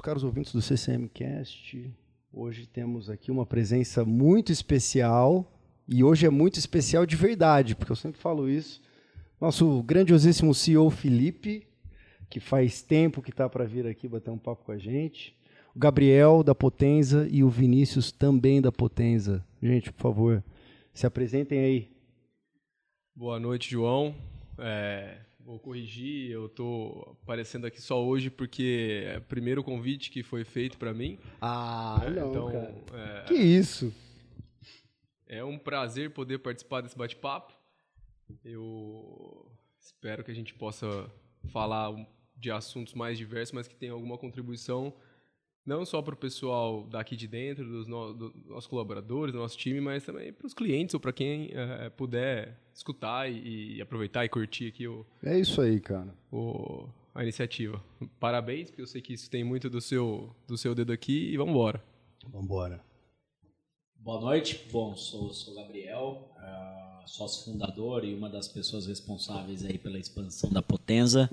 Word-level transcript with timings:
todos, 0.00 0.02
caros 0.02 0.24
ouvintes 0.24 0.52
do 0.52 0.62
CCMcast. 0.62 1.92
Hoje 2.32 2.66
temos 2.66 3.10
aqui 3.10 3.30
uma 3.30 3.44
presença 3.44 4.04
muito 4.04 4.50
especial 4.50 5.46
e 5.86 6.02
hoje 6.02 6.26
é 6.26 6.30
muito 6.30 6.58
especial 6.58 7.04
de 7.04 7.16
verdade, 7.16 7.74
porque 7.74 7.92
eu 7.92 7.96
sempre 7.96 8.20
falo 8.20 8.48
isso. 8.48 8.80
Nosso 9.40 9.82
grandiosíssimo 9.82 10.54
CEO 10.54 10.88
Felipe, 10.90 11.66
que 12.28 12.40
faz 12.40 12.82
tempo 12.82 13.22
que 13.22 13.30
está 13.30 13.48
para 13.48 13.64
vir 13.64 13.86
aqui 13.86 14.08
bater 14.08 14.30
um 14.30 14.38
papo 14.38 14.64
com 14.64 14.72
a 14.72 14.78
gente. 14.78 15.36
O 15.74 15.78
Gabriel 15.78 16.42
da 16.42 16.54
Potenza 16.54 17.28
e 17.30 17.44
o 17.44 17.50
Vinícius 17.50 18.10
também 18.10 18.60
da 18.60 18.72
Potenza. 18.72 19.44
Gente, 19.62 19.92
por 19.92 20.00
favor, 20.00 20.44
se 20.92 21.06
apresentem 21.06 21.60
aí. 21.60 21.90
Boa 23.14 23.38
noite, 23.38 23.70
João. 23.70 24.14
É, 24.58 25.18
vou 25.50 25.58
corrigir, 25.58 26.30
eu 26.30 26.46
estou 26.46 27.18
aparecendo 27.22 27.66
aqui 27.66 27.82
só 27.82 28.02
hoje 28.04 28.30
porque 28.30 29.02
é 29.04 29.18
o 29.18 29.22
primeiro 29.22 29.64
convite 29.64 30.08
que 30.10 30.22
foi 30.22 30.44
feito 30.44 30.78
para 30.78 30.94
mim. 30.94 31.18
Ah, 31.40 32.00
é, 32.04 32.10
não, 32.10 32.30
então, 32.30 32.52
cara. 32.52 32.74
É, 32.92 33.24
que 33.24 33.34
isso? 33.34 33.92
É 35.26 35.42
um 35.42 35.58
prazer 35.58 36.12
poder 36.12 36.38
participar 36.38 36.80
desse 36.82 36.96
bate-papo. 36.96 37.52
Eu 38.44 39.50
espero 39.80 40.22
que 40.22 40.30
a 40.30 40.34
gente 40.34 40.54
possa 40.54 41.10
falar 41.48 41.90
de 42.36 42.50
assuntos 42.50 42.94
mais 42.94 43.18
diversos, 43.18 43.52
mas 43.52 43.66
que 43.66 43.74
tenha 43.74 43.92
alguma 43.92 44.16
contribuição 44.16 44.94
não 45.64 45.84
só 45.84 46.00
para 46.00 46.14
o 46.14 46.16
pessoal 46.16 46.86
daqui 46.86 47.16
de 47.16 47.28
dentro, 47.28 47.64
dos, 47.64 47.86
no, 47.86 48.14
dos 48.14 48.32
nossos 48.46 48.66
colaboradores, 48.66 49.32
do 49.32 49.38
nosso 49.38 49.56
time, 49.56 49.80
mas 49.80 50.04
também 50.04 50.32
para 50.32 50.46
os 50.46 50.54
clientes 50.54 50.94
ou 50.94 51.00
para 51.00 51.12
quem 51.12 51.50
é, 51.52 51.90
puder 51.90 52.58
escutar 52.74 53.30
e, 53.30 53.76
e, 53.76 53.82
aproveitar 53.82 54.24
e 54.24 54.28
curtir 54.28 54.68
aqui 54.68 54.86
o. 54.86 55.04
É 55.22 55.38
isso 55.38 55.60
aí, 55.60 55.80
cara. 55.80 56.14
O, 56.32 56.88
a 57.14 57.22
iniciativa. 57.22 57.82
Parabéns, 58.18 58.70
porque 58.70 58.82
eu 58.82 58.86
sei 58.86 59.00
que 59.00 59.12
isso 59.12 59.30
tem 59.30 59.44
muito 59.44 59.68
do 59.68 59.80
seu, 59.80 60.34
do 60.46 60.56
seu 60.56 60.74
dedo 60.74 60.92
aqui 60.92 61.30
e 61.32 61.36
vamos 61.36 61.52
embora. 61.52 61.82
Vamos 62.24 62.44
embora. 62.44 62.80
Boa 63.96 64.20
noite. 64.20 64.66
Bom, 64.72 64.96
sou, 64.96 65.32
sou 65.32 65.54
Gabriel, 65.54 66.32
uh, 66.36 67.06
sócio 67.06 67.52
fundador 67.52 68.02
e 68.04 68.14
uma 68.14 68.30
das 68.30 68.48
pessoas 68.48 68.86
responsáveis 68.86 69.64
aí 69.64 69.76
pela 69.76 69.98
expansão 69.98 70.50
da 70.50 70.62
Potenza. 70.62 71.30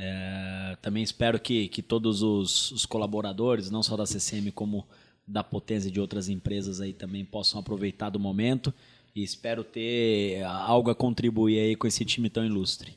É, 0.00 0.76
também 0.80 1.02
espero 1.02 1.40
que, 1.40 1.66
que 1.66 1.82
todos 1.82 2.22
os, 2.22 2.70
os, 2.70 2.86
colaboradores, 2.86 3.68
não 3.68 3.82
só 3.82 3.96
da 3.96 4.06
CCM, 4.06 4.52
como 4.52 4.86
da 5.26 5.42
Potência 5.42 5.90
de 5.90 6.00
outras 6.00 6.28
empresas 6.28 6.80
aí 6.80 6.92
também 6.92 7.24
possam 7.24 7.58
aproveitar 7.58 8.08
do 8.08 8.20
momento. 8.20 8.72
E 9.12 9.24
espero 9.24 9.64
ter 9.64 10.44
algo 10.44 10.88
a 10.88 10.94
contribuir 10.94 11.58
aí 11.58 11.74
com 11.74 11.88
esse 11.88 12.04
time 12.04 12.30
tão 12.30 12.46
ilustre. 12.46 12.96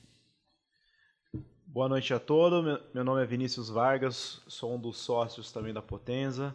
Boa 1.65 1.89
noite 1.89 2.13
a 2.13 2.19
todos, 2.19 2.79
meu 2.93 3.03
nome 3.03 3.23
é 3.23 3.25
Vinícius 3.25 3.69
Vargas, 3.69 4.43
sou 4.45 4.75
um 4.75 4.79
dos 4.79 4.97
sócios 4.97 5.51
também 5.51 5.73
da 5.73 5.81
Potenza, 5.81 6.53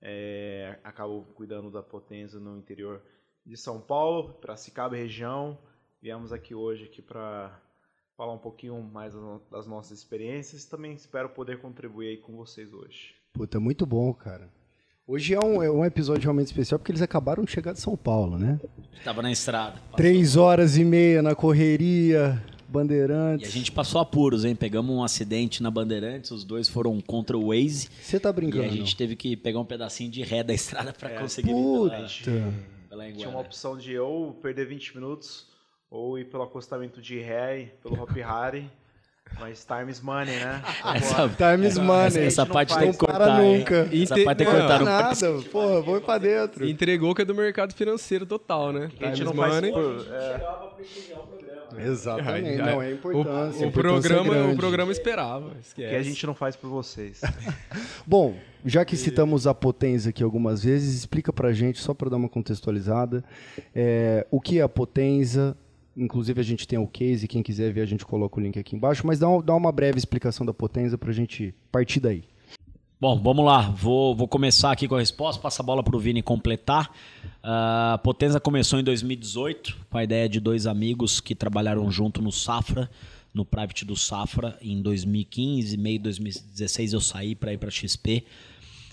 é, 0.00 0.78
acabo 0.84 1.26
cuidando 1.34 1.68
da 1.70 1.82
Potenza 1.82 2.38
no 2.38 2.56
interior 2.56 3.02
de 3.44 3.56
São 3.56 3.80
Paulo, 3.80 4.34
para 4.34 4.56
Cicaba 4.56 4.96
região, 4.96 5.58
viemos 6.00 6.32
aqui 6.32 6.54
hoje 6.54 6.84
aqui 6.84 7.02
para 7.02 7.60
falar 8.22 8.34
um 8.34 8.38
pouquinho 8.38 8.80
mais 8.80 9.14
das 9.50 9.66
nossas 9.66 9.98
experiências 9.98 10.62
e 10.62 10.70
também 10.70 10.92
espero 10.92 11.28
poder 11.30 11.58
contribuir 11.58 12.06
aí 12.06 12.16
com 12.16 12.36
vocês 12.36 12.72
hoje. 12.72 13.16
Puta, 13.32 13.58
muito 13.58 13.84
bom, 13.84 14.14
cara. 14.14 14.48
Hoje 15.04 15.34
é 15.34 15.40
um, 15.40 15.60
é 15.60 15.68
um 15.68 15.84
episódio 15.84 16.22
realmente 16.22 16.46
especial 16.46 16.78
porque 16.78 16.92
eles 16.92 17.02
acabaram 17.02 17.42
de 17.42 17.50
chegar 17.50 17.72
de 17.72 17.80
São 17.80 17.96
Paulo, 17.96 18.38
né? 18.38 18.60
Estava 18.96 19.22
na 19.22 19.32
estrada. 19.32 19.72
Passou. 19.72 19.96
Três 19.96 20.36
horas 20.36 20.76
e 20.76 20.84
meia 20.84 21.20
na 21.20 21.34
correria, 21.34 22.40
Bandeirantes. 22.68 23.48
E 23.48 23.50
a 23.50 23.52
gente 23.52 23.72
passou 23.72 24.00
apuros, 24.00 24.44
hein? 24.44 24.54
Pegamos 24.54 24.94
um 24.94 25.02
acidente 25.02 25.60
na 25.60 25.68
Bandeirantes, 25.72 26.30
os 26.30 26.44
dois 26.44 26.68
foram 26.68 27.00
contra 27.00 27.36
o 27.36 27.48
Waze. 27.48 27.88
Você 28.00 28.20
tá 28.20 28.32
brincando? 28.32 28.62
E 28.62 28.68
a 28.68 28.70
gente 28.70 28.96
teve 28.96 29.16
que 29.16 29.36
pegar 29.36 29.58
um 29.58 29.64
pedacinho 29.64 30.12
de 30.12 30.22
ré 30.22 30.44
da 30.44 30.54
estrada 30.54 30.92
para 30.92 31.10
é, 31.10 31.18
conseguir 31.18 31.50
puta. 31.50 32.06
vir 32.06 32.24
pela, 32.24 32.52
pela 32.88 33.12
Tinha 33.14 33.28
uma 33.28 33.40
opção 33.40 33.76
de 33.76 33.98
ou 33.98 34.32
perder 34.34 34.68
20 34.68 34.94
minutos 34.94 35.50
ou 35.92 36.18
ir 36.18 36.24
pelo 36.24 36.42
acostamento 36.42 37.02
de 37.02 37.20
ré, 37.20 37.68
pelo 37.82 38.02
Hop 38.02 38.10
Harry. 38.16 38.68
Mas 39.38 39.64
time 39.64 39.90
is 39.90 40.00
money, 40.00 40.36
né? 40.36 40.62
Essa, 40.94 41.28
time 41.28 41.66
is 41.66 41.78
money. 41.78 42.06
Essa, 42.06 42.20
essa 42.20 42.46
parte 42.46 42.76
tem 42.78 42.92
que 42.92 42.98
cortar. 42.98 43.40
nunca. 43.40 43.88
Essa 43.92 44.24
parte 44.24 44.38
tem 44.38 44.46
que 44.46 44.52
cortar. 44.52 44.78
Não, 44.78 44.84
nada. 44.84 45.42
Porra, 45.50 45.80
vou 45.80 45.96
ir 45.98 46.00
pra 46.00 46.18
dentro. 46.18 46.66
Entregou 46.66 47.14
que 47.14 47.22
é 47.22 47.24
do 47.24 47.34
mercado 47.34 47.74
financeiro 47.74 48.26
total, 48.26 48.72
né? 48.72 48.88
time 48.88 49.04
a 49.06 49.14
gente 49.14 49.24
não 49.24 49.34
money. 49.34 49.72
faz 49.72 49.72
por... 49.72 50.14
É. 50.14 51.88
Exatamente. 51.88 52.58
Não, 52.58 52.82
é 52.82 52.92
importância. 52.92 53.66
O, 53.66 53.70
o 53.70 53.72
programa, 53.72 54.36
é 54.36 54.52
o 54.52 54.56
programa 54.56 54.92
esperava. 54.92 55.52
Esquece. 55.60 55.90
Que 55.90 55.96
a 55.96 56.02
gente 56.02 56.26
não 56.26 56.34
faz 56.34 56.54
por 56.56 56.68
vocês. 56.68 57.20
Bom, 58.06 58.34
já 58.64 58.84
que 58.84 58.96
citamos 58.96 59.46
a 59.46 59.54
potência 59.54 60.10
aqui 60.10 60.22
algumas 60.22 60.62
vezes, 60.62 60.94
explica 60.94 61.32
pra 61.32 61.52
gente, 61.52 61.80
só 61.80 61.94
para 61.94 62.10
dar 62.10 62.16
uma 62.16 62.28
contextualizada, 62.28 63.24
é, 63.74 64.26
o 64.30 64.40
que 64.40 64.58
é 64.58 64.62
a 64.62 64.68
potência, 64.68 65.56
Inclusive 65.96 66.40
a 66.40 66.44
gente 66.44 66.66
tem 66.66 66.78
o 66.78 66.86
case, 66.86 67.28
quem 67.28 67.42
quiser 67.42 67.72
ver 67.72 67.82
a 67.82 67.86
gente 67.86 68.04
coloca 68.04 68.38
o 68.38 68.42
link 68.42 68.58
aqui 68.58 68.74
embaixo, 68.74 69.06
mas 69.06 69.18
dá, 69.18 69.26
dá 69.44 69.54
uma 69.54 69.70
breve 69.70 69.98
explicação 69.98 70.46
da 70.46 70.54
potência 70.54 70.96
para 70.96 71.10
a 71.10 71.14
gente 71.14 71.54
partir 71.70 72.00
daí. 72.00 72.24
Bom, 73.02 73.18
vamos 73.18 73.44
lá. 73.44 73.62
Vou, 73.62 74.14
vou 74.14 74.28
começar 74.28 74.70
aqui 74.70 74.86
com 74.86 74.94
a 74.94 75.00
resposta. 75.00 75.42
Passa 75.42 75.60
a 75.60 75.66
bola 75.66 75.82
para 75.82 75.96
o 75.96 75.98
Vini 75.98 76.22
completar. 76.22 76.86
Uh, 77.42 77.94
a 77.94 78.00
Potenza 78.00 78.38
começou 78.38 78.78
em 78.78 78.84
2018 78.84 79.76
com 79.90 79.98
a 79.98 80.04
ideia 80.04 80.28
de 80.28 80.38
dois 80.38 80.68
amigos 80.68 81.18
que 81.18 81.34
trabalharam 81.34 81.90
junto 81.90 82.22
no 82.22 82.30
Safra, 82.30 82.88
no 83.34 83.44
Private 83.44 83.84
do 83.84 83.96
Safra. 83.96 84.56
Em 84.62 84.80
2015, 84.80 85.76
meio 85.78 85.98
de 85.98 86.04
2016, 86.04 86.92
eu 86.92 87.00
saí 87.00 87.34
para 87.34 87.52
ir 87.52 87.58
para 87.58 87.72
XP. 87.72 88.24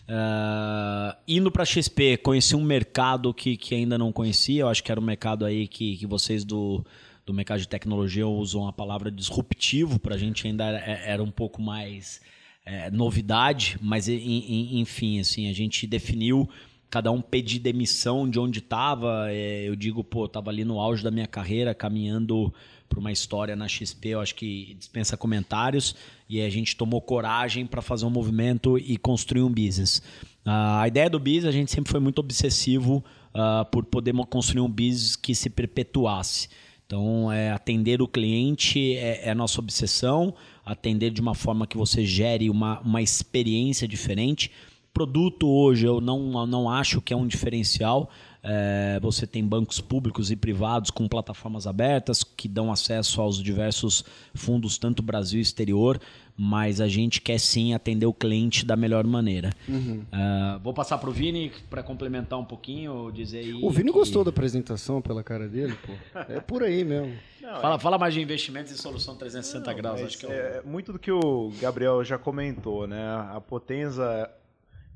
Uh, 0.09 1.15
indo 1.27 1.51
para 1.51 1.63
XP, 1.63 2.17
conheci 2.17 2.55
um 2.55 2.63
mercado 2.63 3.31
que, 3.31 3.55
que 3.55 3.75
ainda 3.75 3.95
não 3.95 4.11
conhecia. 4.11 4.61
Eu 4.61 4.67
acho 4.67 4.83
que 4.83 4.91
era 4.91 4.99
um 4.99 5.03
mercado 5.03 5.45
aí 5.45 5.67
que, 5.67 5.97
que 5.97 6.07
vocês 6.07 6.43
do, 6.43 6.83
do 7.27 7.31
mercado 7.31 7.59
de 7.59 7.67
tecnologia 7.67 8.27
usam 8.27 8.67
a 8.67 8.73
palavra 8.73 9.11
disruptivo. 9.11 9.99
Para 9.99 10.15
a 10.15 10.17
gente 10.17 10.47
ainda 10.47 10.65
era, 10.65 10.79
é, 10.79 11.11
era, 11.11 11.23
um 11.23 11.29
pouco 11.29 11.61
mais 11.61 12.21
é, 12.65 12.89
novidade, 12.89 13.77
mas 13.79 14.09
enfim, 14.09 15.19
assim, 15.19 15.47
a 15.47 15.53
gente 15.53 15.85
definiu 15.85 16.49
cada 16.89 17.11
um 17.11 17.21
pedir 17.21 17.59
demissão 17.59 18.27
de 18.27 18.39
onde 18.39 18.57
estava. 18.57 19.31
É, 19.31 19.69
eu 19.69 19.75
digo, 19.75 20.03
pô, 20.03 20.25
estava 20.25 20.49
ali 20.49 20.65
no 20.65 20.79
auge 20.79 21.03
da 21.03 21.11
minha 21.11 21.27
carreira, 21.27 21.75
caminhando 21.75 22.51
para 22.89 22.99
uma 22.99 23.11
história 23.11 23.55
na 23.55 23.67
XP, 23.67 24.09
eu 24.09 24.19
acho 24.19 24.35
que 24.35 24.75
dispensa 24.79 25.15
comentários, 25.15 25.95
e 26.27 26.41
a 26.41 26.49
gente 26.49 26.75
tomou 26.75 26.99
coragem 26.99 27.65
para 27.65 27.81
fazer 27.81 28.05
um 28.05 28.09
movimento 28.09 28.77
e 28.77 28.97
construir 28.97 29.43
um 29.43 29.49
business. 29.49 29.99
Uh, 30.45 30.81
a 30.81 30.87
ideia 30.87 31.09
do 31.09 31.19
business, 31.19 31.45
a 31.45 31.51
gente 31.51 31.71
sempre 31.71 31.91
foi 31.91 31.99
muito 31.99 32.19
obsessivo 32.19 33.03
uh, 33.33 33.63
por 33.71 33.85
poder 33.85 34.13
construir 34.29 34.61
um 34.61 34.69
business 34.69 35.15
que 35.15 35.35
se 35.35 35.49
perpetuasse. 35.49 36.49
Então, 36.89 37.31
é, 37.31 37.51
atender 37.51 38.01
o 38.01 38.07
cliente 38.07 38.95
é, 38.97 39.27
é, 39.27 39.29
a 39.29 39.35
nossa 39.35 39.61
obsessão, 39.61 40.33
atender 40.65 41.11
de 41.11 41.21
uma 41.21 41.35
forma 41.35 41.67
que 41.67 41.77
você 41.77 42.03
gere 42.03 42.49
uma, 42.49 42.79
uma 42.79 42.99
experiência 42.99 43.87
diferente. 43.87 44.51
Produto 44.91 45.47
hoje 45.47 45.85
eu 45.85 46.01
não, 46.01 46.47
não 46.47 46.67
acho 46.67 46.99
que 46.99 47.13
é 47.13 47.15
um 47.15 47.27
diferencial, 47.27 48.09
é, 48.41 48.99
você 49.01 49.27
tem 49.27 49.45
bancos 49.45 49.81
públicos 49.81 50.31
e 50.31 50.35
privados 50.35 50.89
com 50.89 51.07
plataformas 51.07 51.67
abertas 51.67 52.23
que 52.23 52.47
dão 52.47 52.71
acesso 52.71 53.21
aos 53.21 53.41
diversos 53.41 54.03
fundos, 54.33 54.77
tanto 54.77 55.03
Brasil 55.03 55.39
e 55.39 55.41
exterior, 55.41 55.99
mas 56.37 56.79
a 56.79 56.87
gente 56.87 57.19
quer 57.19 57.37
sim 57.37 57.73
atender 57.73 58.05
o 58.05 58.13
cliente 58.13 58.65
da 58.65 58.77
melhor 58.77 59.05
maneira. 59.05 59.49
Uhum. 59.67 60.03
Uh, 60.03 60.59
vou 60.63 60.73
passar 60.73 60.97
para 60.97 61.09
o 61.09 61.11
Vini 61.11 61.51
para 61.69 61.83
complementar 61.83 62.39
um 62.39 62.45
pouquinho, 62.45 63.11
dizer 63.11 63.39
aí. 63.39 63.53
O 63.55 63.69
Vini 63.69 63.91
que... 63.91 63.97
gostou 63.97 64.23
da 64.23 64.29
apresentação 64.29 65.01
pela 65.01 65.21
cara 65.21 65.49
dele, 65.49 65.75
pô. 65.85 65.91
É 66.29 66.39
por 66.39 66.63
aí 66.63 66.85
mesmo. 66.85 67.13
Não, 67.41 67.59
fala, 67.59 67.75
é... 67.75 67.79
fala 67.79 67.97
mais 67.97 68.13
de 68.13 68.21
investimentos 68.21 68.71
e 68.71 68.77
solução 68.77 69.17
360 69.17 69.69
Não, 69.69 69.77
graus. 69.77 70.01
Acho 70.01 70.17
que 70.17 70.27
é, 70.27 70.29
é, 70.29 70.61
muito 70.63 70.93
do 70.93 70.99
que 70.99 71.11
o 71.11 71.51
Gabriel 71.59 72.05
já 72.05 72.17
comentou, 72.17 72.87
né? 72.87 73.05
A 73.33 73.41
Potenza 73.41 74.29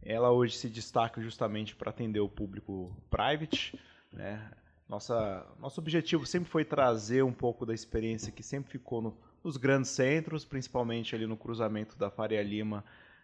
ela 0.05 0.31
hoje 0.31 0.57
se 0.57 0.69
destaca 0.69 1.21
justamente 1.21 1.75
para 1.75 1.89
atender 1.89 2.19
o 2.19 2.29
público 2.29 2.95
private. 3.09 3.77
Né? 4.11 4.39
Nossa, 4.87 5.45
nosso 5.59 5.79
objetivo 5.79 6.25
sempre 6.25 6.49
foi 6.49 6.65
trazer 6.65 7.23
um 7.23 7.33
pouco 7.33 7.65
da 7.65 7.73
experiência 7.73 8.31
que 8.31 8.43
sempre 8.43 8.71
ficou 8.71 9.01
no, 9.01 9.17
nos 9.43 9.57
grandes 9.57 9.91
centros, 9.91 10.45
principalmente 10.45 11.15
ali 11.15 11.25
no 11.25 11.37
cruzamento 11.37 11.97
da 11.97 12.09
Faria 12.09 12.43
Lima 12.43 12.83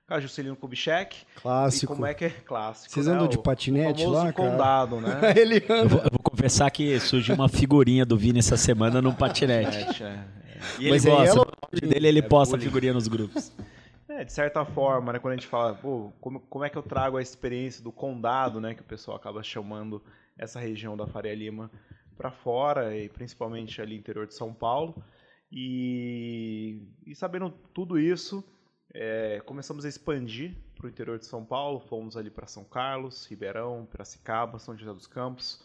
com 0.09 0.19
Juscelino 0.19 0.55
Kubitschek. 0.55 1.17
Clássico. 1.35 1.93
E 1.93 1.95
como 1.95 2.05
é 2.07 2.13
que 2.15 2.25
é 2.25 2.29
clássico. 2.29 2.91
Vocês 2.91 3.05
né? 3.05 3.13
andam 3.13 3.27
de 3.27 3.37
patinete 3.37 4.03
o 4.03 4.09
lá, 4.09 4.33
cara? 4.33 4.33
condado, 4.33 4.99
né? 4.99 5.19
Ele 5.37 5.57
anda. 5.69 5.83
Eu 5.83 5.89
vou, 5.89 5.99
eu 5.99 6.09
vou, 6.11 6.19
confessar 6.23 6.71
que 6.71 6.99
surgiu 6.99 7.35
uma 7.35 7.47
figurinha 7.47 8.05
do 8.05 8.17
Vini 8.17 8.39
essa 8.39 8.57
semana 8.57 9.01
no 9.01 9.13
patinete. 9.13 10.03
É, 10.03 10.05
é. 10.05 10.39
E 10.79 10.83
ele 10.83 10.89
Mas 10.89 11.05
gosta, 11.05 11.47
é 11.71 11.87
dele 11.87 12.07
ele 12.07 12.19
é 12.19 12.21
posta 12.21 12.55
bullying. 12.57 12.67
figurinha 12.67 12.93
nos 12.93 13.07
grupos. 13.07 13.51
É, 14.19 14.25
de 14.25 14.33
certa 14.33 14.65
forma, 14.65 15.13
né, 15.13 15.19
quando 15.19 15.31
a 15.31 15.37
gente 15.37 15.47
fala, 15.47 15.73
pô, 15.75 16.11
como, 16.19 16.41
como 16.41 16.65
é 16.65 16.69
que 16.69 16.77
eu 16.77 16.83
trago 16.83 17.15
a 17.15 17.21
experiência 17.21 17.81
do 17.81 17.89
condado, 17.89 18.59
né, 18.59 18.75
que 18.75 18.81
o 18.81 18.83
pessoal 18.83 19.15
acaba 19.15 19.41
chamando 19.41 20.03
essa 20.37 20.59
região 20.59 20.97
da 20.97 21.07
Faria 21.07 21.33
Lima 21.33 21.71
para 22.17 22.29
fora, 22.29 22.97
e 22.97 23.07
principalmente 23.07 23.81
ali 23.81 23.95
interior 23.95 24.27
de 24.27 24.33
São 24.33 24.53
Paulo. 24.53 25.01
E, 25.49 26.81
e 27.07 27.15
sabendo 27.15 27.49
tudo 27.73 27.97
isso, 27.97 28.43
é, 28.93 29.41
começamos 29.45 29.85
a 29.85 29.87
expandir 29.87 30.53
para 30.75 30.87
o 30.87 30.89
interior 30.89 31.17
de 31.17 31.25
São 31.25 31.45
Paulo, 31.45 31.79
fomos 31.79 32.17
ali 32.17 32.29
para 32.29 32.45
São 32.45 32.65
Carlos, 32.65 33.25
Ribeirão, 33.25 33.87
Piracicaba, 33.89 34.59
São 34.59 34.77
José 34.77 34.91
dos 34.91 35.07
Campos, 35.07 35.63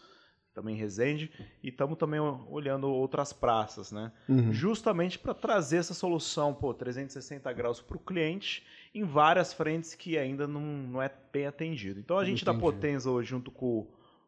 também 0.55 0.75
Resende, 0.75 1.29
e 1.61 1.67
estamos 1.67 1.97
também 1.97 2.19
olhando 2.19 2.89
outras 2.89 3.33
praças, 3.33 3.91
né? 3.91 4.11
Uhum. 4.27 4.51
Justamente 4.53 5.19
para 5.19 5.33
trazer 5.33 5.77
essa 5.77 5.93
solução, 5.93 6.53
pô, 6.53 6.73
360 6.73 7.51
graus 7.53 7.81
para 7.81 7.97
o 7.97 7.99
cliente 7.99 8.65
em 8.93 9.03
várias 9.03 9.53
frentes 9.53 9.93
que 9.93 10.17
ainda 10.17 10.47
não, 10.47 10.61
não 10.61 11.01
é 11.01 11.11
bem 11.31 11.45
atendido. 11.45 11.99
Então 11.99 12.17
a 12.17 12.23
gente 12.23 12.41
Entendi. 12.41 12.57
da 12.57 12.59
Potenza 12.59 13.11
hoje, 13.11 13.29
junto 13.29 13.51
com, 13.51 13.85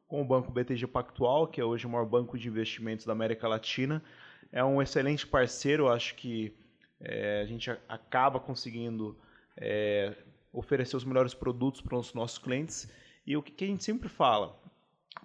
com 0.08 0.22
o 0.22 0.26
Banco 0.26 0.52
BTG 0.52 0.86
Pactual, 0.88 1.48
que 1.48 1.62
é 1.62 1.64
hoje 1.64 1.88
o 1.88 1.90
maior 1.90 2.06
banco 2.06 2.38
de 2.38 2.50
investimentos 2.50 3.06
da 3.06 3.14
América 3.14 3.48
Latina, 3.48 4.04
é 4.52 4.64
um 4.64 4.82
excelente 4.82 5.26
parceiro, 5.26 5.88
acho 5.88 6.16
que 6.16 6.54
é, 7.00 7.42
a 7.42 7.46
gente 7.46 7.72
acaba 7.88 8.40
conseguindo 8.40 9.18
é, 9.56 10.14
oferecer 10.52 10.98
os 10.98 11.06
melhores 11.06 11.34
produtos 11.34 11.80
para 11.80 11.98
os 11.98 12.14
nossos 12.14 12.38
clientes. 12.38 12.90
E 13.26 13.36
o 13.36 13.42
que 13.42 13.64
a 13.64 13.68
gente 13.68 13.84
sempre 13.84 14.10
fala, 14.10 14.58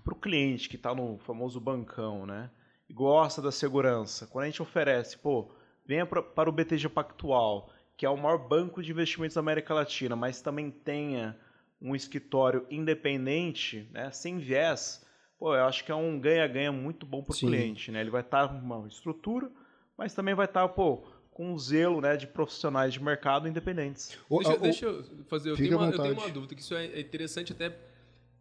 para 0.00 0.14
o 0.14 0.16
cliente 0.16 0.68
que 0.68 0.76
está 0.76 0.94
no 0.94 1.18
famoso 1.18 1.60
bancão, 1.60 2.26
né? 2.26 2.50
E 2.88 2.92
gosta 2.92 3.40
da 3.40 3.52
segurança, 3.52 4.26
quando 4.26 4.44
a 4.44 4.46
gente 4.46 4.62
oferece, 4.62 5.18
pô, 5.18 5.50
venha 5.86 6.06
pra, 6.06 6.22
para 6.22 6.48
o 6.48 6.52
BTG 6.52 6.88
Pactual, 6.88 7.70
que 7.96 8.06
é 8.06 8.10
o 8.10 8.16
maior 8.16 8.38
banco 8.38 8.82
de 8.82 8.90
investimentos 8.90 9.34
da 9.34 9.40
América 9.40 9.74
Latina, 9.74 10.16
mas 10.16 10.40
também 10.40 10.70
tenha 10.70 11.38
um 11.80 11.94
escritório 11.96 12.66
independente, 12.70 13.88
né, 13.92 14.10
sem 14.12 14.38
viés, 14.38 15.04
pô, 15.38 15.54
eu 15.54 15.64
acho 15.64 15.84
que 15.84 15.90
é 15.90 15.94
um 15.94 16.18
ganha-ganha 16.18 16.70
muito 16.70 17.04
bom 17.04 17.22
para 17.22 17.34
o 17.34 17.38
cliente. 17.38 17.90
Né? 17.90 18.00
Ele 18.00 18.10
vai 18.10 18.20
estar 18.20 18.48
tá 18.48 18.54
uma 18.54 18.86
estrutura, 18.86 19.50
mas 19.96 20.14
também 20.14 20.34
vai 20.34 20.46
estar 20.46 20.62
tá, 20.62 20.68
pô, 20.68 21.04
com 21.32 21.52
um 21.52 21.58
zelo 21.58 22.00
né, 22.00 22.16
de 22.16 22.26
profissionais 22.26 22.92
de 22.92 23.02
mercado 23.02 23.48
independentes. 23.48 24.16
Deixa, 24.30 24.58
deixa 24.58 24.86
eu 24.86 25.24
fazer, 25.24 25.50
eu 25.50 25.56
tenho, 25.56 25.76
uma, 25.76 25.86
eu 25.86 26.00
tenho, 26.00 26.14
uma, 26.14 26.28
dúvida, 26.28 26.54
que 26.54 26.60
isso 26.60 26.74
é 26.74 27.00
interessante 27.00 27.52
até 27.52 27.74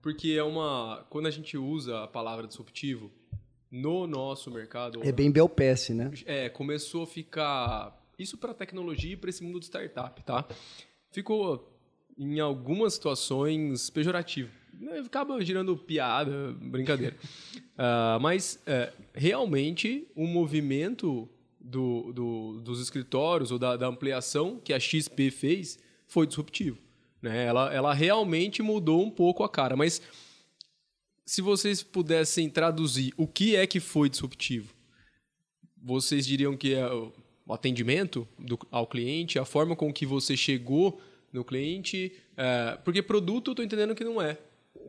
porque 0.01 0.31
é 0.31 0.44
uma. 0.44 1.06
Quando 1.09 1.27
a 1.27 1.31
gente 1.31 1.57
usa 1.57 2.03
a 2.03 2.07
palavra 2.07 2.48
disruptivo 2.48 3.12
no 3.71 4.06
nosso 4.06 4.51
mercado. 4.51 5.00
É 5.03 5.12
bem 5.12 5.31
Belpes, 5.31 5.89
né? 5.89 6.12
É, 6.25 6.50
começou 6.50 7.03
a 7.03 7.07
ficar. 7.07 7.98
Isso 8.19 8.38
para 8.38 8.53
tecnologia 8.53 9.13
e 9.13 9.18
para 9.18 9.30
esse 9.30 9.44
mundo 9.44 9.59
de 9.59 9.65
startup, 9.65 10.21
tá? 10.24 10.45
Ficou 11.12 11.71
em 12.18 12.39
algumas 12.39 12.94
situações 12.94 13.89
pejorativo. 13.89 14.51
Acaba 15.06 15.44
girando 15.44 15.75
piada, 15.77 16.54
brincadeira. 16.59 17.15
uh, 17.56 18.19
mas 18.21 18.62
é, 18.65 18.94
realmente 19.13 20.07
o 20.15 20.24
um 20.24 20.27
movimento 20.27 21.30
do, 21.59 22.12
do, 22.12 22.59
dos 22.62 22.81
escritórios 22.81 23.51
ou 23.51 23.59
da, 23.59 23.75
da 23.75 23.88
ampliação 23.88 24.59
que 24.63 24.74
a 24.74 24.80
XP 24.80 25.31
fez 25.31 25.80
foi 26.07 26.27
disruptivo. 26.27 26.77
Né? 27.21 27.45
Ela, 27.45 27.73
ela 27.73 27.94
realmente 27.94 28.62
mudou 28.62 29.03
um 29.03 29.12
pouco 29.12 29.44
a 29.44 29.50
cara. 29.50 29.75
Mas 29.75 30.01
se 31.25 31.41
vocês 31.41 31.83
pudessem 31.83 32.50
traduzir 32.50 33.13
o 33.15 33.27
que 33.27 33.56
é 33.56 33.68
que 33.68 33.79
foi 33.79 34.09
disruptivo, 34.09 34.73
vocês 35.81 36.25
diriam 36.25 36.57
que 36.57 36.73
é 36.73 36.85
o 36.91 37.13
atendimento 37.53 38.27
do, 38.38 38.59
ao 38.69 38.88
cliente, 38.88 39.39
a 39.39 39.45
forma 39.45 39.75
com 39.75 39.91
que 39.91 40.06
você 40.06 40.38
chegou 40.38 41.01
no 41.31 41.44
cliente, 41.44 42.12
é, 42.35 42.77
porque 42.83 43.01
produto 43.01 43.50
eu 43.50 43.51
estou 43.53 43.65
entendendo 43.65 43.95
que 43.95 44.03
não 44.03 44.21
é. 44.21 44.38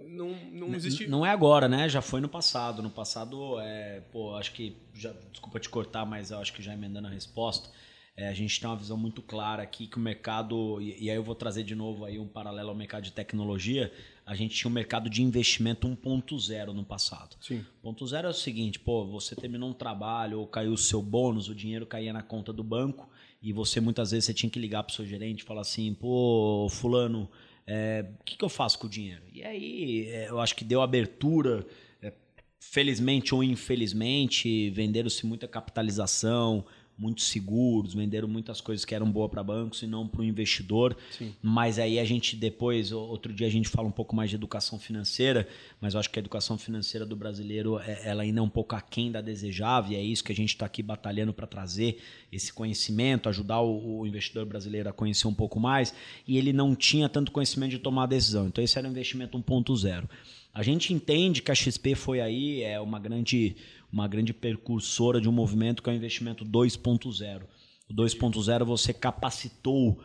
Não, 0.06 0.36
não 0.52 0.74
existe. 0.74 1.06
Não 1.06 1.24
é 1.24 1.30
agora, 1.30 1.68
né? 1.68 1.88
Já 1.88 2.02
foi 2.02 2.20
no 2.20 2.28
passado. 2.28 2.82
No 2.82 2.90
passado, 2.90 3.58
é, 3.60 4.00
pô, 4.12 4.34
acho 4.34 4.52
que. 4.52 4.76
Já, 4.94 5.12
desculpa 5.30 5.58
te 5.58 5.68
cortar, 5.68 6.04
mas 6.04 6.30
eu 6.30 6.38
acho 6.38 6.52
que 6.52 6.62
já 6.62 6.74
emendando 6.74 7.08
a 7.08 7.10
resposta. 7.10 7.70
É, 8.14 8.28
a 8.28 8.34
gente 8.34 8.60
tem 8.60 8.68
uma 8.68 8.76
visão 8.76 8.96
muito 8.96 9.22
clara 9.22 9.62
aqui 9.62 9.86
que 9.86 9.96
o 9.96 10.00
mercado, 10.00 10.80
e, 10.82 11.04
e, 11.04 11.10
aí 11.10 11.16
eu 11.16 11.22
vou 11.22 11.34
trazer 11.34 11.62
de 11.62 11.74
novo 11.74 12.04
aí 12.04 12.18
um 12.18 12.28
paralelo 12.28 12.68
ao 12.68 12.74
mercado 12.74 13.04
de 13.04 13.12
tecnologia, 13.12 13.90
a 14.26 14.34
gente 14.34 14.54
tinha 14.54 14.70
um 14.70 14.74
mercado 14.74 15.08
de 15.08 15.22
investimento 15.22 15.88
1.0 15.88 16.66
no 16.72 16.84
passado. 16.84 17.36
Sim. 17.40 17.64
1.0 17.82 18.24
é 18.24 18.28
o 18.28 18.34
seguinte, 18.34 18.78
pô, 18.78 19.06
você 19.06 19.34
terminou 19.34 19.70
um 19.70 19.72
trabalho 19.72 20.40
ou 20.40 20.46
caiu 20.46 20.72
o 20.72 20.78
seu 20.78 21.00
bônus, 21.00 21.48
o 21.48 21.54
dinheiro 21.54 21.86
caía 21.86 22.12
na 22.12 22.22
conta 22.22 22.52
do 22.52 22.62
banco 22.62 23.08
e 23.42 23.50
você 23.50 23.80
muitas 23.80 24.10
vezes 24.10 24.26
você 24.26 24.34
tinha 24.34 24.50
que 24.50 24.58
ligar 24.58 24.82
para 24.82 24.92
o 24.92 24.94
seu 24.94 25.06
gerente 25.06 25.40
e 25.40 25.44
falar 25.44 25.62
assim, 25.62 25.92
pô, 25.94 26.68
fulano, 26.70 27.30
é, 27.66 28.04
o 28.20 28.24
que, 28.24 28.36
que 28.36 28.44
eu 28.44 28.48
faço 28.50 28.78
com 28.78 28.86
o 28.86 28.90
dinheiro? 28.90 29.22
E 29.32 29.42
aí 29.42 30.06
é, 30.08 30.28
eu 30.28 30.38
acho 30.38 30.54
que 30.54 30.64
deu 30.64 30.82
abertura, 30.82 31.66
é, 32.02 32.12
felizmente 32.60 33.34
ou 33.34 33.42
infelizmente, 33.42 34.68
venderam-se 34.70 35.24
muita 35.24 35.48
capitalização, 35.48 36.64
muito 36.96 37.22
seguros, 37.22 37.94
venderam 37.94 38.28
muitas 38.28 38.60
coisas 38.60 38.84
que 38.84 38.94
eram 38.94 39.10
boas 39.10 39.30
para 39.30 39.42
bancos 39.42 39.82
e 39.82 39.86
não 39.86 40.06
para 40.06 40.20
o 40.20 40.24
investidor. 40.24 40.96
Sim. 41.10 41.34
Mas 41.42 41.78
aí 41.78 41.98
a 41.98 42.04
gente 42.04 42.36
depois, 42.36 42.92
outro 42.92 43.32
dia 43.32 43.46
a 43.46 43.50
gente 43.50 43.68
fala 43.68 43.88
um 43.88 43.92
pouco 43.92 44.14
mais 44.14 44.30
de 44.30 44.36
educação 44.36 44.78
financeira, 44.78 45.48
mas 45.80 45.94
eu 45.94 46.00
acho 46.00 46.10
que 46.10 46.18
a 46.18 46.20
educação 46.20 46.56
financeira 46.56 47.04
do 47.04 47.16
brasileiro 47.16 47.78
é, 47.78 48.02
ela 48.04 48.22
ainda 48.22 48.40
é 48.40 48.42
um 48.42 48.48
pouco 48.48 48.76
aquém 48.76 49.10
da 49.10 49.20
desejável 49.20 49.92
e 49.92 49.96
é 49.96 50.02
isso 50.02 50.22
que 50.22 50.32
a 50.32 50.34
gente 50.34 50.50
está 50.50 50.66
aqui 50.66 50.82
batalhando 50.82 51.32
para 51.32 51.46
trazer 51.46 52.00
esse 52.30 52.52
conhecimento, 52.52 53.28
ajudar 53.28 53.60
o, 53.60 54.00
o, 54.00 54.06
investidor 54.06 54.46
brasileiro 54.46 54.88
a 54.88 54.92
conhecer 54.92 55.26
um 55.26 55.34
pouco 55.34 55.58
mais 55.58 55.94
e 56.26 56.38
ele 56.38 56.52
não 56.52 56.74
tinha 56.74 57.08
tanto 57.08 57.32
conhecimento 57.32 57.70
de 57.70 57.78
tomar 57.78 58.06
decisão. 58.06 58.46
Então 58.46 58.62
esse 58.62 58.78
era 58.78 58.86
um 58.86 58.90
investimento 58.90 59.38
1.0. 59.38 60.08
A 60.54 60.62
gente 60.62 60.92
entende 60.92 61.40
que 61.40 61.50
a 61.50 61.54
XP 61.54 61.94
foi 61.94 62.20
aí, 62.20 62.62
é 62.62 62.78
uma 62.78 62.98
grande 62.98 63.56
uma 63.92 64.08
grande 64.08 64.32
percursora 64.32 65.20
de 65.20 65.28
um 65.28 65.32
movimento 65.32 65.82
que 65.82 65.90
é 65.90 65.92
o 65.92 65.96
investimento 65.96 66.44
2.0. 66.44 67.42
O 67.88 67.94
2.0 67.94 68.64
você 68.64 68.92
capacitou 68.94 69.90
uh, 69.90 69.98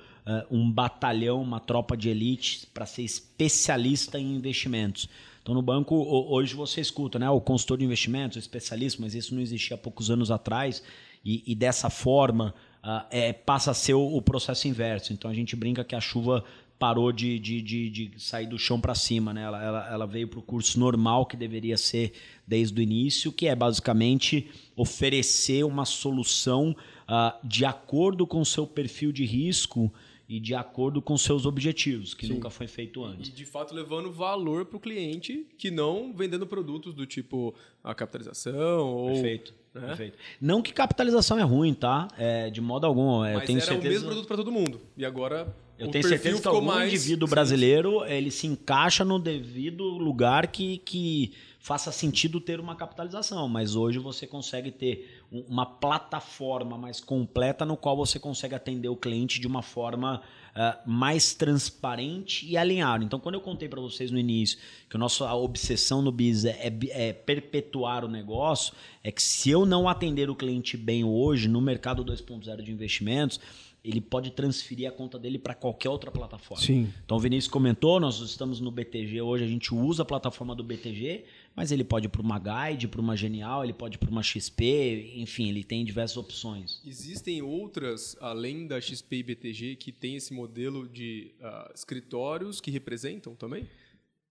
um 0.52 0.70
batalhão, 0.70 1.42
uma 1.42 1.60
tropa 1.60 1.96
de 1.96 2.10
elite 2.10 2.68
para 2.74 2.86
ser 2.86 3.04
especialista 3.04 4.20
em 4.20 4.36
investimentos. 4.36 5.08
Então 5.42 5.56
no 5.56 5.62
banco 5.62 5.96
hoje 5.96 6.54
você 6.54 6.82
escuta, 6.82 7.18
né, 7.18 7.30
o 7.30 7.40
consultor 7.40 7.78
de 7.78 7.86
investimentos, 7.86 8.36
o 8.36 8.40
especialista, 8.40 9.02
mas 9.02 9.16
isso 9.16 9.34
não 9.34 9.42
existia 9.42 9.76
há 9.76 9.78
poucos 9.78 10.12
anos 10.12 10.30
atrás 10.30 10.84
e, 11.24 11.42
e 11.48 11.56
dessa 11.56 11.90
forma 11.90 12.54
uh, 12.84 13.06
é, 13.10 13.32
passa 13.32 13.72
a 13.72 13.74
ser 13.74 13.94
o, 13.94 14.18
o, 14.18 14.22
processo 14.22 14.68
inverso. 14.68 15.14
Então 15.14 15.32
a 15.32 15.34
gente 15.34 15.56
brinca 15.56 15.86
que 15.86 15.96
a 15.96 16.02
chuva 16.02 16.44
parou 16.80 17.12
de, 17.12 17.40
de, 17.40 17.62
de, 17.62 17.90
de 17.90 18.12
sair 18.22 18.48
do 18.48 18.58
chão 18.58 18.80
para 18.80 18.94
cima, 18.94 19.34
né? 19.34 19.44
Ela, 19.44 19.64
ela, 19.64 19.90
ela 19.92 20.06
veio 20.06 20.28
para 20.28 20.40
o 20.40 20.44
curso 20.44 20.80
normal 20.80 21.26
que 21.26 21.36
deveria 21.36 21.78
ser 21.78 22.14
desde 22.46 22.80
o 22.80 22.82
início, 22.82 23.32
que 23.32 23.48
é 23.48 23.56
basicamente 23.56 24.50
oferecer 24.76 25.64
uma 25.64 25.86
solução 25.86 26.76
uh, 27.08 27.48
de 27.48 27.66
acordo 27.66 28.28
com 28.28 28.42
o 28.42 28.46
seu 28.46 28.68
perfil 28.68 29.12
de 29.12 29.26
risco 29.26 29.92
e 30.30 30.40
de 30.40 30.54
acordo 30.54 31.02
com 31.02 31.18
seus 31.18 31.46
objetivos, 31.46 32.14
que 32.14 32.28
Sim. 32.28 32.34
nunca 32.34 32.50
foi 32.50 32.68
feito 32.68 33.04
antes. 33.04 33.30
E 33.30 33.32
de 33.32 33.46
fato 33.46 33.74
levando 33.74 34.12
valor 34.12 34.66
para 34.66 34.78
o 34.78 34.80
cliente, 34.80 35.48
que 35.58 35.72
não 35.72 36.14
vendendo 36.14 36.46
produtos 36.46 36.94
do 36.94 37.06
tipo 37.06 37.56
a 37.84 37.96
capitalização 37.96 38.86
ou 38.86 39.14
Perfeito. 39.14 39.54
Né? 39.80 39.88
Perfeito. 39.88 40.18
Não 40.40 40.62
que 40.62 40.74
capitalização 40.74 41.40
é 41.40 41.44
ruim, 41.44 41.74
tá? 41.74 42.08
É, 42.18 42.50
de 42.50 42.62
modo 42.62 42.86
algum. 42.86 43.20
Mas 43.20 43.34
eu 43.34 43.46
tenho 43.46 43.58
era 43.60 43.66
certeza... 43.66 43.88
o 43.88 43.92
mesmo 43.92 44.08
produto 44.08 44.28
para 44.28 44.38
todo 44.38 44.52
mundo. 44.52 44.82
E 44.96 45.06
agora 45.06 45.54
eu 45.78 45.90
tenho 45.92 46.08
certeza 46.08 46.42
que 46.42 46.48
algum 46.48 46.62
mais... 46.62 46.92
indivíduo 46.92 47.28
brasileiro 47.28 48.04
ele 48.06 48.32
se 48.32 48.48
encaixa 48.48 49.06
no 49.06 49.20
devido 49.20 49.84
lugar 49.84 50.48
que, 50.48 50.80
que 50.80 51.34
faça 51.60 51.92
sentido 51.92 52.40
ter 52.40 52.60
uma 52.60 52.76
capitalização, 52.76 53.48
mas 53.48 53.76
hoje 53.76 54.00
você 54.00 54.26
consegue 54.26 54.72
ter 54.72 55.22
uma 55.32 55.66
plataforma 55.66 56.78
mais 56.78 57.00
completa 57.00 57.66
no 57.66 57.78
qual 57.78 57.96
você 57.96 58.18
consegue 58.18 58.56
atender 58.56 58.90
o 58.90 58.96
cliente 58.96 59.40
de 59.40 59.46
uma 59.46 59.62
forma 59.62 60.22
uh, 60.58 60.90
mais 60.90 61.34
transparente 61.36 62.46
e 62.48 62.58
alinhada. 62.58 63.04
Então, 63.04 63.20
quando 63.20 63.36
eu 63.36 63.42
contei 63.42 63.70
para 63.70 63.80
vocês 63.80 64.10
no 64.10 64.18
início 64.18 64.58
que 64.90 64.98
a 64.98 65.00
nossa 65.00 65.32
obsessão 65.34 66.02
no 66.02 66.12
BIS 66.12 66.46
é, 66.46 66.68
é, 66.68 67.10
é 67.10 67.14
perpetuar 67.14 68.04
o 68.04 68.08
negócio, 68.08 68.74
é 69.04 69.12
que 69.12 69.22
se 69.22 69.52
eu 69.52 69.66
não 69.66 69.88
atender 69.88 70.30
o 70.30 70.36
cliente 70.36 70.76
bem 70.76 71.04
hoje 71.04 71.48
no 71.48 71.62
mercado 71.62 72.04
2.0 72.04 72.62
de 72.64 72.72
investimentos, 72.72 73.40
ele 73.84 74.02
pode 74.02 74.32
transferir 74.32 74.88
a 74.90 74.92
conta 74.92 75.18
dele 75.18 75.38
para 75.38 75.54
qualquer 75.54 75.90
outra 75.90 76.12
plataforma. 76.12 76.62
Sim. 76.62 76.92
Então 77.06 77.16
o 77.16 77.20
Vinícius 77.20 77.50
comentou, 77.50 78.00
nós 78.00 78.20
estamos 78.20 78.60
no 78.60 78.70
BTG 78.72 79.22
hoje, 79.22 79.46
a 79.46 79.48
gente 79.48 79.74
usa 79.74 80.02
a 80.02 80.06
plataforma 80.06 80.54
do 80.54 80.64
BTG, 80.64 81.24
mas 81.58 81.72
ele 81.72 81.84
pode 81.84 82.06
ir 82.06 82.10
para 82.10 82.22
uma 82.22 82.38
Guide, 82.38 82.88
para 82.88 83.02
uma 83.02 83.18
Genial, 83.18 83.64
ele 83.64 83.74
pode 83.74 83.96
ir 83.96 83.98
para 83.98 84.12
uma 84.12 84.22
XP, 84.22 85.14
enfim, 85.16 85.50
ele 85.50 85.64
tem 85.64 85.84
diversas 85.84 86.16
opções. 86.16 86.80
Existem 86.86 87.42
outras, 87.42 88.16
além 88.22 88.68
da 88.68 88.80
XP 88.80 89.16
e 89.16 89.24
BTG, 89.24 89.76
que 89.76 89.92
tem 89.92 90.16
esse 90.16 90.32
modelo 90.36 90.88
de 90.88 91.32
uh, 91.42 91.74
escritórios 91.74 92.62
que 92.62 92.70
representam 92.70 93.34
também? 93.34 93.68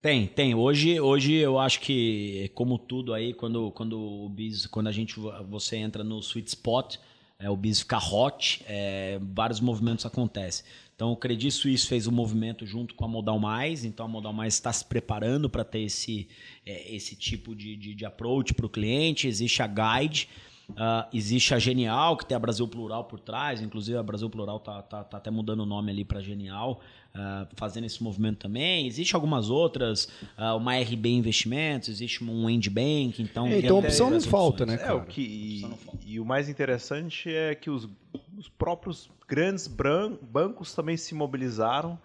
Tem, 0.01 0.29
tem. 0.29 0.55
Hoje, 0.55 1.01
hoje 1.01 1.33
eu 1.35 1.59
acho 1.59 1.81
que, 1.81 2.49
como 2.55 2.79
tudo 2.79 3.13
aí, 3.13 3.35
quando, 3.35 3.73
quando 3.73 3.99
o 3.99 4.29
Biz, 4.29 4.67
quando 4.67 4.87
a 4.87 4.93
gente 4.93 5.19
você 5.49 5.75
entra 5.79 6.05
no 6.05 6.21
sweet 6.21 6.49
spot, 6.49 6.97
é, 7.39 7.51
o 7.51 7.57
bis 7.57 7.81
fica 7.81 7.99
hot, 7.99 8.63
é, 8.67 9.19
vários 9.23 9.61
movimentos 9.61 10.07
acontecem. 10.07 10.65
Então, 10.95 11.13
o 11.13 11.17
Credit 11.17 11.51
Suisse 11.51 11.87
fez 11.87 12.07
o 12.07 12.11
um 12.11 12.15
movimento 12.15 12.65
junto 12.65 12.95
com 12.95 13.05
a 13.05 13.09
Modal 13.09 13.39
Mais, 13.39 13.85
então 13.85 14.07
a 14.07 14.09
Modal 14.09 14.33
Mais 14.33 14.55
está 14.55 14.73
se 14.73 14.85
preparando 14.85 15.51
para 15.51 15.63
ter 15.63 15.81
esse, 15.81 16.27
é, 16.65 16.95
esse 16.95 17.15
tipo 17.15 17.55
de, 17.55 17.77
de, 17.77 17.95
de 17.95 18.07
approach 18.07 18.55
para 18.55 18.65
o 18.65 18.71
cliente. 18.71 19.29
Existe 19.29 19.63
a 19.63 19.67
Guide, 19.67 20.29
Uh, 20.71 21.07
existe 21.13 21.55
a 21.55 21.61
Genial, 21.61 22.17
que 22.17 22.27
tem 22.27 22.35
a 22.35 22.41
Brasil 22.41 22.67
Plural 22.67 23.05
por 23.05 23.21
trás, 23.21 23.63
inclusive 23.63 23.97
a 23.97 24.03
Brasil 24.03 24.29
Plural 24.29 24.59
tá, 24.59 24.83
tá, 24.83 25.05
tá 25.05 25.17
até 25.17 25.31
mudando 25.31 25.61
o 25.61 25.67
nome 25.67 25.93
ali 25.93 26.05
para 26.05 26.21
Genial, 26.21 26.81
uh, 27.17 27.49
fazendo 27.57 27.85
esse 27.85 28.03
movimento 28.03 28.39
também. 28.39 28.87
Existe 28.87 29.15
algumas 29.15 29.49
outras, 29.51 30.05
uh, 30.39 30.57
uma 30.57 30.77
RB 30.77 31.09
Investimentos, 31.09 31.89
existe 31.89 32.23
um 32.23 32.49
End 32.49 32.69
Bank, 32.69 33.23
então... 33.23 33.47
É, 33.47 33.59
então 33.59 33.79
opção 33.79 34.11
não 34.11 34.21
falta, 34.21 34.67
né, 34.67 34.77
cara? 34.77 34.91
É, 34.91 34.95
o 34.95 35.05
que, 35.05 35.23
e, 35.23 36.15
e, 36.15 36.21
o 36.21 36.25
mais 36.25 36.49
interessante 36.49 37.33
é 37.33 37.55
que 37.55 37.71
os, 37.71 37.89
os 38.37 38.49
próprios 38.49 39.11
grandes 39.27 39.67
bancos 39.67 40.75
também 40.75 40.97
se 40.97 41.15
mobilizaram 41.15 41.99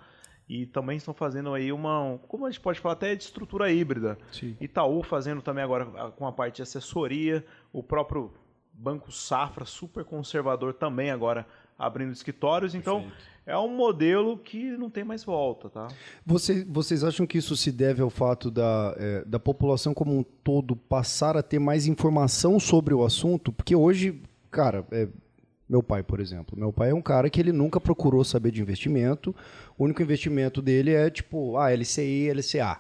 e 0.48 0.66
também 0.66 0.98
estão 0.98 1.14
fazendo 1.14 1.54
aí 1.54 1.72
uma, 1.72 2.20
como 2.28 2.46
a 2.46 2.50
gente 2.50 2.60
pode 2.60 2.80
falar, 2.80 2.94
até 2.94 3.16
de 3.16 3.24
estrutura 3.24 3.72
híbrida. 3.72 4.18
Sim. 4.32 4.58
Itaú 4.60 5.02
fazendo 5.02 5.42
também 5.42 5.64
agora 5.64 5.86
com 6.12 6.28
a 6.28 6.32
parte 6.32 6.58
de 6.58 6.62
assessoria, 6.62 7.46
o 7.72 7.82
próprio 7.82 8.34
Banco 8.74 9.12
Safra, 9.12 9.66
super 9.66 10.04
conservador 10.04 10.74
também 10.74 11.12
agora 11.12 11.46
abrindo 11.78 12.12
escritórios. 12.12 12.76
Então, 12.76 13.02
Perfeito. 13.02 13.32
É 13.52 13.58
um 13.58 13.76
modelo 13.76 14.38
que 14.38 14.72
não 14.78 14.90
tem 14.90 15.04
mais 15.04 15.24
volta, 15.24 15.70
tá? 15.70 15.88
Você, 16.26 16.64
vocês 16.64 17.04
acham 17.04 17.28
que 17.28 17.38
isso 17.38 17.56
se 17.58 17.72
deve 17.72 18.02
ao 18.02 18.10
fato 18.10 18.50
da, 18.50 18.96
é, 18.98 19.26
da 19.26 19.40
população 19.40 19.94
como 19.94 20.18
um 20.18 20.24
todo 20.24 20.76
passar 20.76 21.36
a 21.36 21.44
ter 21.44 21.60
mais 21.60 21.86
informação 21.86 22.60
sobre 22.60 22.94
o 22.94 23.04
assunto? 23.04 23.52
Porque 23.52 23.76
hoje, 23.76 24.22
cara, 24.50 24.86
é, 24.92 25.08
meu 25.68 25.84
pai, 25.84 26.02
por 26.02 26.20
exemplo. 26.20 26.58
Meu 26.58 26.72
pai 26.72 26.92
é 26.92 26.94
um 26.94 27.02
cara 27.02 27.30
que 27.30 27.40
ele 27.40 27.52
nunca 27.52 27.80
procurou 27.80 28.24
saber 28.24 28.52
de 28.52 28.62
investimento. 28.62 29.36
O 29.78 29.84
único 29.84 30.02
investimento 30.02 30.62
dele 30.62 30.94
é 30.94 31.10
tipo, 31.10 31.58
ah, 31.58 31.74
LCI, 31.74 32.32
LCA. 32.32 32.80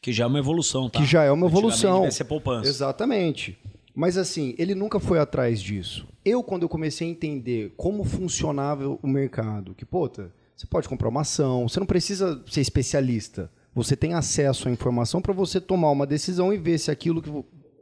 Que 0.00 0.12
já 0.12 0.24
é 0.24 0.26
uma 0.26 0.38
evolução, 0.38 0.88
tá? 0.88 1.00
Que 1.00 1.06
já 1.06 1.24
é 1.24 1.32
uma 1.32 1.46
evolução. 1.46 2.02
Vai 2.02 2.10
ser 2.12 2.24
poupança. 2.24 2.68
Exatamente. 2.68 3.58
Mas 3.94 4.16
assim, 4.16 4.54
ele 4.58 4.74
nunca 4.74 4.98
foi 4.98 5.18
atrás 5.18 5.62
disso. 5.62 6.08
Eu, 6.24 6.42
quando 6.42 6.62
eu 6.62 6.68
comecei 6.68 7.06
a 7.06 7.10
entender 7.10 7.72
como 7.76 8.02
funcionava 8.02 8.88
o 8.88 9.06
mercado, 9.06 9.74
que, 9.74 9.84
puta, 9.84 10.32
você 10.56 10.66
pode 10.66 10.88
comprar 10.88 11.08
uma 11.08 11.20
ação, 11.20 11.68
você 11.68 11.78
não 11.78 11.86
precisa 11.86 12.42
ser 12.48 12.60
especialista. 12.60 13.50
Você 13.74 13.96
tem 13.96 14.14
acesso 14.14 14.68
à 14.68 14.70
informação 14.70 15.20
para 15.20 15.32
você 15.32 15.60
tomar 15.60 15.90
uma 15.90 16.06
decisão 16.06 16.52
e 16.52 16.58
ver 16.58 16.78
se 16.78 16.90
aquilo 16.90 17.22
que 17.22 17.30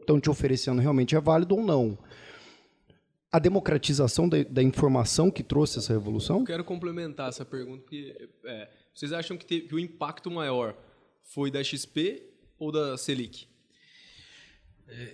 estão 0.00 0.21
te 0.21 0.28
oferecendo 0.28 0.81
realmente 0.81 1.14
é 1.14 1.21
válido 1.21 1.57
ou 1.57 1.62
não 1.62 1.99
a 3.33 3.38
democratização 3.38 4.28
da, 4.28 4.42
da, 4.42 4.62
informação 4.62 5.31
que 5.31 5.42
trouxe 5.42 5.78
essa 5.78 5.95
revolução? 5.95 6.40
Eu 6.40 6.45
quero 6.45 6.64
complementar 6.64 7.31
essa 7.31 7.47
pergunta, 7.47 7.81
porque 7.81 8.14
é, 8.45 8.69
vocês 8.95 9.11
acham 9.11 9.38
que, 9.38 9.47
teve, 9.47 9.69
que, 9.69 9.75
o 9.75 9.78
impacto 9.78 10.31
maior 10.31 10.76
foi 11.23 11.50
da 11.50 11.64
XP 11.64 12.23
ou 12.59 12.71
da 12.71 12.99
Selic? 12.99 13.49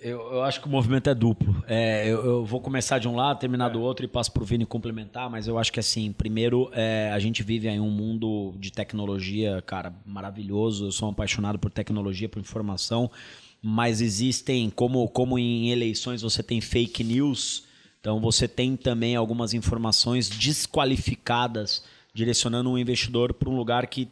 Eu, 0.01 0.19
eu 0.33 0.43
acho 0.43 0.59
que 0.59 0.67
o 0.67 0.69
movimento 0.69 1.09
é 1.09 1.15
duplo. 1.15 1.63
É, 1.67 2.07
eu, 2.07 2.25
eu, 2.25 2.45
vou 2.45 2.59
começar 2.59 2.99
de 2.99 3.07
um 3.07 3.15
lado, 3.15 3.39
terminar 3.39 3.69
é. 3.69 3.73
do 3.73 3.81
outro 3.81 4.03
e 4.03 4.07
passo 4.07 4.31
para 4.31 4.43
o 4.43 4.45
Vini 4.45 4.65
complementar, 4.65 5.29
mas 5.29 5.47
eu 5.47 5.57
acho 5.57 5.71
que 5.71 5.79
assim, 5.79 6.11
primeiro, 6.11 6.69
é, 6.73 7.11
a 7.13 7.19
gente 7.19 7.41
vive 7.43 7.67
em 7.67 7.79
um 7.79 7.89
mundo 7.89 8.53
de 8.57 8.71
tecnologia, 8.71 9.61
cara, 9.65 9.93
maravilhoso. 10.05 10.87
Eu 10.87 10.91
sou 10.91 11.07
um 11.07 11.11
apaixonado 11.11 11.57
por 11.57 11.71
tecnologia, 11.71 12.27
por 12.27 12.39
informação, 12.39 13.09
mas 13.61 14.01
existem, 14.01 14.69
como, 14.69 15.07
como 15.07 15.39
em 15.39 15.69
eleições 15.69 16.21
você 16.21 16.43
tem 16.43 16.59
fake 16.59 17.03
news 17.03 17.69
então 17.99 18.19
você 18.19 18.47
tem 18.47 18.75
também 18.77 19.15
algumas 19.15 19.53
informações 19.53 20.29
desqualificadas 20.29 21.83
direcionando 22.13 22.69
um 22.69 22.77
investidor 22.77 23.33
para 23.33 23.49
um 23.49 23.55
lugar 23.55 23.87
que 23.87 24.07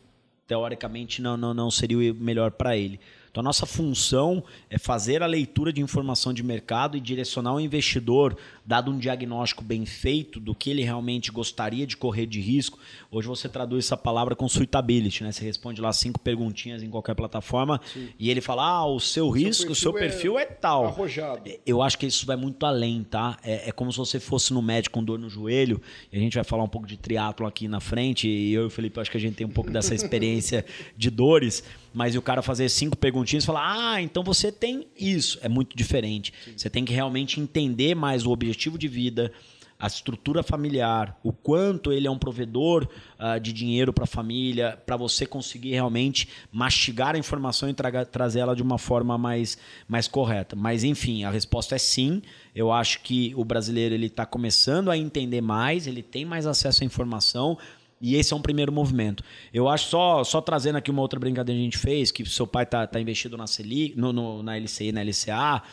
teoricamente 0.45 1.21
não, 1.21 1.35
não, 1.37 1.53
não 1.53 1.71
seria 1.71 2.11
o 2.11 2.15
melhor 2.15 2.51
para 2.51 2.75
ele. 2.77 2.99
Então, 3.37 3.43
a 3.43 3.49
nossa 3.49 3.67
função 3.67 4.43
é 4.67 4.79
fazer 4.79 5.21
a 5.21 5.27
leitura 5.27 5.71
de 5.71 5.79
informação 5.79 6.33
de 6.33 6.41
mercado 6.41 6.97
e 6.97 6.99
direcionar 6.99 7.53
o 7.53 7.59
investidor, 7.59 8.35
dado 8.65 8.89
um 8.89 8.97
diagnóstico 8.97 9.63
bem 9.63 9.85
feito 9.85 10.39
do 10.39 10.55
que 10.55 10.71
ele 10.71 10.81
realmente 10.81 11.31
gostaria 11.31 11.85
de 11.85 11.95
correr 11.95 12.25
de 12.25 12.41
risco. 12.41 12.79
Hoje 13.11 13.27
você 13.27 13.47
traduz 13.47 13.85
essa 13.85 13.95
palavra 13.95 14.35
com 14.35 14.49
suitability, 14.49 15.23
né? 15.23 15.31
Você 15.31 15.45
responde 15.45 15.79
lá 15.79 15.93
cinco 15.93 16.19
perguntinhas 16.19 16.81
em 16.81 16.89
qualquer 16.89 17.13
plataforma 17.13 17.79
Sim. 17.93 18.09
e 18.17 18.31
ele 18.31 18.41
fala: 18.41 18.63
ah, 18.63 18.87
o 18.87 18.99
seu, 18.99 19.27
o 19.27 19.29
risco, 19.29 19.71
o 19.71 19.75
seu 19.75 19.93
perfil 19.93 20.39
é, 20.39 20.41
é 20.41 20.45
tal. 20.47 20.85
Arrojado. 20.85 21.47
Eu 21.63 21.83
acho 21.83 21.99
que 21.99 22.07
isso 22.07 22.25
vai 22.25 22.35
muito 22.35 22.65
além, 22.65 23.03
tá? 23.03 23.37
É, 23.43 23.69
é, 23.69 23.71
como 23.71 23.91
se 23.91 23.99
você 23.99 24.19
fosse 24.19 24.51
no 24.51 24.63
médico 24.63 24.97
com 24.97 25.03
dor 25.03 25.19
no 25.19 25.29
joelho, 25.29 25.79
e 26.11 26.17
a 26.17 26.19
gente 26.19 26.33
vai 26.33 26.43
falar 26.43 26.63
um 26.63 26.69
pouco 26.69 26.87
de 26.87 26.97
triatlo 26.97 27.45
aqui 27.45 27.67
na 27.67 27.79
frente, 27.79 28.27
e 28.27 28.51
eu 28.51 28.63
e 28.63 28.65
o 28.65 28.69
Felipe 28.71 28.99
acho 28.99 29.11
que 29.11 29.17
a 29.17 29.19
gente 29.19 29.35
tem 29.35 29.45
um 29.45 29.51
pouco 29.51 29.69
dessa 29.69 29.93
experiência 29.95 30.65
de 30.97 31.11
dores 31.11 31.63
mas 31.97 32.15
o 32.15 32.21
cara 32.21 32.43
fazer 32.43 32.69
cinco 32.69 32.95
perguntinhas 32.95 33.43
e 33.43 33.47
falar: 33.47 33.93
ah, 33.93 33.99
então 33.99 34.23
você 34.23 34.51
tem 34.51 34.85
isso. 34.95 35.39
É 35.41 35.49
muito 35.49 35.75
diferente. 35.75 36.31
Sim. 36.45 36.53
Você 36.55 36.69
tem 36.69 36.85
que 36.85 36.93
realmente 36.93 37.39
entender 37.39 37.95
mais 37.95 38.23
o 38.23 38.29
objetivo 38.29 38.77
de 38.77 38.87
vida, 38.87 39.31
a 39.79 39.87
estrutura 39.87 40.43
familiar, 40.43 41.19
o 41.23 41.33
quanto 41.33 41.91
ele 41.91 42.05
é 42.05 42.11
um 42.11 42.17
provedor 42.17 42.87
uh, 43.19 43.39
de 43.39 43.51
dinheiro 43.51 43.91
para 43.91 44.03
a 44.03 44.07
família, 44.07 44.77
para 44.85 44.95
você 44.95 45.25
conseguir 45.25 45.71
realmente 45.71 46.29
mastigar 46.51 47.15
a 47.15 47.17
informação 47.17 47.67
e 47.67 47.73
tra 47.73 48.05
trazer 48.05 48.41
ela 48.41 48.55
de 48.55 48.61
uma 48.61 48.77
forma 48.77 49.17
mais, 49.17 49.57
mais 49.87 50.07
correta. 50.07 50.55
Mas, 50.55 50.83
enfim, 50.83 51.23
a 51.23 51.31
resposta 51.31 51.73
é 51.73 51.79
sim. 51.79 52.21
Eu 52.53 52.71
acho 52.71 53.01
que 53.01 53.33
o 53.35 53.43
brasileiro 53.43 53.95
ele 53.95 54.05
está 54.05 54.23
começando 54.23 54.91
a 54.91 54.97
entender 54.97 55.41
mais, 55.41 55.87
ele 55.87 56.03
tem 56.03 56.25
mais 56.25 56.45
acesso 56.45 56.83
à 56.83 56.85
informação, 56.85 57.57
e 57.99 58.15
esse 58.15 58.33
é 58.33 58.35
um 58.35 58.41
primeiro 58.41 58.71
movimento. 58.71 59.23
Eu 59.53 59.67
acho 59.67 59.89
só, 59.89 60.23
só 60.23 60.39
trazendo 60.41 60.77
aqui 60.77 60.91
uma 60.91 61.01
outra 61.01 61.19
brincadeira 61.19 61.57
que 61.57 61.61
a 61.61 61.65
gente 61.65 61.77
fez, 61.77 62.11
que 62.11 62.25
seu 62.25 62.45
pai 62.45 62.63
está 62.63 62.85
tá 62.85 62.99
investido 62.99 63.37
na 63.37 63.47
Selic, 63.47 63.97
no, 63.97 64.13
no, 64.13 64.43
na 64.43 64.57
LCI, 64.57 64.91
na 64.91 65.01
LCA. 65.01 65.63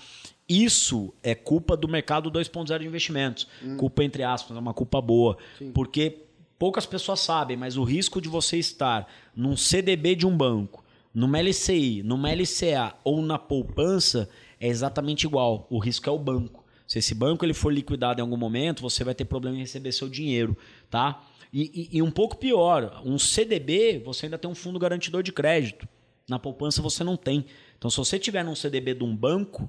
Isso 0.48 1.12
é 1.22 1.34
culpa 1.34 1.76
do 1.76 1.88
mercado 1.88 2.30
2.0 2.30 2.78
de 2.78 2.86
investimentos. 2.86 3.46
Hum. 3.62 3.76
Culpa 3.76 4.04
entre 4.04 4.22
aspas, 4.22 4.56
é 4.56 4.60
uma 4.60 4.74
culpa 4.74 5.00
boa. 5.00 5.36
Sim. 5.58 5.72
Porque 5.72 6.22
poucas 6.58 6.86
pessoas 6.86 7.20
sabem, 7.20 7.56
mas 7.56 7.76
o 7.76 7.84
risco 7.84 8.20
de 8.20 8.28
você 8.28 8.58
estar 8.58 9.06
num 9.34 9.56
CDB 9.56 10.14
de 10.14 10.26
um 10.26 10.36
banco, 10.36 10.84
numa 11.12 11.40
LCI, 11.40 12.02
numa 12.02 12.30
LCA 12.30 12.94
ou 13.04 13.22
na 13.22 13.38
poupança 13.38 14.28
é 14.60 14.68
exatamente 14.68 15.24
igual. 15.24 15.66
O 15.70 15.78
risco 15.78 16.08
é 16.08 16.12
o 16.12 16.18
banco. 16.18 16.63
Se 16.94 17.00
esse 17.00 17.12
banco 17.12 17.44
ele 17.44 17.52
for 17.52 17.72
liquidado 17.72 18.20
em 18.20 18.22
algum 18.22 18.36
momento, 18.36 18.80
você 18.80 19.02
vai 19.02 19.16
ter 19.16 19.24
problema 19.24 19.56
em 19.56 19.58
receber 19.58 19.90
seu 19.90 20.08
dinheiro, 20.08 20.56
tá? 20.88 21.26
E, 21.52 21.88
e, 21.92 21.98
e, 21.98 22.02
um 22.02 22.10
pouco 22.10 22.36
pior, 22.36 23.02
um 23.04 23.18
CDB, 23.18 23.98
você 23.98 24.26
ainda 24.26 24.38
tem 24.38 24.48
um 24.48 24.54
fundo 24.54 24.78
garantidor 24.78 25.20
de 25.20 25.32
crédito. 25.32 25.88
Na 26.28 26.38
poupança 26.38 26.80
você 26.80 27.02
não 27.02 27.16
tem. 27.16 27.46
Então, 27.76 27.90
se 27.90 27.96
você 27.96 28.16
tiver 28.16 28.44
num 28.44 28.54
CDB 28.54 28.94
de 28.94 29.02
um 29.02 29.16
banco 29.16 29.68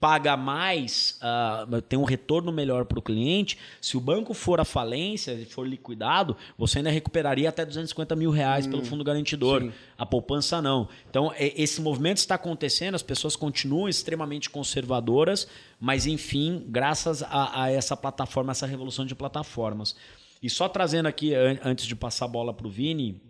paga 0.00 0.36
mais, 0.36 1.18
uh, 1.22 1.82
tem 1.82 1.98
um 1.98 2.04
retorno 2.04 2.52
melhor 2.52 2.84
para 2.84 2.98
o 2.98 3.02
cliente, 3.02 3.58
se 3.80 3.96
o 3.96 4.00
banco 4.00 4.32
for 4.32 4.60
à 4.60 4.64
falência, 4.64 5.32
e 5.32 5.44
for 5.44 5.66
liquidado, 5.66 6.36
você 6.56 6.78
ainda 6.78 6.90
recuperaria 6.90 7.48
até 7.48 7.64
250 7.64 8.14
mil 8.14 8.30
reais 8.30 8.66
hum, 8.66 8.70
pelo 8.70 8.84
fundo 8.84 9.02
garantidor. 9.02 9.62
Sim. 9.62 9.72
A 9.96 10.06
poupança 10.06 10.62
não. 10.62 10.88
Então, 11.10 11.32
é, 11.34 11.52
esse 11.60 11.80
movimento 11.80 12.18
está 12.18 12.36
acontecendo, 12.36 12.94
as 12.94 13.02
pessoas 13.02 13.34
continuam 13.34 13.88
extremamente 13.88 14.48
conservadoras, 14.48 15.48
mas, 15.80 16.06
enfim, 16.06 16.64
graças 16.68 17.22
a, 17.22 17.64
a 17.64 17.70
essa 17.70 17.96
plataforma, 17.96 18.52
essa 18.52 18.66
revolução 18.66 19.04
de 19.04 19.14
plataformas. 19.14 19.96
E 20.40 20.48
só 20.48 20.68
trazendo 20.68 21.06
aqui, 21.06 21.34
antes 21.34 21.84
de 21.84 21.96
passar 21.96 22.26
a 22.26 22.28
bola 22.28 22.54
para 22.54 22.66
o 22.66 22.70
Vini, 22.70 23.20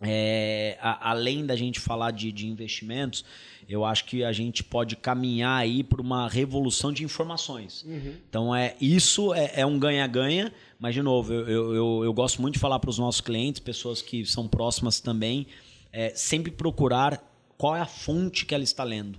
é, 0.00 0.78
a, 0.80 1.10
além 1.10 1.44
da 1.44 1.56
gente 1.56 1.80
falar 1.80 2.12
de, 2.12 2.30
de, 2.30 2.46
investimentos, 2.46 3.24
eu 3.68 3.84
acho 3.84 4.04
que 4.04 4.24
a 4.24 4.32
gente 4.32 4.62
pode 4.62 4.96
caminhar 4.96 5.60
aí 5.60 5.82
para 5.82 6.00
uma 6.00 6.28
revolução 6.28 6.92
de 6.92 7.04
informações. 7.04 7.84
Uhum. 7.84 8.14
Então, 8.28 8.54
é, 8.54 8.76
isso 8.80 9.34
é, 9.34 9.52
é 9.56 9.66
um 9.66 9.78
ganha-ganha, 9.78 10.52
mas, 10.78 10.94
de 10.94 11.02
novo, 11.02 11.32
eu, 11.32 11.48
eu, 11.48 11.74
eu, 11.74 12.04
eu 12.04 12.12
gosto 12.12 12.40
muito 12.40 12.54
de 12.54 12.60
falar 12.60 12.78
para 12.78 12.90
os 12.90 12.98
nossos 12.98 13.20
clientes, 13.20 13.60
pessoas 13.60 14.00
que 14.00 14.24
são 14.24 14.46
próximas 14.46 15.00
também, 15.00 15.46
é, 15.92 16.10
sempre 16.14 16.50
procurar 16.50 17.22
qual 17.56 17.74
é 17.74 17.80
a 17.80 17.86
fonte 17.86 18.46
que 18.46 18.54
ela 18.54 18.64
está 18.64 18.84
lendo. 18.84 19.18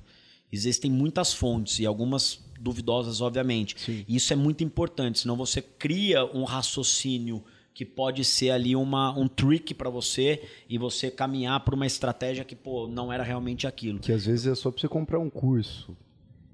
Existem 0.51 0.89
muitas 0.89 1.33
fontes 1.33 1.79
e 1.79 1.85
algumas 1.85 2.39
duvidosas, 2.59 3.21
obviamente. 3.21 3.75
Sim. 3.77 4.05
Isso 4.07 4.33
é 4.33 4.35
muito 4.35 4.63
importante, 4.63 5.19
senão 5.19 5.35
você 5.35 5.61
cria 5.61 6.25
um 6.25 6.43
raciocínio 6.43 7.43
que 7.79 7.85
pode 7.85 8.25
ser 8.25 8.49
ali 8.51 8.75
uma, 8.75 9.17
um 9.17 9.25
trick 9.25 9.73
para 9.73 9.89
você 9.89 10.45
e 10.67 10.77
você 10.77 11.09
caminhar 11.09 11.61
para 11.61 11.73
uma 11.73 11.85
estratégia 11.85 12.43
que 12.43 12.53
pô, 12.53 12.89
não 12.89 13.09
era 13.09 13.23
realmente 13.23 13.65
aquilo. 13.65 13.99
Que 13.99 14.11
às 14.11 14.25
vezes 14.25 14.47
é 14.47 14.53
só 14.53 14.69
para 14.69 14.81
você 14.81 14.87
comprar 14.89 15.17
um 15.17 15.29
curso. 15.29 15.95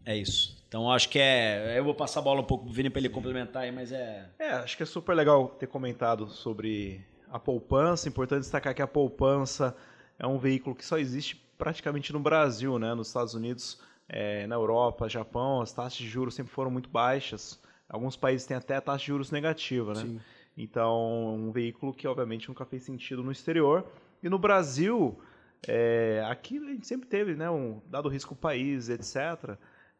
É 0.06 0.16
isso. 0.16 0.56
Então 0.68 0.92
acho 0.92 1.10
que 1.10 1.18
é. 1.18 1.80
Eu 1.80 1.84
vou 1.84 1.96
passar 1.96 2.20
a 2.20 2.24
bola 2.24 2.42
um 2.42 2.44
pouco 2.44 2.66
pro 2.66 2.74
Vini 2.76 2.92
para 2.92 3.00
ele 3.00 3.10
complementar 3.10 3.64
aí, 3.64 3.72
mas 3.72 3.92
é. 3.92 4.30
É, 4.38 4.52
acho 4.52 4.78
que 4.78 4.84
é 4.84 4.86
super 4.86 5.16
legal 5.16 5.48
ter 5.48 5.66
comentado 5.66 6.30
sobre 6.30 7.02
a 7.28 7.40
poupança. 7.40 8.08
Importante 8.08 8.42
destacar 8.42 8.76
que 8.76 8.84
a 8.84 8.88
poupança 8.88 9.76
é 10.20 10.28
um 10.28 10.38
veículo 10.38 10.76
que 10.76 10.86
só 10.86 11.00
existe 11.00 11.44
praticamente 11.58 12.14
no 12.14 12.20
Brasil, 12.20 12.78
né? 12.78 12.94
Nos 12.94 13.08
Estados 13.08 13.34
Unidos 13.34 13.80
é, 14.08 14.46
na 14.46 14.54
Europa, 14.54 15.10
Japão, 15.10 15.60
as 15.60 15.72
taxas 15.72 15.98
de 15.98 16.08
juros 16.08 16.36
sempre 16.36 16.54
foram 16.54 16.70
muito 16.70 16.88
baixas. 16.88 17.60
Alguns 17.90 18.16
países 18.16 18.46
têm 18.46 18.58
até 18.58 18.80
taxa 18.80 19.00
de 19.00 19.08
juros 19.08 19.32
negativa, 19.32 19.96
né? 19.96 20.02
Sim. 20.02 20.20
Então, 20.58 21.36
um 21.36 21.52
veículo 21.52 21.94
que 21.94 22.08
obviamente 22.08 22.48
nunca 22.48 22.66
fez 22.66 22.84
sentido 22.84 23.24
no 23.24 23.32
exterior. 23.32 23.86
E 24.24 24.30
no 24.30 24.40
Brasil, 24.40 25.20
é, 25.68 26.26
aqui 26.30 26.58
a 26.58 26.72
gente 26.72 26.88
sempre 26.88 27.08
teve, 27.08 27.36
né, 27.36 27.50
um 27.50 27.82
dado 27.88 28.08
risco 28.08 28.36
país, 28.36 28.90
etc. 28.90 29.58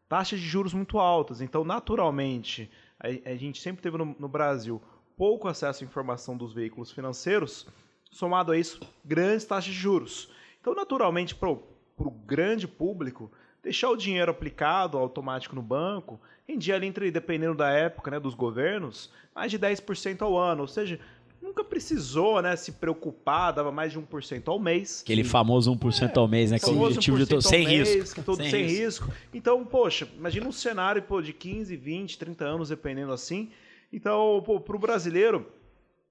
taxas 0.08 0.40
de 0.40 0.46
juros 0.48 0.74
muito 0.74 0.98
altas. 0.98 1.42
Então, 1.42 1.64
naturalmente, 1.64 2.72
a, 3.00 3.32
a 3.32 3.36
gente 3.36 3.62
sempre 3.62 3.82
teve 3.82 3.98
no, 3.98 4.16
no, 4.18 4.28
Brasil 4.28 4.82
pouco 5.18 5.48
acesso 5.48 5.84
à 5.84 5.88
informação 5.88 6.38
dos 6.38 6.54
veículos 6.54 6.92
financeiros, 6.92 7.68
somado 8.10 8.52
a 8.52 8.58
isso, 8.58 8.80
grandes 9.04 9.46
taxas 9.46 9.74
de 9.74 9.80
juros. 9.80 10.32
Então, 10.62 10.74
naturalmente, 10.74 11.36
para 11.36 11.50
o 11.50 12.12
grande 12.26 12.68
público, 12.68 13.32
deixar 13.66 13.90
o 13.90 13.98
dinheiro 13.98 14.30
aplicado 14.30 14.96
automático 14.96 15.56
no 15.56 15.62
banco 15.62 16.22
rendia 16.48 16.76
ali 16.76 16.86
entre, 16.86 17.10
dependendo 17.10 17.56
da 17.56 17.70
época, 17.72 18.12
né, 18.12 18.20
dos 18.20 18.36
governos, 18.36 19.10
mais 19.34 19.50
de 19.50 19.58
10% 19.58 20.22
ao 20.22 20.38
ano. 20.38 20.62
Ou 20.62 20.68
seja, 20.68 21.00
nunca 21.42 21.64
precisou 21.64 22.44
né, 22.44 22.56
se 22.56 22.74
preocupar, 22.74 23.52
dava 23.52 23.72
mais 23.72 23.92
de 23.92 24.00
1% 24.00 24.44
ao 24.48 24.60
mês. 24.60 25.02
Aquele 25.04 25.24
famoso 25.24 25.76
1% 25.76 26.16
é, 26.16 26.20
ao 26.20 26.28
mês, 26.28 26.52
né? 26.52 26.60
Que 26.60 26.70
é 26.70 26.74
o 26.74 26.80
objetivo 26.80 27.18
de 27.18 27.26
todo, 27.26 27.42
sem 27.42 27.66
mês, 27.66 27.96
risco. 27.96 28.22
Todo 28.22 28.38
sem, 28.38 28.52
sem 28.52 28.64
risco. 28.66 29.08
risco. 29.08 29.14
Então, 29.34 29.66
poxa, 29.66 30.08
imagina 30.16 30.48
um 30.48 30.52
cenário 30.52 31.02
pô, 31.02 31.20
de 31.20 31.34
15, 31.34 31.76
20, 31.76 32.20
30 32.20 32.46
anos, 32.46 32.70
dependendo 32.70 33.12
assim. 33.12 33.50
Então, 33.92 34.44
para 34.64 34.76
o 34.76 34.80
brasileiro, 34.80 35.48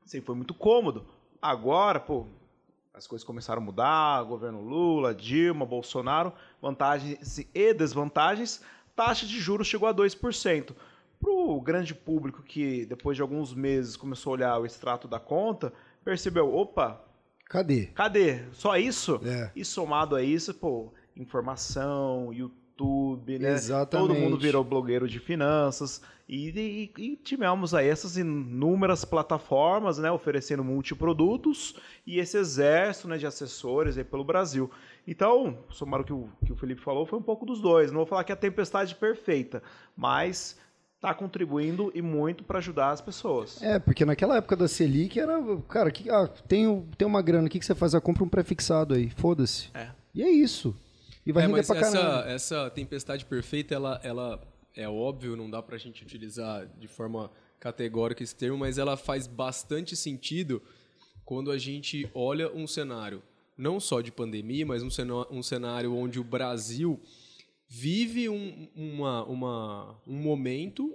sempre 0.04 0.26
foi 0.26 0.34
muito 0.34 0.54
cômodo. 0.54 1.06
Agora, 1.40 2.00
pô, 2.00 2.26
as 2.94 3.08
coisas 3.08 3.26
começaram 3.26 3.60
a 3.60 3.64
mudar, 3.64 4.22
governo 4.22 4.60
Lula, 4.60 5.12
Dilma, 5.12 5.66
Bolsonaro, 5.66 6.32
vantagens 6.62 7.38
e 7.52 7.74
desvantagens, 7.74 8.62
taxa 8.94 9.26
de 9.26 9.40
juros 9.40 9.66
chegou 9.66 9.88
a 9.88 9.92
2% 9.92 10.72
para 11.20 11.30
o 11.30 11.60
grande 11.60 11.92
público 11.92 12.42
que 12.42 12.86
depois 12.86 13.16
de 13.16 13.22
alguns 13.22 13.52
meses 13.52 13.96
começou 13.96 14.30
a 14.30 14.34
olhar 14.34 14.58
o 14.58 14.66
extrato 14.66 15.08
da 15.08 15.18
conta, 15.18 15.72
percebeu, 16.04 16.54
opa, 16.54 17.02
cadê? 17.46 17.86
Cadê? 17.86 18.44
Só 18.52 18.76
isso? 18.76 19.20
É. 19.24 19.50
E 19.56 19.64
somado 19.64 20.14
a 20.14 20.22
isso, 20.22 20.54
pô, 20.54 20.92
informação, 21.16 22.32
YouTube, 22.32 22.63
né? 23.38 23.52
Exatamente. 23.52 24.08
Todo 24.08 24.18
mundo 24.18 24.38
virou 24.38 24.64
blogueiro 24.64 25.08
de 25.08 25.18
finanças 25.18 26.02
e, 26.28 26.90
e, 26.96 27.02
e 27.02 27.16
tivemos 27.16 27.74
aí 27.74 27.88
essas 27.88 28.16
inúmeras 28.16 29.04
plataformas, 29.04 29.98
né, 29.98 30.10
oferecendo 30.10 30.64
multiprodutos 30.64 31.76
e 32.06 32.18
esse 32.18 32.38
exército 32.38 33.08
né, 33.08 33.18
de 33.18 33.26
assessores 33.26 33.98
aí 33.98 34.04
pelo 34.04 34.24
Brasil. 34.24 34.70
Então, 35.06 35.58
somar 35.70 36.00
o 36.00 36.04
que, 36.04 36.12
o 36.12 36.28
que 36.44 36.52
o 36.52 36.56
Felipe 36.56 36.80
falou, 36.80 37.04
foi 37.04 37.18
um 37.18 37.22
pouco 37.22 37.44
dos 37.44 37.60
dois. 37.60 37.90
Não 37.90 37.98
vou 37.98 38.06
falar 38.06 38.24
que 38.24 38.32
é 38.32 38.34
a 38.34 38.36
tempestade 38.36 38.94
perfeita, 38.94 39.62
mas 39.94 40.58
está 40.96 41.12
contribuindo 41.12 41.92
e 41.94 42.00
muito 42.00 42.42
para 42.42 42.58
ajudar 42.58 42.90
as 42.90 43.02
pessoas. 43.02 43.62
É, 43.62 43.78
porque 43.78 44.06
naquela 44.06 44.38
época 44.38 44.56
da 44.56 44.66
Selic 44.66 45.20
era, 45.20 45.38
cara, 45.68 45.90
que, 45.90 46.08
ah, 46.08 46.26
tem, 46.48 46.88
tem 46.96 47.06
uma 47.06 47.20
grana, 47.20 47.46
o 47.46 47.50
que, 47.50 47.58
que 47.58 47.66
você 47.66 47.74
faz? 47.74 47.94
Ah, 47.94 48.00
compra 48.00 48.24
um 48.24 48.28
prefixado 48.28 48.94
aí, 48.94 49.10
foda-se. 49.10 49.68
É. 49.74 49.88
E 50.14 50.22
é 50.22 50.30
isso. 50.30 50.74
E 51.26 51.32
vai 51.32 51.44
é, 51.44 51.46
render 51.46 51.66
pra 51.66 51.78
essa, 51.78 51.92
caramba. 51.92 52.30
Essa 52.30 52.70
tempestade 52.70 53.24
perfeita, 53.24 53.74
ela, 53.74 54.00
ela 54.02 54.40
é 54.74 54.88
óbvio, 54.88 55.36
não 55.36 55.50
dá 55.50 55.62
para 55.62 55.76
a 55.76 55.78
gente 55.78 56.02
utilizar 56.02 56.66
de 56.78 56.88
forma 56.88 57.30
categórica 57.58 58.22
esse 58.22 58.34
termo, 58.34 58.58
mas 58.58 58.76
ela 58.76 58.96
faz 58.96 59.26
bastante 59.26 59.96
sentido 59.96 60.62
quando 61.24 61.50
a 61.50 61.56
gente 61.56 62.08
olha 62.14 62.52
um 62.52 62.66
cenário, 62.66 63.22
não 63.56 63.80
só 63.80 64.00
de 64.00 64.12
pandemia, 64.12 64.66
mas 64.66 64.82
um 64.82 64.90
cenário, 64.90 65.26
um 65.30 65.42
cenário 65.42 65.94
onde 65.94 66.20
o 66.20 66.24
Brasil 66.24 67.00
vive 67.66 68.28
um, 68.28 68.68
uma, 68.76 69.24
uma, 69.24 70.00
um 70.06 70.16
momento 70.16 70.94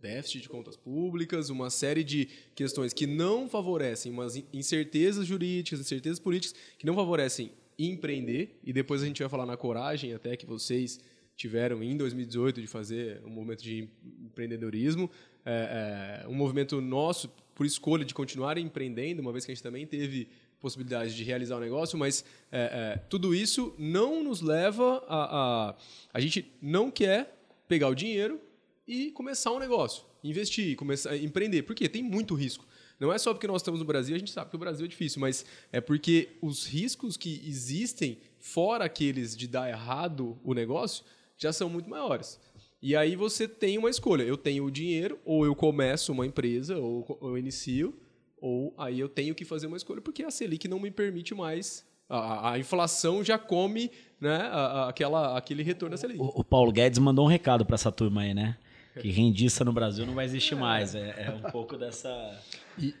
déficit 0.00 0.42
de 0.42 0.48
contas 0.48 0.76
públicas, 0.76 1.50
uma 1.50 1.68
série 1.68 2.04
de 2.04 2.26
questões 2.54 2.92
que 2.92 3.06
não 3.06 3.48
favorecem, 3.48 4.12
umas 4.12 4.36
incertezas 4.52 5.26
jurídicas, 5.26 5.80
incertezas 5.80 6.18
políticas 6.18 6.58
que 6.78 6.86
não 6.86 6.94
favorecem 6.94 7.50
empreender, 7.78 8.58
e 8.64 8.72
depois 8.72 9.02
a 9.02 9.06
gente 9.06 9.20
vai 9.20 9.28
falar 9.28 9.46
na 9.46 9.56
coragem 9.56 10.14
até 10.14 10.36
que 10.36 10.46
vocês 10.46 11.00
tiveram 11.36 11.82
em 11.82 11.96
2018 11.96 12.60
de 12.60 12.66
fazer 12.66 13.20
um 13.24 13.30
movimento 13.30 13.62
de 13.62 13.88
empreendedorismo, 14.24 15.10
é, 15.44 16.22
é, 16.24 16.28
um 16.28 16.34
movimento 16.34 16.80
nosso 16.80 17.30
por 17.54 17.64
escolha 17.64 18.04
de 18.04 18.14
continuar 18.14 18.58
empreendendo, 18.58 19.22
uma 19.22 19.32
vez 19.32 19.44
que 19.44 19.52
a 19.52 19.54
gente 19.54 19.62
também 19.62 19.86
teve 19.86 20.28
possibilidade 20.60 21.14
de 21.14 21.22
realizar 21.22 21.54
o 21.56 21.58
um 21.58 21.60
negócio, 21.60 21.98
mas 21.98 22.24
é, 22.50 22.60
é, 22.60 22.98
tudo 23.08 23.34
isso 23.34 23.74
não 23.78 24.22
nos 24.22 24.40
leva 24.40 25.04
a, 25.08 25.70
a. 25.70 25.74
A 26.12 26.20
gente 26.20 26.50
não 26.60 26.90
quer 26.90 27.38
pegar 27.68 27.88
o 27.88 27.94
dinheiro 27.94 28.40
e 28.86 29.10
começar 29.10 29.52
um 29.52 29.58
negócio, 29.58 30.04
investir, 30.22 30.76
começar 30.76 31.10
a 31.10 31.16
empreender. 31.16 31.62
Porque 31.62 31.88
tem 31.88 32.02
muito 32.02 32.34
risco. 32.34 32.66
Não 32.98 33.12
é 33.12 33.18
só 33.18 33.32
porque 33.32 33.46
nós 33.46 33.60
estamos 33.60 33.80
no 33.80 33.86
Brasil, 33.86 34.14
a 34.14 34.18
gente 34.18 34.30
sabe 34.30 34.50
que 34.50 34.56
o 34.56 34.58
Brasil 34.58 34.86
é 34.86 34.88
difícil, 34.88 35.20
mas 35.20 35.44
é 35.70 35.80
porque 35.80 36.30
os 36.40 36.66
riscos 36.66 37.16
que 37.16 37.42
existem, 37.44 38.18
fora 38.38 38.84
aqueles 38.84 39.36
de 39.36 39.46
dar 39.46 39.68
errado 39.68 40.38
o 40.42 40.54
negócio, 40.54 41.04
já 41.36 41.52
são 41.52 41.68
muito 41.68 41.90
maiores. 41.90 42.40
E 42.80 42.94
aí 42.94 43.16
você 43.16 43.48
tem 43.48 43.78
uma 43.78 43.90
escolha. 43.90 44.22
Eu 44.22 44.36
tenho 44.36 44.64
o 44.64 44.70
dinheiro, 44.70 45.18
ou 45.24 45.44
eu 45.44 45.54
começo 45.54 46.12
uma 46.12 46.26
empresa, 46.26 46.78
ou 46.78 47.18
eu 47.22 47.36
inicio, 47.36 47.94
ou 48.38 48.74
aí 48.78 49.00
eu 49.00 49.08
tenho 49.08 49.34
que 49.34 49.44
fazer 49.44 49.66
uma 49.66 49.76
escolha 49.76 50.00
porque 50.00 50.22
a 50.22 50.30
Selic 50.30 50.68
não 50.68 50.78
me 50.78 50.90
permite 50.90 51.34
mais. 51.34 51.84
A, 52.08 52.52
a 52.52 52.58
inflação 52.58 53.24
já 53.24 53.36
come 53.36 53.90
né, 54.20 54.36
a, 54.36 54.60
a, 54.60 54.88
aquela, 54.88 55.36
aquele 55.36 55.62
retorno 55.62 55.94
da 55.94 55.96
Selic. 55.96 56.20
O, 56.20 56.26
o 56.40 56.44
Paulo 56.44 56.70
Guedes 56.70 56.98
mandou 56.98 57.24
um 57.24 57.28
recado 57.28 57.66
para 57.66 57.74
essa 57.74 57.90
turma 57.90 58.22
aí, 58.22 58.32
né? 58.32 58.56
Que 59.00 59.10
rendista 59.10 59.64
no 59.64 59.72
Brasil 59.72 60.06
não 60.06 60.14
vai 60.14 60.24
existir 60.24 60.54
mais. 60.54 60.94
É, 60.94 61.26
é 61.26 61.30
um 61.30 61.50
pouco 61.50 61.76
dessa. 61.76 62.08
E, 62.78 62.94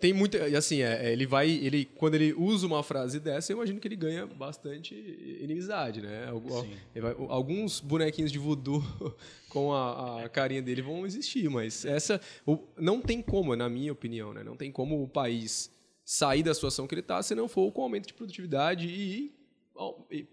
tem 0.00 0.12
muita 0.12 0.44
assim 0.56 0.80
é, 0.80 1.08
é, 1.08 1.12
ele 1.12 1.26
vai 1.26 1.50
ele 1.50 1.84
quando 1.84 2.14
ele 2.14 2.32
usa 2.32 2.66
uma 2.66 2.82
frase 2.82 3.18
dessa 3.18 3.52
eu 3.52 3.56
imagino 3.56 3.80
que 3.80 3.88
ele 3.88 3.96
ganha 3.96 4.26
bastante 4.26 4.94
inimizade 5.40 6.00
né 6.00 6.28
vai, 6.94 7.16
alguns 7.28 7.80
bonequinhos 7.80 8.30
de 8.30 8.38
voodoo 8.38 8.82
com 9.50 9.72
a, 9.72 10.24
a, 10.24 10.28
carinha 10.28 10.62
dele 10.62 10.82
vão 10.82 11.04
existir 11.04 11.48
mas 11.50 11.84
essa 11.84 12.20
não 12.76 13.00
tem 13.00 13.20
como 13.20 13.56
na 13.56 13.68
minha 13.68 13.92
opinião 13.92 14.32
né 14.32 14.44
não 14.44 14.56
tem 14.56 14.70
como 14.70 15.02
o 15.02 15.08
país 15.08 15.70
sair 16.04 16.42
da 16.42 16.54
situação 16.54 16.86
que 16.86 16.94
ele 16.94 17.00
está 17.00 17.22
se 17.22 17.34
não 17.34 17.48
for 17.48 17.70
com 17.72 17.82
aumento 17.82 18.06
de 18.06 18.14
produtividade 18.14 18.86
e, 18.86 19.32
e 20.12 20.28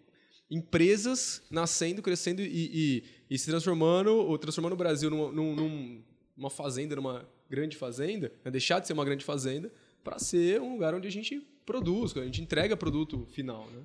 empresas 0.50 1.42
nascendo 1.50 2.04
crescendo 2.04 2.42
e, 2.42 2.46
e, 2.46 3.04
e, 3.30 3.38
se 3.38 3.50
transformando 3.50 4.16
ou 4.16 4.38
transformando 4.38 4.74
o 4.74 4.78
Brasil 4.78 5.10
numa, 5.10 5.32
num, 5.32 6.02
numa 6.36 6.50
fazenda 6.50 6.96
numa 6.96 7.26
grande 7.50 7.78
fazenda, 7.78 8.32
né? 8.44 8.52
deixar 8.52 8.80
de 8.80 8.88
ser 8.88 8.94
uma 8.94 9.06
grande 9.06 9.24
fazenda, 9.24 9.72
para 10.04 10.20
ser 10.20 10.62
um 10.62 10.74
lugar 10.74 10.94
onde 10.94 11.08
a 11.08 11.12
gente 11.12 11.42
produz, 11.66 12.16
a 12.16 12.26
gente 12.26 12.42
entrega 12.42 12.78
produto 12.78 13.26
final. 13.32 13.68
Né? 13.72 13.82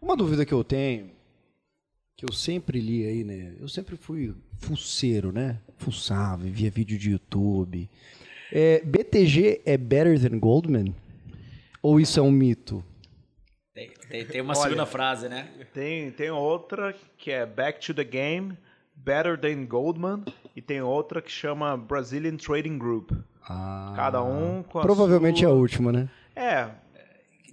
Uma 0.00 0.16
dúvida 0.16 0.44
que 0.44 0.52
eu 0.52 0.62
tenho, 0.62 1.10
que 2.16 2.24
eu 2.24 2.32
sempre 2.32 2.80
li 2.80 3.04
aí, 3.04 3.24
né? 3.24 3.56
Eu 3.60 3.68
sempre 3.68 3.96
fui 3.96 4.34
fuceiro, 4.58 5.32
né? 5.32 5.60
Fuçava, 5.78 6.44
via 6.44 6.70
vídeo 6.70 6.98
de 6.98 7.10
YouTube. 7.10 7.88
É, 8.52 8.80
BTG 8.84 9.62
é 9.64 9.76
better 9.76 10.20
than 10.20 10.38
Goldman? 10.38 10.94
Ou 11.82 11.98
isso 11.98 12.20
é 12.20 12.22
um 12.22 12.30
mito? 12.30 12.84
Tem, 13.74 13.90
tem, 14.08 14.26
tem 14.26 14.40
uma 14.42 14.52
Olha, 14.52 14.62
segunda 14.62 14.86
frase, 14.86 15.28
né? 15.28 15.48
Tem, 15.72 16.10
tem 16.10 16.30
outra 16.30 16.94
que 17.16 17.30
é 17.30 17.46
Back 17.46 17.84
to 17.84 17.94
the 17.94 18.04
Game, 18.04 18.56
Better 18.94 19.38
Than 19.38 19.64
Goldman 19.64 20.24
e 20.54 20.60
tem 20.60 20.82
outra 20.82 21.22
que 21.22 21.30
chama 21.30 21.76
Brazilian 21.76 22.36
Trading 22.36 22.76
Group. 22.76 23.12
Ah, 23.42 23.94
Cada 23.96 24.22
um 24.22 24.62
com 24.62 24.78
a 24.78 24.82
Provavelmente 24.82 25.40
sua... 25.40 25.48
é 25.48 25.50
a 25.50 25.54
última, 25.54 25.90
né? 25.90 26.08
É. 26.36 26.68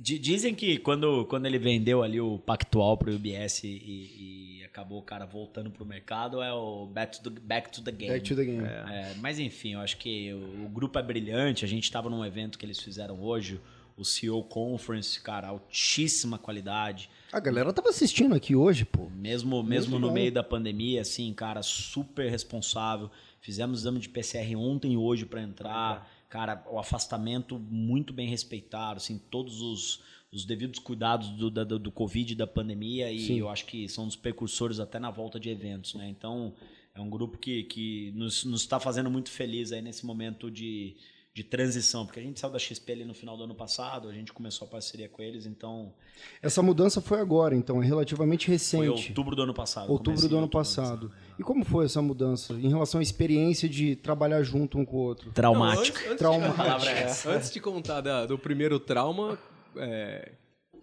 Dizem 0.01 0.55
que 0.55 0.77
quando, 0.77 1.25
quando 1.25 1.45
ele 1.45 1.57
vendeu 1.57 2.01
ali 2.01 2.21
o 2.21 2.39
Pactual 2.39 2.97
para 2.97 3.11
o 3.11 3.15
UBS 3.15 3.63
e, 3.65 3.67
e, 3.67 4.63
acabou 4.63 4.99
o 4.99 5.03
cara 5.03 5.25
voltando 5.25 5.69
para 5.69 5.83
o 5.83 5.85
mercado, 5.85 6.41
é 6.41 6.53
o 6.53 6.85
back 6.85 7.21
to 7.21 7.29
the, 7.29 7.39
back 7.41 7.69
to 7.69 7.83
the 7.83 7.91
Game. 7.91 8.13
Back 8.13 8.29
to 8.29 8.35
the 8.35 8.45
Game. 8.45 8.63
É. 8.63 9.11
É, 9.11 9.15
mas 9.19 9.39
enfim, 9.39 9.73
eu 9.73 9.81
acho 9.81 9.97
que 9.97 10.33
o, 10.33 10.65
o 10.65 10.69
grupo 10.69 10.97
é 10.97 11.03
brilhante. 11.03 11.65
A 11.65 11.67
gente 11.67 11.83
estava 11.83 12.09
num 12.09 12.23
evento 12.25 12.57
que 12.57 12.65
eles 12.65 12.79
fizeram 12.79 13.21
hoje, 13.21 13.59
o 13.99 14.05
CEO 14.05 14.41
Conference, 14.43 15.19
cara, 15.19 15.49
altíssima 15.49 16.37
qualidade. 16.37 17.09
A 17.31 17.39
galera 17.39 17.73
tava 17.73 17.89
assistindo 17.89 18.33
aqui 18.33 18.55
hoje, 18.55 18.85
pô. 18.85 19.09
Mesmo, 19.09 19.61
mesmo 19.61 19.99
no 19.99 20.11
meio 20.11 20.31
da 20.31 20.41
pandemia, 20.41 21.01
assim, 21.01 21.33
cara, 21.33 21.61
super 21.61 22.31
responsável. 22.31 23.11
Fizemos 23.41 23.81
exame 23.81 23.99
de 23.99 24.07
PCR 24.07 24.55
ontem 24.55 24.93
e 24.93 24.97
hoje 24.97 25.25
para 25.25 25.41
entrar. 25.41 26.09
Cara, 26.29 26.63
o 26.71 26.79
afastamento 26.79 27.59
muito 27.59 28.13
bem 28.13 28.29
respeitado, 28.29 28.97
assim, 28.97 29.17
todos 29.29 29.61
os, 29.61 30.01
os 30.31 30.45
devidos 30.45 30.79
cuidados 30.79 31.29
do, 31.31 31.49
do, 31.49 31.79
do 31.79 31.91
Covid 31.91 32.31
e 32.31 32.35
da 32.35 32.47
pandemia. 32.47 33.11
E 33.11 33.19
Sim. 33.19 33.39
eu 33.39 33.49
acho 33.49 33.65
que 33.65 33.89
são 33.89 34.07
os 34.07 34.15
precursores 34.15 34.79
até 34.79 34.97
na 34.97 35.11
volta 35.11 35.39
de 35.39 35.49
eventos, 35.49 35.93
né? 35.95 36.07
Então, 36.07 36.53
é 36.95 37.01
um 37.01 37.09
grupo 37.09 37.37
que, 37.37 37.63
que 37.63 38.11
nos 38.15 38.45
está 38.45 38.79
fazendo 38.79 39.09
muito 39.09 39.29
feliz 39.29 39.73
aí 39.73 39.81
nesse 39.81 40.05
momento 40.05 40.49
de 40.49 40.95
de 41.39 41.43
transição, 41.45 42.05
porque 42.05 42.19
a 42.19 42.23
gente 42.23 42.37
saiu 42.37 42.51
da 42.51 42.59
XP 42.59 42.91
ali 42.91 43.05
no 43.05 43.13
final 43.13 43.37
do 43.37 43.45
ano 43.45 43.55
passado, 43.55 44.09
a 44.09 44.13
gente 44.13 44.33
começou 44.33 44.67
a 44.67 44.71
parceria 44.71 45.07
com 45.07 45.21
eles, 45.21 45.45
então... 45.45 45.93
Essa 46.41 46.61
mudança 46.61 46.99
foi 46.99 47.21
agora, 47.21 47.55
então, 47.55 47.81
é 47.81 47.85
relativamente 47.85 48.49
recente. 48.49 48.85
Foi 48.85 48.89
outubro 48.89 49.35
do 49.37 49.43
ano 49.43 49.53
passado. 49.53 49.89
Outubro 49.89 50.27
do 50.27 50.37
ano 50.37 50.49
passado. 50.49 51.05
Ano 51.05 51.15
e 51.39 51.43
como 51.43 51.63
foi 51.63 51.85
essa 51.85 52.01
mudança 52.01 52.53
em 52.53 52.67
relação 52.67 52.99
à 52.99 53.03
experiência 53.03 53.69
de 53.69 53.95
trabalhar 53.95 54.43
junto 54.43 54.77
um 54.77 54.83
com 54.83 54.97
o 54.97 54.99
outro? 54.99 55.31
Traumático. 55.31 55.97
Não, 56.21 56.33
antes, 56.33 56.85
antes, 56.85 57.21
De, 57.23 57.29
antes 57.31 57.51
de 57.51 57.59
contar 57.61 58.01
da, 58.01 58.25
do 58.25 58.37
primeiro 58.37 58.77
trauma, 58.81 59.39
é, 59.77 60.33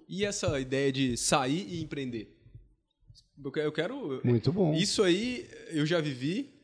e 0.09 0.25
essa 0.25 0.59
ideia 0.59 0.91
de 0.91 1.19
sair 1.19 1.67
e 1.69 1.83
empreender? 1.83 2.35
Eu 3.57 3.73
quero. 3.73 4.23
Muito 4.25 4.51
bom. 4.51 4.73
Isso 4.73 5.03
aí 5.03 5.47
eu 5.69 5.85
já 5.85 6.01
vivi, 6.01 6.56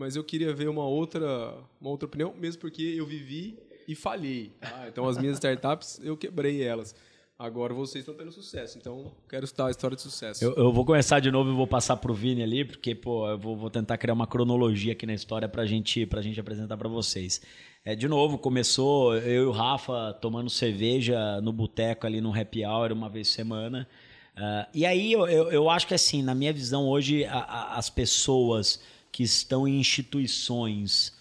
mas 0.00 0.16
eu 0.16 0.24
queria 0.24 0.52
ver 0.54 0.68
uma 0.68 0.84
outra, 0.86 1.54
uma 1.80 1.90
outra 1.90 2.06
opinião, 2.06 2.34
mesmo 2.38 2.60
porque 2.60 2.82
eu 2.82 3.06
vivi 3.06 3.58
e 3.86 3.94
falhei. 3.94 4.50
tá? 4.60 4.86
Então 4.88 5.06
as 5.06 5.18
minhas 5.18 5.34
startups 5.36 6.00
eu 6.02 6.16
quebrei 6.16 6.62
elas. 6.62 6.94
Agora 7.38 7.72
vocês 7.72 8.02
estão 8.02 8.14
tendo 8.14 8.30
sucesso, 8.32 8.76
então 8.76 9.12
quero 9.28 9.44
escutar 9.46 9.66
a 9.68 9.70
história 9.70 9.96
de 9.96 10.02
sucesso. 10.02 10.44
Eu, 10.44 10.52
eu 10.56 10.72
vou 10.72 10.84
começar 10.84 11.20
de 11.20 11.30
novo 11.30 11.50
e 11.50 11.54
vou 11.54 11.66
passar 11.66 11.96
pro 11.96 12.12
Vini 12.12 12.42
ali, 12.42 12.66
porque, 12.66 12.94
pô, 12.94 13.26
eu 13.28 13.38
vou, 13.38 13.56
vou 13.56 13.70
tentar 13.70 13.96
criar 13.96 14.12
uma 14.12 14.26
cronologia 14.26 14.92
aqui 14.92 15.06
na 15.06 15.14
história 15.14 15.48
pra 15.48 15.64
gente, 15.64 16.04
pra 16.04 16.20
gente 16.20 16.38
apresentar 16.38 16.76
pra 16.76 16.86
vocês. 16.88 17.40
É, 17.82 17.94
de 17.94 18.06
novo, 18.08 18.36
começou 18.36 19.16
eu 19.16 19.44
e 19.44 19.46
o 19.46 19.50
Rafa 19.52 20.12
tomando 20.20 20.50
cerveja 20.50 21.40
no 21.40 21.50
boteco 21.50 22.06
ali 22.06 22.20
no 22.20 22.30
happy 22.38 22.62
hour 22.64 22.92
uma 22.92 23.08
vez 23.08 23.28
por 23.28 23.34
semana. 23.36 23.88
Ah, 24.36 24.68
e 24.74 24.84
aí 24.84 25.10
eu, 25.12 25.26
eu, 25.26 25.50
eu 25.50 25.70
acho 25.70 25.86
que 25.86 25.94
assim, 25.94 26.22
na 26.22 26.34
minha 26.34 26.52
visão 26.52 26.86
hoje, 26.86 27.24
a- 27.24 27.38
a- 27.38 27.78
as 27.78 27.88
pessoas 27.88 28.82
que 29.12 29.22
estão 29.22 29.66
em 29.66 29.78
instituições 29.78 31.12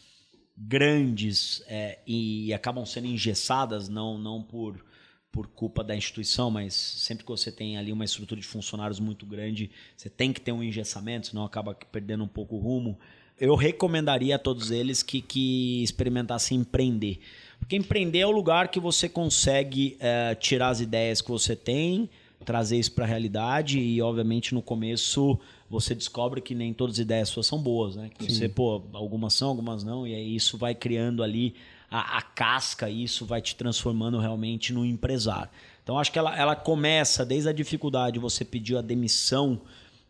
grandes 0.58 1.64
é, 1.68 2.00
e 2.06 2.54
acabam 2.54 2.86
sendo 2.86 3.08
engessadas, 3.08 3.88
não, 3.88 4.18
não 4.18 4.42
por, 4.44 4.84
por 5.32 5.48
culpa 5.48 5.84
da 5.84 5.96
instituição, 5.96 6.52
mas 6.52 6.74
sempre 6.74 7.24
que 7.24 7.32
você 7.32 7.52
tem 7.52 7.78
ali 7.78 7.92
uma 7.94 8.04
estrutura 8.04 8.42
de 8.42 8.46
funcionários 8.46 9.00
muito 9.00 9.26
grande, 9.26 9.72
você 9.96 10.10
tem 10.10 10.34
que 10.34 10.42
ter 10.42 10.52
um 10.52 10.64
engessamento, 10.64 11.28
senão 11.28 11.46
acaba 11.46 11.74
perdendo 11.74 12.24
um 12.24 12.28
pouco 12.28 12.56
o 12.56 12.60
rumo. 12.60 13.00
Eu 13.40 13.56
recomendaria 13.56 14.36
a 14.36 14.40
todos 14.40 14.70
eles 14.70 15.02
que, 15.02 15.22
que 15.22 15.82
experimentassem 15.82 16.58
empreender. 16.58 17.22
Porque 17.58 17.78
empreender 17.78 18.20
é 18.20 18.28
o 18.28 18.32
lugar 18.32 18.68
que 18.68 18.82
você 18.82 19.08
consegue 19.08 19.96
é, 20.00 20.36
tirar 20.36 20.70
as 20.70 20.82
ideias 20.82 21.22
que 21.22 21.30
você 21.30 21.56
tem, 21.56 22.10
trazer 22.50 22.80
isso 22.80 22.94
para 22.94 23.06
a 23.06 23.08
realidade 23.08 23.78
e, 23.78 24.02
obviamente, 24.02 24.56
no 24.56 24.62
começo 24.64 25.40
você 25.70 25.94
descobre 25.94 26.42
que 26.42 26.56
nem 26.56 26.74
todas 26.74 26.96
as 26.96 27.00
ideias 27.00 27.30
suas 27.30 27.46
são 27.46 27.62
boas, 27.62 27.96
né? 27.96 28.10
Que 28.18 28.28
você, 28.28 28.50
pô, 28.50 28.82
algumas 28.92 29.36
são, 29.36 29.50
algumas 29.50 29.84
não, 29.84 30.08
e 30.08 30.16
aí 30.16 30.36
isso 30.36 30.58
vai 30.58 30.74
criando 30.74 31.22
ali 31.22 31.54
a, 31.92 32.18
a 32.18 32.22
casca 32.24 32.90
e 32.90 33.04
isso 33.04 33.24
vai 33.24 33.40
te 33.40 33.56
transformando 33.56 34.18
realmente 34.18 34.74
num 34.74 34.84
empresário. 34.84 35.52
Então, 35.84 36.00
acho 36.00 36.12
que 36.12 36.18
ela, 36.18 36.36
ela 36.36 36.56
começa 36.56 37.24
desde 37.24 37.50
a 37.50 37.54
dificuldade 37.54 38.14
de 38.14 38.20
você 38.20 38.44
pedir 38.44 38.78
a 38.78 38.82
demissão 38.82 39.62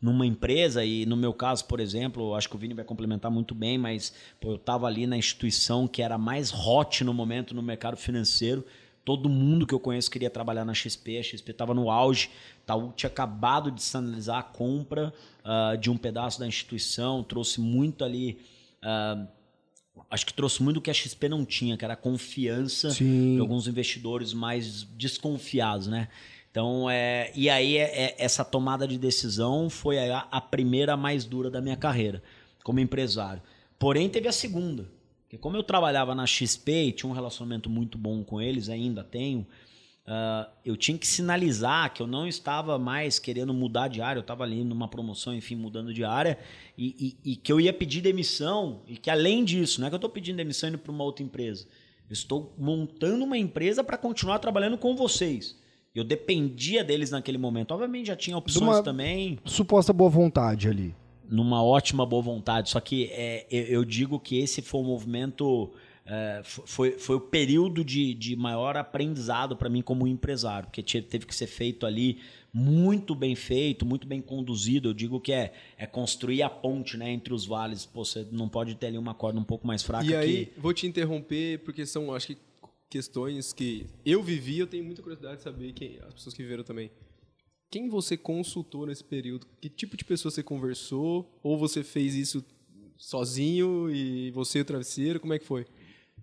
numa 0.02 0.26
empresa, 0.26 0.86
e 0.86 1.06
no 1.06 1.18
meu 1.18 1.34
caso, 1.34 1.66
por 1.66 1.82
exemplo, 1.82 2.34
acho 2.36 2.48
que 2.48 2.56
o 2.56 2.58
Vini 2.58 2.74
vai 2.74 2.86
complementar 2.86 3.30
muito 3.30 3.54
bem, 3.54 3.78
mas 3.78 4.14
pô, 4.40 4.52
eu 4.52 4.56
estava 4.56 4.88
ali 4.88 5.06
na 5.06 5.18
instituição 5.18 5.90
que 5.90 6.02
era 6.02 6.18
mais 6.18 6.54
hot 6.54 7.04
no 7.04 7.14
momento 7.14 7.54
no 7.54 7.62
mercado 7.62 7.98
financeiro. 7.98 8.64
Todo 9.10 9.28
mundo 9.28 9.66
que 9.66 9.74
eu 9.74 9.80
conheço 9.80 10.12
queria 10.12 10.30
trabalhar 10.30 10.64
na 10.64 10.72
XP, 10.76 11.18
a 11.18 11.24
XP 11.24 11.50
estava 11.50 11.74
no 11.74 11.90
auge, 11.90 12.30
Itaú 12.62 12.94
tinha 12.96 13.10
acabado 13.10 13.72
de 13.72 13.82
sinalizar 13.82 14.38
a 14.38 14.44
compra 14.44 15.12
ah, 15.44 15.76
de 15.76 15.90
um 15.90 15.98
pedaço 15.98 16.40
da 16.40 16.46
instituição, 16.46 17.24
trouxe 17.24 17.60
muito 17.60 18.06
ali. 18.06 18.38
ah, 18.84 19.26
acho 20.12 20.28
que 20.28 20.32
trouxe 20.32 20.62
muito 20.62 20.78
o 20.78 20.82
que 20.82 20.92
a 20.92 20.94
XP 20.94 21.28
não 21.28 21.44
tinha, 21.44 21.76
que 21.76 21.84
era 21.84 21.96
a 21.96 21.98
confiança 21.98 22.92
Sim. 22.92 23.34
de 23.34 23.42
alguns 23.42 23.68
investidores 23.68 24.32
mais 24.32 24.84
desconfiados, 24.84 25.88
né? 25.88 26.08
Então, 26.52 26.88
é, 26.88 27.32
e 27.34 27.50
aí 27.50 27.78
é- 27.78 28.10
é- 28.10 28.16
essa 28.20 28.46
tomada 28.46 28.88
de 28.88 29.00
decisão 29.00 29.72
foi 29.72 29.98
a, 29.98 30.28
a 30.30 30.40
primeira 30.40 30.96
mais 30.96 31.26
dura 31.26 31.50
da 31.50 31.60
minha 31.60 31.76
carreira 31.76 32.22
como 32.64 32.80
empresário. 32.80 33.42
Porém, 33.80 34.08
teve 34.08 34.28
a 34.28 34.32
segunda. 34.32 34.99
Porque 35.30 35.38
como 35.38 35.56
eu 35.56 35.62
trabalhava 35.62 36.16
na 36.16 36.26
XP 36.26 36.72
e 36.88 36.92
tinha 36.92 37.08
um 37.08 37.14
relacionamento 37.14 37.70
muito 37.70 38.00
bom 38.00 38.24
com 38.24 38.42
eles, 38.42 38.68
ainda 38.68 39.04
tenho, 39.04 39.46
ah, 40.08 40.50
eu 40.66 40.76
tinha 40.76 40.98
que 40.98 41.06
sinalizar 41.06 41.94
que 41.94 42.02
eu 42.02 42.08
não 42.08 42.28
estava 42.28 42.80
mais 42.80 43.20
querendo 43.20 43.54
mudar 43.54 43.90
de 43.90 44.02
área, 44.02 44.18
eu 44.18 44.22
estava 44.22 44.44
ali 44.44 44.64
numa 44.64 44.88
promoção, 44.88 45.32
enfim, 45.36 45.56
mudando 45.56 45.94
de 45.94 46.04
área, 46.04 46.36
e, 46.76 47.16
e- 47.24 47.34
e 47.34 47.36
que 47.36 47.52
eu 47.52 47.62
ia 47.62 47.72
pedir 47.72 48.02
demissão, 48.02 48.82
e 48.88 48.98
que 48.98 49.08
além 49.08 49.46
disso, 49.46 49.80
não 49.80 49.86
é 49.86 49.92
que 49.92 49.94
eu 49.94 49.98
estou 49.98 50.10
pedindo 50.10 50.38
demissão 50.38 50.68
indo 50.70 50.80
para 50.80 50.92
uma 50.92 51.04
outra 51.04 51.24
empresa, 51.24 51.68
eu 52.10 52.14
estou 52.14 52.52
montando 52.58 53.24
uma 53.24 53.38
empresa 53.38 53.84
para 53.84 53.98
continuar 54.00 54.40
trabalhando 54.40 54.80
com 54.80 54.96
vocês. 54.96 55.56
Eu 55.94 56.04
dependia 56.04 56.84
deles 56.84 57.12
naquele 57.12 57.38
momento. 57.38 57.70
Obviamente 57.72 58.08
já 58.08 58.16
tinha 58.16 58.36
opções 58.36 58.66
também, 58.84 59.38
Suposta 59.46 59.94
boa 59.94 60.10
vontade 60.10 60.68
ali. 60.68 60.96
Numa 61.30 61.64
ótima 61.64 62.06
boa 62.06 62.22
vontade. 62.22 62.70
Só 62.70 62.80
que 62.80 63.06
é, 63.12 63.46
eu, 63.52 63.86
digo 63.86 64.20
que 64.20 64.38
esse 64.40 64.62
foi 64.62 64.82
o 64.82 64.84
movimento, 64.84 65.72
é, 66.06 66.42
fo- 66.44 66.64
foi, 66.66 66.92
foi 66.94 67.16
o 67.18 67.22
período 67.22 67.84
de, 67.86 68.14
de 68.14 68.36
maior 68.36 68.76
aprendizado 68.76 69.56
para 69.56 69.70
mim 69.70 69.82
como 69.82 70.08
empresário, 70.08 70.68
porque 70.68 70.82
te- 70.82 71.02
teve 71.02 71.26
que 71.26 71.36
ser 71.36 71.48
feito 71.48 71.86
ali 71.86 72.18
muito 72.52 73.14
bem 73.14 73.36
feito, 73.36 73.86
muito 73.86 74.08
bem 74.08 74.20
conduzido. 74.22 74.90
Eu 74.90 74.94
digo 74.94 75.20
que 75.20 75.32
é, 75.32 75.54
é 75.78 75.86
construir 75.86 76.42
a 76.42 76.50
ponte 76.50 76.98
né, 76.98 77.12
entre 77.12 77.32
os 77.34 77.46
vales. 77.46 77.86
Pô, 77.86 78.04
você 78.04 78.26
não 78.32 78.50
pode 78.50 78.74
ter 78.76 78.88
ali 78.88 78.98
uma 78.98 79.14
corda 79.14 79.40
um 79.40 79.44
pouco 79.44 79.68
mais 79.68 79.84
fraca 79.84 80.06
E 80.10 80.16
aí, 80.16 80.46
que. 80.48 80.60
vou 80.60 80.74
te 80.74 80.88
interromper, 80.88 81.60
porque 81.60 81.86
são, 81.86 82.12
acho 82.14 82.28
que, 82.28 82.38
questões 82.90 83.54
que 83.54 83.86
eu 84.04 84.24
vivi, 84.24 84.58
eu 84.58 84.66
tenho 84.66 84.84
muita 84.84 85.04
curiosidade 85.04 85.38
de 85.38 85.44
saber 85.44 85.74
quem, 85.74 86.00
as 86.08 86.14
pessoas 86.16 86.34
que 86.34 86.42
viveram 86.42 86.64
também. 86.64 86.90
Quem 87.72 87.88
você 87.88 88.18
consultou 88.18 88.88
nesse 88.88 89.04
período? 89.04 89.46
Que 89.62 89.70
tipo 89.70 89.96
de 89.96 90.04
pessoa 90.04 90.32
você 90.32 90.42
conversou? 90.42 91.30
Ou 91.44 91.58
você 91.58 91.84
fez 91.84 92.16
isso 92.16 92.44
sozinho 92.98 93.90
e 93.92 94.32
você 94.32 94.60
e 94.60 94.62
o 94.62 94.66
travesseiro? 94.66 95.20
Como 95.20 95.34
é 95.34 95.40
que 95.40 95.46
foi? 95.46 95.68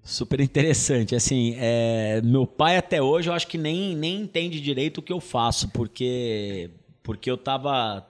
Super 0.03 0.41
interessante. 0.41 1.15
Assim, 1.15 1.55
é, 1.57 2.21
meu 2.23 2.47
pai 2.47 2.77
até 2.77 3.01
hoje 3.01 3.29
eu 3.29 3.33
acho 3.33 3.47
que 3.47 3.59
nem, 3.59 3.95
nem 3.95 4.23
entende 4.23 4.61
direito 4.61 4.99
o 4.99 5.03
que 5.03 5.13
eu 5.13 5.21
faço, 5.21 5.69
porque, 5.69 6.71
porque 7.03 7.31
eu 7.31 7.37
tava. 7.37 8.07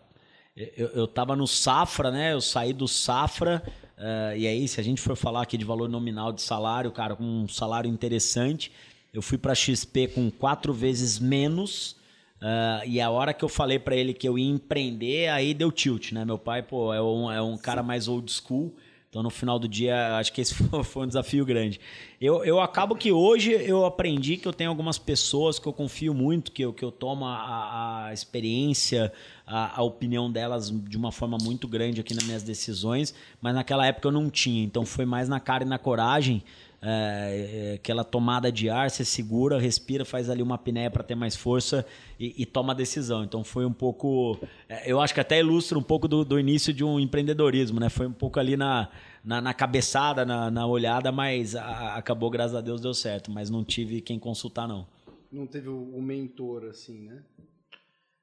Eu, 0.57 0.89
eu 0.89 1.07
tava 1.07 1.37
no 1.37 1.47
Safra, 1.47 2.11
né? 2.11 2.33
Eu 2.33 2.41
saí 2.41 2.73
do 2.73 2.89
Safra. 2.89 3.63
eh, 3.99 4.35
e 4.39 4.47
aí, 4.47 4.67
se 4.67 4.81
a 4.81 4.83
gente 4.83 5.03
for 5.03 5.15
falar 5.15 5.43
aqui 5.43 5.59
de 5.59 5.65
valor 5.67 5.87
nominal 5.87 6.33
de 6.33 6.41
salário, 6.41 6.91
cara, 6.91 7.15
com 7.15 7.23
um 7.23 7.49
salário 7.49 7.91
interessante, 7.91 8.73
eu 9.13 9.21
fui 9.21 9.37
para 9.37 9.55
XP 9.55 10.09
com 10.09 10.31
quatro 10.31 10.73
vezes 10.73 11.19
menos. 11.19 11.97
Ah, 12.41 12.83
e 12.87 13.01
a 13.01 13.11
hora 13.11 13.33
que 13.33 13.45
eu 13.45 13.49
falei 13.49 13.79
para 13.79 13.97
ele 13.97 14.13
que 14.13 14.29
eu 14.29 14.39
ia 14.39 14.51
empreender, 14.51 15.29
aí 15.29 15.55
deu 15.55 15.73
tilt, 15.73 16.13
né? 16.13 16.25
Meu 16.25 16.39
pai, 16.39 16.63
pô, 16.63 16.93
é 16.93 17.03
um, 17.03 17.31
é 17.31 17.41
um 17.41 17.57
cara 17.57 17.83
mais 17.83 18.09
old 18.09 18.31
school. 18.31 18.75
Então, 19.09 19.23
no 19.23 19.31
final 19.31 19.59
do 19.59 19.67
dia, 19.67 20.19
acho 20.19 20.31
que 20.31 20.43
esse 20.43 20.53
foi, 20.69 20.85
foi 20.85 21.05
um 21.05 21.07
desafio 21.07 21.45
grande. 21.47 21.81
Eu, 22.21 22.45
eu 22.45 22.61
acabo 22.61 22.95
que 22.95 23.11
hoje 23.11 23.53
eu 23.53 23.87
aprendi 23.87 24.37
que 24.37 24.47
eu 24.47 24.53
tenho 24.53 24.69
algumas 24.69 24.99
pessoas 24.99 25.59
que 25.59 25.67
eu 25.67 25.73
confio 25.73 26.13
muito, 26.13 26.53
que 26.53 26.63
eu, 26.63 26.73
que 26.73 26.85
eu 26.85 26.91
tomo 26.91 27.25
a, 27.25 28.09
a 28.09 28.13
experiência, 28.13 29.11
a, 29.47 29.81
a 29.81 29.83
opinião 29.83 30.31
delas 30.31 30.71
de 30.71 30.97
uma 30.99 31.11
forma 31.11 31.39
muito 31.41 31.67
grande 31.67 32.01
aqui 32.01 32.13
nas 32.13 32.25
minhas 32.25 32.43
decisões, 32.43 33.15
mas 33.41 33.55
naquela 33.55 33.87
época 33.87 34.09
eu 34.09 34.13
não 34.13 34.29
tinha. 34.29 34.63
Então, 34.63 34.85
foi 34.85 35.07
mais 35.07 35.31
na 35.31 35.41
cara 35.41 35.65
e 35.65 35.67
na 35.67 35.79
coragem. 35.79 36.43
É, 36.83 37.71
é, 37.73 37.75
aquela 37.75 38.05
tomada 38.05 38.51
de 38.53 38.69
ar, 38.69 38.91
você 38.91 39.05
segura, 39.05 39.59
respira, 39.59 40.05
faz 40.05 40.29
ali 40.31 40.43
uma 40.43 40.55
apneia 40.57 40.91
para 40.91 41.03
ter 41.03 41.15
mais 41.15 41.35
força 41.35 41.85
e, 42.21 42.35
e 42.43 42.47
toma 42.47 42.73
a 42.73 42.77
decisão. 42.77 43.25
Então 43.25 43.43
foi 43.43 43.65
um 43.65 43.73
pouco. 43.73 44.39
é, 44.69 44.91
Eu 44.91 45.01
acho 45.01 45.13
que 45.15 45.21
até 45.21 45.39
ilustra 45.41 45.79
um 45.79 45.83
pouco 45.83 46.07
do, 46.07 46.25
do 46.25 46.39
início 46.39 46.73
de 46.73 46.85
um 46.85 47.01
empreendedorismo, 47.01 47.81
né? 47.81 47.89
Foi 47.89 48.07
um 48.07 48.13
pouco 48.13 48.39
ali 48.39 48.57
na, 48.57 48.89
na, 49.25 49.41
na 49.41 49.55
cabeçada, 49.55 50.25
na, 50.25 50.51
na 50.51 50.67
olhada, 50.67 51.11
mas 51.11 51.57
a- 51.57 51.97
acabou, 51.97 52.31
graças 52.31 52.55
a 52.55 52.61
Deus, 52.61 52.81
deu 52.81 52.95
certo. 52.95 53.31
Mas 53.31 53.51
não 53.51 53.65
tive 53.65 54.01
quem 54.01 54.19
consultar, 54.19 54.69
não. 54.69 54.87
Não 55.33 55.47
teve 55.47 55.69
o, 55.69 55.97
o 55.97 56.01
mentor, 56.01 56.65
assim, 56.67 57.01
né? 57.03 57.23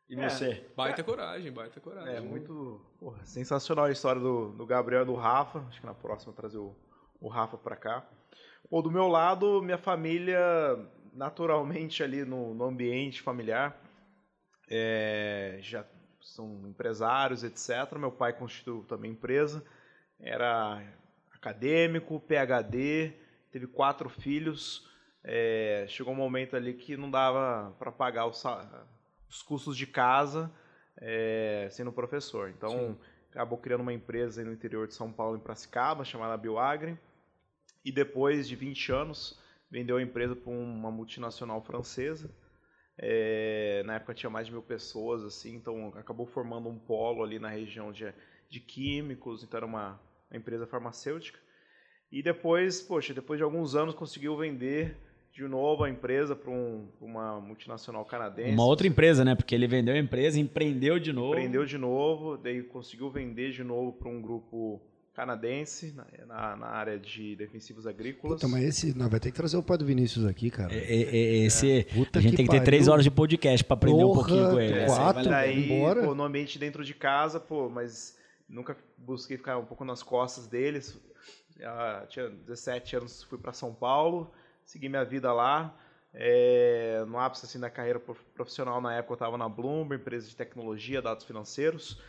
E 0.10 0.16
É. 0.16 0.30
você? 0.30 0.63
Baita 0.76 1.04
coragem, 1.04 1.52
baita 1.52 1.80
coragem. 1.80 2.16
É 2.16 2.22
muito 2.22 2.80
porra, 3.00 3.20
sensacional 3.26 3.86
a 3.86 3.92
história 3.92 4.22
do, 4.22 4.50
do 4.52 4.66
Gabriel 4.66 5.02
e 5.02 5.06
do 5.06 5.16
Rafa. 5.16 5.60
Acho 5.70 5.80
que 5.80 5.86
na 5.86 5.94
próxima 5.94 6.32
trazer 6.34 6.58
o, 6.60 6.76
o 7.20 7.28
Rafa 7.28 7.58
para 7.58 7.76
cá. 7.76 8.08
Pô, 8.69 8.82
do 8.82 8.91
meu 8.91 9.08
lado, 9.08 9.62
minha 9.62 9.78
família, 9.78 10.39
naturalmente 11.13 12.02
ali 12.04 12.26
no, 12.26 12.54
no 12.54 12.63
ambiente 12.65 13.21
familiar, 13.21 13.78
é, 14.69 15.58
já 15.62 15.86
são 16.21 16.67
empresários, 16.67 17.43
etc. 17.43 17.97
Meu 17.97 18.12
pai 18.12 18.34
constituiu 18.34 18.84
também 18.88 19.12
empresa, 19.12 19.63
era 20.19 20.82
acadêmico, 21.34 22.19
PhD, 22.21 23.13
teve 23.52 23.67
quatro 23.67 24.10
filhos. 24.10 24.89
É, 25.23 25.86
chegou 25.88 26.13
um 26.13 26.17
momento 26.17 26.56
ali 26.56 26.73
que 26.73 26.97
não 26.97 27.10
dava 27.10 27.73
para 27.80 27.91
pagar 27.91 28.26
o 28.26 28.34
sa- 28.34 28.86
os 29.30 29.41
custos 29.41 29.78
de 29.78 29.88
casa 29.88 30.52
é, 30.97 31.67
sendo 31.71 31.91
professor. 31.91 32.49
Então, 32.49 32.97
acabou 33.30 33.58
criando 33.58 33.82
uma 33.82 33.93
empresa 33.93 34.43
no 34.43 34.52
interior 34.52 34.88
de 34.88 34.93
São 34.93 35.12
Paulo, 35.12 35.38
em 35.38 35.39
Piracicaba, 35.39 36.04
chamada 36.04 36.36
Bioagri. 36.38 36.97
E 37.84 37.91
depois 37.91 38.48
de 38.48 38.56
20 38.56 38.91
anos, 38.91 39.39
vendeu 39.69 39.98
a 39.98 40.02
empresa 40.02 40.36
para 40.36 40.52
uma 40.52 40.91
multinacional 40.91 41.62
francesa. 41.62 42.30
É, 42.98 43.82
na 43.86 43.96
época 43.96 44.13
tinha 44.13 44.30
mais 44.30 44.46
de 44.46 44.54
mil 44.54 44.62
pessoas, 44.62 45.24
assim, 45.24 45.56
então 45.56 45.88
acabou 45.96 46.28
formando 46.28 46.69
um 46.69 46.78
polo 46.78 47.24
ali 47.24 47.39
na 47.39 47.50
região 47.50 47.91
de, 47.91 48.13
de 48.50 48.60
químicos, 48.60 49.43
então 49.43 49.58
era 49.58 49.65
uma, 49.65 50.00
uma 50.30 50.38
empresa 50.38 50.67
farmacêutica. 50.67 51.39
E 52.12 52.22
depois, 52.22 52.82
poxa, 52.82 53.13
depois 53.13 53.39
de 53.39 53.43
alguns 53.43 53.74
anos 53.74 53.96
conseguiu 53.96 54.38
vender 54.38 54.96
de 55.34 55.48
novo 55.48 55.84
a 55.84 55.89
empresa 55.89 56.36
para 56.36 56.52
um, 56.52 56.88
uma 57.02 57.41
multinacional 57.41 58.06
canadense. 58.06 58.54
Uma 58.54 58.65
outra 58.65 58.86
empresa, 58.86 59.26
né? 59.26 59.34
Porque 59.34 59.56
ele 59.56 59.65
vendeu 59.65 59.96
a 59.96 59.98
empresa, 59.98 60.39
empreendeu 60.39 61.00
de 61.00 61.12
novo. 61.12 61.34
Empreendeu 61.34 61.65
de 61.65 61.80
novo, 61.80 62.38
daí 62.38 62.62
conseguiu 62.62 63.10
vender 63.10 63.52
de 63.52 63.63
novo 63.63 63.93
para 63.93 64.10
um 64.10 64.22
grupo 64.22 64.80
canadense 65.13 65.93
na, 66.26 66.56
na, 66.56 66.67
área 66.67 66.97
de 66.97 67.36
defensivos 67.36 67.86
agrícolas. 67.86 68.41
Puta, 68.41 68.52
mas 68.52 68.63
esse 68.63 68.97
não 68.97 69.08
vai 69.08 69.19
ter 69.19 69.30
que 69.32 69.38
trazer 69.38 69.58
o 69.58 69.63
pai 69.63 69.78
do 69.78 69.86
Vinícius 69.86 70.26
aqui, 70.26 70.49
cara. 70.49 70.73
É, 70.73 70.78
é, 70.78 71.02
é 71.02 71.36
esse 71.45 71.71
é. 71.71 71.86
a 72.13 72.19
gente 72.19 72.36
tem 72.36 72.45
que 72.45 72.52
ter 72.52 72.63
três 72.63 72.88
horas 72.88 73.04
de 73.04 73.12
podcast 73.12 73.63
para 73.63 73.76
aprender 73.76 74.02
Porra, 74.02 74.12
um 74.12 74.15
pouquinho 74.15 74.49
com 74.49 74.60
ele. 74.60 74.86
Quatro, 74.88 75.23
daí, 75.30 75.67
pô, 75.67 76.15
no 76.15 76.23
ambiente 76.23 76.58
dentro 76.58 76.84
de 76.84 76.95
casa, 76.95 77.39
pô, 77.39 77.69
mas 77.69 78.17
nunca 78.49 78.76
busquei 78.97 79.38
ficar 79.38 79.58
um 79.58 79.65
pouco 79.65 79.86
nas 79.86 80.02
costas 80.02 80.47
deles. 80.47 80.99
Já 81.60 82.06
tinha 82.10 82.30
17 82.30 82.95
anos, 82.95 83.23
fui 83.23 83.38
para 83.38 83.54
São 83.54 83.73
Paulo, 83.73 84.32
segui 84.65 84.89
minha 84.89 85.06
vida 85.06 85.32
lá. 85.32 85.78
É, 86.15 87.04
no 87.08 87.17
ápice 87.19 87.45
assim, 87.45 87.60
da 87.60 87.69
carreira 87.69 87.99
profissional, 88.36 88.80
na 88.80 88.93
época 88.95 89.13
eu 89.13 89.15
estava 89.15 89.38
na 89.38 89.49
Bloomberg, 89.49 90.02
empresa 90.02 90.28
de 90.28 90.36
tecnologia, 90.36 91.02
dados 91.02 91.26
financeiros. 91.26 91.99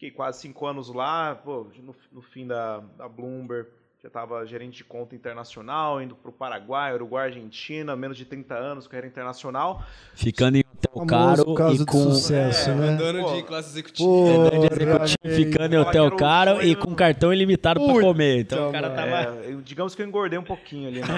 Fiquei 0.00 0.12
quase 0.12 0.40
cinco 0.40 0.64
anos 0.64 0.88
lá, 0.88 1.34
pô, 1.34 1.66
no, 1.82 1.94
no 2.10 2.22
fim 2.22 2.46
da, 2.46 2.82
da 2.96 3.06
Bloomberg, 3.06 3.68
já 4.02 4.08
estava 4.08 4.46
gerente 4.46 4.78
de 4.78 4.84
conta 4.84 5.14
internacional, 5.14 6.00
indo 6.00 6.14
para 6.14 6.30
o 6.30 6.32
Paraguai, 6.32 6.94
Uruguai, 6.94 7.26
Argentina, 7.26 7.94
menos 7.94 8.16
de 8.16 8.24
30 8.24 8.54
anos, 8.54 8.86
carreira 8.86 9.06
internacional. 9.06 9.84
Ficando 10.14 10.56
em 10.56 10.60
hotel 10.60 11.06
caro 11.06 11.74
e 11.74 11.84
com 11.84 12.10
sucesso, 12.12 12.70
é, 12.70 12.74
né? 12.76 12.88
Andando 12.88 13.34
de 13.34 13.42
classe 13.42 13.68
executiva. 13.68 14.08
Porra, 14.08 14.50
de 14.58 14.82
executivo, 14.82 15.34
ficando 15.34 15.74
em 15.74 15.78
hotel 15.78 16.16
caro 16.16 16.62
e 16.62 16.74
com 16.74 16.94
cartão 16.94 17.30
ilimitado 17.30 17.78
para 17.78 18.00
comer. 18.00 18.38
Então 18.38 18.70
o 18.70 18.72
cara 18.72 18.88
tava... 18.88 19.44
É, 19.44 19.54
digamos 19.62 19.94
que 19.94 20.00
eu 20.00 20.06
engordei 20.06 20.38
um 20.38 20.44
pouquinho 20.44 20.88
ali, 20.88 21.00
né? 21.00 21.08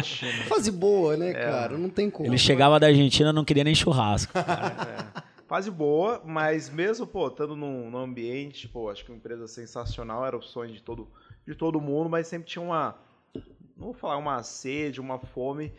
Fase 0.48 0.70
boa, 0.70 1.14
né, 1.14 1.28
é. 1.28 1.34
cara? 1.34 1.76
Não 1.76 1.90
tem 1.90 2.08
como. 2.08 2.26
Ele 2.26 2.38
chegava 2.38 2.80
da 2.80 2.86
Argentina 2.86 3.34
não 3.34 3.44
queria 3.44 3.64
nem 3.64 3.74
churrasco. 3.74 4.32
é 5.30 5.33
fase 5.54 5.70
boa, 5.70 6.20
mas 6.24 6.68
mesmo, 6.68 7.06
pô, 7.06 7.28
estando 7.28 7.54
num, 7.54 7.88
num 7.88 7.98
ambiente, 7.98 8.66
pô, 8.66 8.90
acho 8.90 9.04
que 9.04 9.12
uma 9.12 9.18
empresa 9.18 9.46
sensacional, 9.46 10.26
era 10.26 10.36
o 10.36 10.42
sonho 10.42 10.72
de 10.72 10.82
todo, 10.82 11.08
de 11.46 11.54
todo 11.54 11.80
mundo, 11.80 12.10
mas 12.10 12.26
sempre 12.26 12.48
tinha 12.48 12.60
uma, 12.60 12.98
não 13.76 13.84
vou 13.84 13.94
falar 13.94 14.16
uma 14.16 14.42
sede, 14.42 15.00
uma 15.00 15.16
fome 15.16 15.72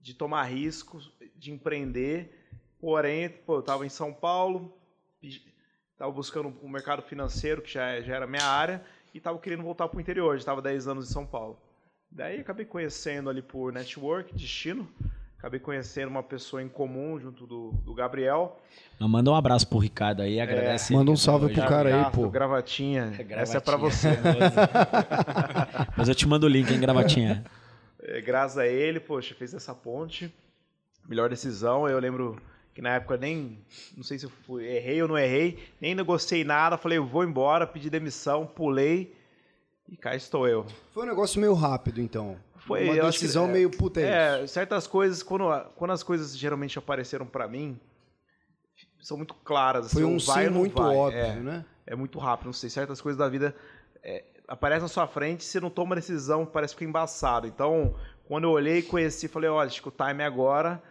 de 0.00 0.14
tomar 0.14 0.44
riscos, 0.44 1.12
de 1.34 1.50
empreender, 1.50 2.48
porém, 2.80 3.28
pô, 3.28 3.56
eu 3.56 3.60
estava 3.60 3.84
em 3.84 3.88
São 3.88 4.14
Paulo, 4.14 4.72
estava 5.20 6.12
buscando 6.12 6.54
um 6.62 6.68
mercado 6.68 7.02
financeiro, 7.02 7.60
que 7.60 7.72
já, 7.72 8.00
já 8.00 8.14
era 8.14 8.24
minha 8.24 8.46
área, 8.46 8.84
e 9.12 9.18
estava 9.18 9.36
querendo 9.40 9.64
voltar 9.64 9.88
para 9.88 9.98
o 9.98 10.00
interior, 10.00 10.34
já 10.34 10.42
estava 10.42 10.62
10 10.62 10.86
anos 10.86 11.10
em 11.10 11.12
São 11.12 11.26
Paulo. 11.26 11.60
Daí 12.08 12.38
acabei 12.38 12.64
conhecendo 12.64 13.28
ali 13.28 13.42
por 13.42 13.72
network, 13.72 14.32
destino, 14.32 14.88
Acabei 15.38 15.60
conhecendo 15.60 16.08
uma 16.08 16.22
pessoa 16.22 16.60
em 16.60 16.68
comum 16.68 17.16
junto 17.20 17.46
do, 17.46 17.70
do 17.84 17.94
Gabriel. 17.94 18.60
Manda 18.98 19.30
um 19.30 19.36
abraço 19.36 19.68
pro 19.68 19.78
Ricardo 19.78 20.20
aí, 20.20 20.40
agradece. 20.40 20.92
É, 20.92 20.96
manda 20.96 21.12
um 21.12 21.16
salve 21.16 21.52
pro 21.52 21.62
cara 21.64 22.06
aí, 22.06 22.10
pô. 22.10 22.28
Gravatinha. 22.28 23.10
gravatinha. 23.10 23.36
Essa 23.36 23.58
é 23.58 23.60
para 23.60 23.76
você. 23.76 24.08
Mas 25.96 26.08
eu 26.08 26.14
te 26.16 26.26
mando 26.26 26.46
o 26.46 26.48
link, 26.48 26.68
hein, 26.72 26.80
Gravatinha. 26.80 27.44
É, 28.02 28.20
graças 28.20 28.58
a 28.58 28.66
ele, 28.66 28.98
poxa, 28.98 29.32
fez 29.32 29.54
essa 29.54 29.72
ponte. 29.72 30.34
Melhor 31.08 31.30
decisão. 31.30 31.88
Eu 31.88 32.00
lembro 32.00 32.36
que 32.74 32.82
na 32.82 32.96
época 32.96 33.16
nem, 33.16 33.58
não 33.96 34.02
sei 34.02 34.18
se 34.18 34.26
eu 34.26 34.30
fui, 34.44 34.66
errei 34.66 35.00
ou 35.00 35.06
não 35.06 35.16
errei, 35.16 35.58
nem 35.80 35.94
negociei 35.94 36.42
nada. 36.42 36.76
Falei, 36.76 36.98
eu 36.98 37.06
vou 37.06 37.22
embora, 37.22 37.64
pedi 37.64 37.88
demissão, 37.88 38.44
pulei 38.44 39.14
e 39.88 39.96
cá 39.96 40.16
estou 40.16 40.48
eu. 40.48 40.66
Foi 40.92 41.04
um 41.04 41.08
negócio 41.08 41.40
meio 41.40 41.54
rápido, 41.54 42.00
então. 42.00 42.36
Foi 42.68 43.00
uma 43.00 43.10
decisão 43.10 43.44
que, 43.44 43.50
é, 43.50 43.52
meio 43.54 43.70
puta 43.70 44.00
é, 44.00 44.46
certas 44.46 44.86
coisas 44.86 45.22
quando, 45.22 45.48
quando 45.74 45.90
as 45.90 46.02
coisas 46.02 46.36
geralmente 46.36 46.78
apareceram 46.78 47.26
para 47.26 47.48
mim 47.48 47.78
são 49.00 49.16
muito 49.16 49.34
claras. 49.34 49.86
Assim, 49.86 49.94
Foi 49.96 50.04
um 50.04 50.20
sim 50.20 50.48
muito 50.50 50.80
vai. 50.80 50.94
óbvio, 50.94 51.20
é, 51.20 51.34
né? 51.36 51.64
É 51.86 51.96
muito 51.96 52.18
rápido, 52.18 52.46
não 52.46 52.52
sei. 52.52 52.68
Certas 52.68 53.00
coisas 53.00 53.18
da 53.18 53.28
vida 53.28 53.54
é, 54.02 54.22
aparecem 54.46 54.82
na 54.82 54.88
sua 54.88 55.06
frente, 55.06 55.44
você 55.44 55.58
não 55.58 55.70
toma 55.70 55.94
decisão, 55.94 56.44
parece 56.44 56.74
que 56.74 56.80
fica 56.80 56.88
embaçado. 56.88 57.46
Então, 57.46 57.94
quando 58.26 58.44
eu 58.44 58.50
olhei, 58.50 58.82
conheci, 58.82 59.26
falei, 59.26 59.48
olha, 59.48 59.66
acho 59.66 59.80
que 59.80 59.88
o 59.88 59.92
time 59.92 60.22
é 60.22 60.26
agora 60.26 60.82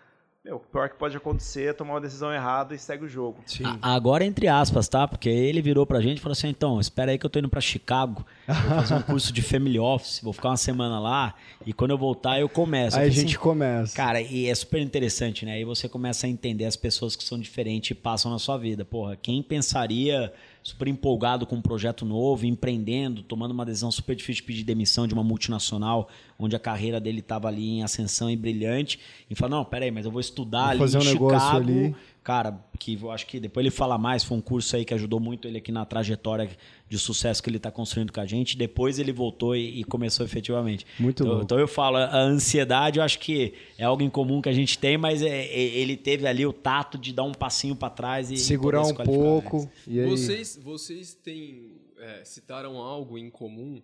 o 0.51 0.59
pior 0.59 0.89
que 0.89 0.95
pode 0.95 1.15
acontecer 1.15 1.69
é 1.69 1.73
tomar 1.73 1.95
uma 1.95 2.01
decisão 2.01 2.33
errada 2.33 2.73
e 2.73 2.79
segue 2.79 3.05
o 3.05 3.07
jogo. 3.07 3.37
Sim. 3.45 3.63
agora, 3.81 4.25
entre 4.25 4.47
aspas, 4.47 4.87
tá? 4.87 5.07
Porque 5.07 5.29
ele 5.29 5.61
virou 5.61 5.85
pra 5.85 6.01
gente 6.01 6.17
e 6.17 6.21
falou 6.21 6.33
assim: 6.33 6.47
então, 6.49 6.79
espera 6.79 7.11
aí 7.11 7.17
que 7.17 7.25
eu 7.25 7.29
tô 7.29 7.39
indo 7.39 7.49
pra 7.49 7.61
Chicago, 7.61 8.25
vou 8.47 8.55
fazer 8.77 8.93
um 8.95 9.01
curso 9.01 9.31
de 9.33 9.41
Family 9.41 9.79
Office, 9.79 10.21
vou 10.21 10.33
ficar 10.33 10.49
uma 10.49 10.57
semana 10.57 10.99
lá 10.99 11.35
e 11.65 11.73
quando 11.73 11.91
eu 11.91 11.97
voltar 11.97 12.39
eu 12.39 12.49
começo. 12.49 12.97
Aí 12.97 13.03
eu 13.03 13.07
a 13.07 13.11
gente 13.11 13.35
assim, 13.35 13.43
começa. 13.43 13.95
Cara, 13.95 14.21
e 14.21 14.47
é 14.47 14.55
super 14.55 14.81
interessante, 14.81 15.45
né? 15.45 15.53
Aí 15.53 15.63
você 15.63 15.89
começa 15.89 16.27
a 16.27 16.29
entender 16.29 16.65
as 16.65 16.75
pessoas 16.75 17.15
que 17.15 17.23
são 17.23 17.39
diferentes 17.39 17.91
e 17.91 17.95
passam 17.95 18.31
na 18.31 18.39
sua 18.39 18.57
vida. 18.57 18.85
Porra, 18.85 19.15
quem 19.15 19.41
pensaria 19.41 20.31
super 20.67 20.89
empolgado 20.89 21.45
com 21.45 21.55
um 21.55 21.61
projeto 21.61 22.03
novo, 22.05 22.45
empreendendo, 22.45 23.23
tomando 23.23 23.51
uma 23.51 23.65
decisão 23.65 23.89
super 23.89 24.13
difícil 24.13 24.41
de 24.41 24.47
pedir 24.47 24.63
demissão 24.65 25.07
de 25.07 25.13
uma 25.13 25.23
multinacional, 25.23 26.09
onde 26.37 26.57
a 26.57 26.59
carreira 26.59 26.99
dele 26.99 27.19
estava 27.19 27.47
ali 27.47 27.69
em 27.69 27.83
ascensão 27.83 28.29
e 28.29 28.35
brilhante, 28.35 28.99
e 29.29 29.35
falar, 29.35 29.51
não, 29.51 29.63
peraí, 29.63 29.91
mas 29.91 30.05
eu 30.05 30.11
vou 30.11 30.19
estudar 30.19 30.63
vou 30.63 30.69
ali 30.71 30.79
fazer 30.79 30.97
em 30.97 30.99
um 30.99 31.03
Chicago, 31.03 31.55
ali 31.55 31.95
cara, 32.27 32.61
que 32.77 32.99
eu 33.01 33.09
acho 33.09 33.25
que 33.25 33.39
depois 33.39 33.65
ele 33.65 33.71
fala 33.71 33.97
mais, 33.97 34.21
foi 34.21 34.37
um 34.37 34.41
curso 34.41 34.75
aí 34.75 34.83
que 34.83 34.93
ajudou 34.93 35.17
muito 35.17 35.47
ele 35.47 35.59
aqui 35.59 35.71
na 35.71 35.85
trajetória 35.85 36.49
de 36.89 36.99
sucesso 36.99 37.41
que 37.41 37.49
ele 37.49 37.55
está 37.55 37.71
construindo 37.71 38.11
com 38.11 38.19
a 38.19 38.25
gente. 38.25 38.57
Depois 38.57 38.99
ele 38.99 39.13
voltou 39.13 39.55
e, 39.55 39.79
e 39.79 39.83
começou 39.85 40.25
efetivamente. 40.25 40.85
Muito 40.99 41.23
então, 41.23 41.37
bom. 41.37 41.41
Então 41.41 41.57
eu 41.57 41.69
falo, 41.69 41.95
a 41.95 42.19
ansiedade 42.19 42.99
eu 42.99 43.05
acho 43.05 43.17
que 43.19 43.53
é 43.77 43.85
algo 43.85 44.03
em 44.03 44.09
comum 44.09 44.41
que 44.41 44.49
a 44.49 44.51
gente 44.51 44.77
tem, 44.77 44.97
mas 44.97 45.21
é, 45.21 45.29
é, 45.29 45.57
ele 45.57 45.95
teve 45.95 46.27
ali 46.27 46.45
o 46.45 46.51
tato 46.51 46.97
de 46.97 47.13
dar 47.13 47.23
um 47.23 47.31
passinho 47.31 47.77
para 47.77 47.89
trás 47.91 48.29
e 48.29 48.35
segurar 48.35 48.81
um 48.81 48.93
pouco. 48.93 49.71
E 49.87 50.03
vocês, 50.03 50.59
vocês 50.61 51.13
têm 51.13 51.77
é, 51.97 52.25
citaram 52.25 52.75
algo 52.75 53.17
em 53.17 53.29
comum. 53.29 53.81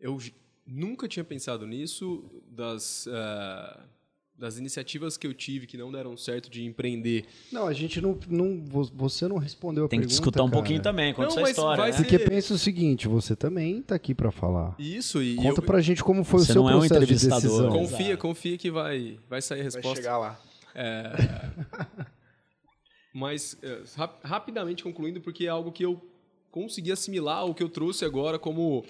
Eu 0.00 0.18
nunca 0.66 1.06
tinha 1.06 1.24
pensado 1.24 1.64
nisso 1.64 2.24
das 2.50 3.06
uh, 3.06 3.88
das 4.38 4.56
iniciativas 4.56 5.16
que 5.16 5.26
eu 5.26 5.34
tive 5.34 5.66
que 5.66 5.76
não 5.76 5.90
deram 5.90 6.16
certo 6.16 6.48
de 6.48 6.64
empreender. 6.64 7.26
Não, 7.50 7.66
a 7.66 7.72
gente 7.72 8.00
não. 8.00 8.16
não 8.28 8.64
você 8.94 9.26
não 9.26 9.36
respondeu 9.36 9.86
a 9.86 9.88
Tem 9.88 9.98
pergunta. 9.98 10.08
Tem 10.08 10.08
que 10.08 10.12
escutar 10.12 10.42
um 10.44 10.46
cara. 10.46 10.56
pouquinho 10.56 10.80
também, 10.80 11.12
conta 11.12 11.28
não, 11.28 11.34
sua 11.34 11.50
história. 11.50 11.84
Né? 11.84 11.92
Porque 11.92 12.18
pensa 12.18 12.54
o 12.54 12.58
seguinte: 12.58 13.08
você 13.08 13.34
também 13.34 13.80
está 13.80 13.96
aqui 13.96 14.14
para 14.14 14.30
falar. 14.30 14.76
Isso, 14.78 15.20
e. 15.20 15.34
Conta 15.36 15.60
eu... 15.60 15.64
pra 15.64 15.80
gente 15.80 16.04
como 16.04 16.22
foi 16.22 16.40
você 16.40 16.52
o 16.52 16.54
seu 16.54 16.62
não 16.62 16.70
processo 16.70 16.94
é 16.94 16.98
um 16.98 17.02
entrevistador. 17.02 17.40
de 17.40 17.48
decisão. 17.48 17.70
Confia, 17.70 18.06
Exato. 18.06 18.22
confia 18.22 18.58
que 18.58 18.70
vai, 18.70 19.18
vai 19.28 19.42
sair 19.42 19.60
a 19.60 19.64
resposta. 19.64 19.88
Vai 19.88 19.96
chegar 19.96 20.18
lá. 20.18 20.40
É... 20.74 22.06
Mas, 23.12 23.58
é, 23.62 23.82
rap 23.96 24.12
rapidamente 24.22 24.84
concluindo, 24.84 25.20
porque 25.20 25.46
é 25.46 25.48
algo 25.48 25.72
que 25.72 25.84
eu 25.84 26.00
consegui 26.52 26.92
assimilar, 26.92 27.44
o 27.46 27.54
que 27.54 27.62
eu 27.62 27.68
trouxe 27.68 28.04
agora 28.04 28.38
como, 28.38 28.84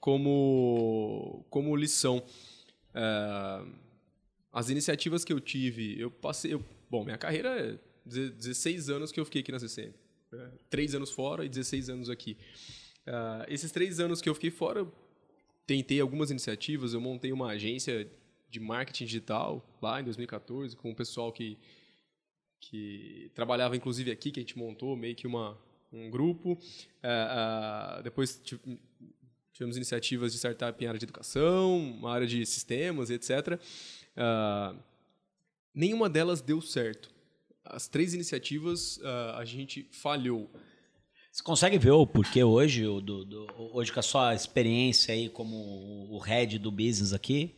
como, 0.00 1.44
como 1.48 1.76
lição. 1.76 2.20
É 2.92 3.60
as 4.52 4.68
iniciativas 4.68 5.24
que 5.24 5.32
eu 5.32 5.40
tive, 5.40 5.98
eu 5.98 6.10
passei. 6.10 6.54
Eu, 6.54 6.64
bom, 6.90 7.04
minha 7.04 7.18
carreira 7.18 7.48
é 7.48 7.78
16 8.04 8.90
anos 8.90 9.12
que 9.12 9.20
eu 9.20 9.24
fiquei 9.24 9.42
aqui 9.42 9.52
na 9.52 9.58
CCM. 9.58 9.92
Né? 10.32 10.50
Três 10.68 10.94
anos 10.94 11.10
fora 11.10 11.44
e 11.44 11.48
16 11.48 11.88
anos 11.88 12.10
aqui. 12.10 12.36
Uh, 13.06 13.44
esses 13.48 13.70
três 13.70 14.00
anos 14.00 14.20
que 14.20 14.28
eu 14.28 14.34
fiquei 14.34 14.50
fora, 14.50 14.80
eu 14.80 14.92
tentei 15.66 16.00
algumas 16.00 16.30
iniciativas. 16.30 16.94
Eu 16.94 17.00
montei 17.00 17.32
uma 17.32 17.48
agência 17.48 18.10
de 18.50 18.58
marketing 18.58 19.04
digital 19.04 19.64
lá 19.80 20.00
em 20.00 20.04
2014 20.04 20.76
com 20.76 20.90
um 20.90 20.94
pessoal 20.94 21.32
que, 21.32 21.56
que 22.58 23.30
trabalhava 23.34 23.76
inclusive 23.76 24.10
aqui, 24.10 24.32
que 24.32 24.40
a 24.40 24.42
gente 24.42 24.58
montou 24.58 24.96
meio 24.96 25.14
que 25.14 25.26
uma, 25.26 25.56
um 25.92 26.10
grupo. 26.10 26.52
Uh, 26.52 28.00
uh, 28.00 28.02
depois 28.02 28.42
tivemos 29.52 29.76
iniciativas 29.76 30.32
de 30.32 30.38
startup 30.38 30.82
em 30.82 30.88
área 30.88 30.98
de 30.98 31.04
educação, 31.04 32.00
área 32.04 32.26
de 32.26 32.44
sistemas, 32.44 33.10
etc. 33.10 33.60
Uh, 34.16 34.78
nenhuma 35.74 36.08
delas 36.08 36.40
deu 36.40 36.60
certo. 36.60 37.10
As 37.64 37.88
três 37.88 38.14
iniciativas 38.14 38.96
uh, 38.98 39.36
a 39.36 39.44
gente 39.44 39.88
falhou. 39.90 40.50
Você 41.30 41.42
consegue 41.42 41.78
ver 41.78 41.92
o 41.92 42.06
porquê 42.06 42.42
hoje, 42.42 42.86
o 42.86 43.00
do, 43.00 43.24
do, 43.24 43.46
hoje 43.72 43.92
com 43.92 44.00
a 44.00 44.02
sua 44.02 44.34
experiência 44.34 45.14
aí 45.14 45.28
como 45.28 45.54
o 46.10 46.18
head 46.18 46.58
do 46.58 46.72
business 46.72 47.12
aqui? 47.12 47.54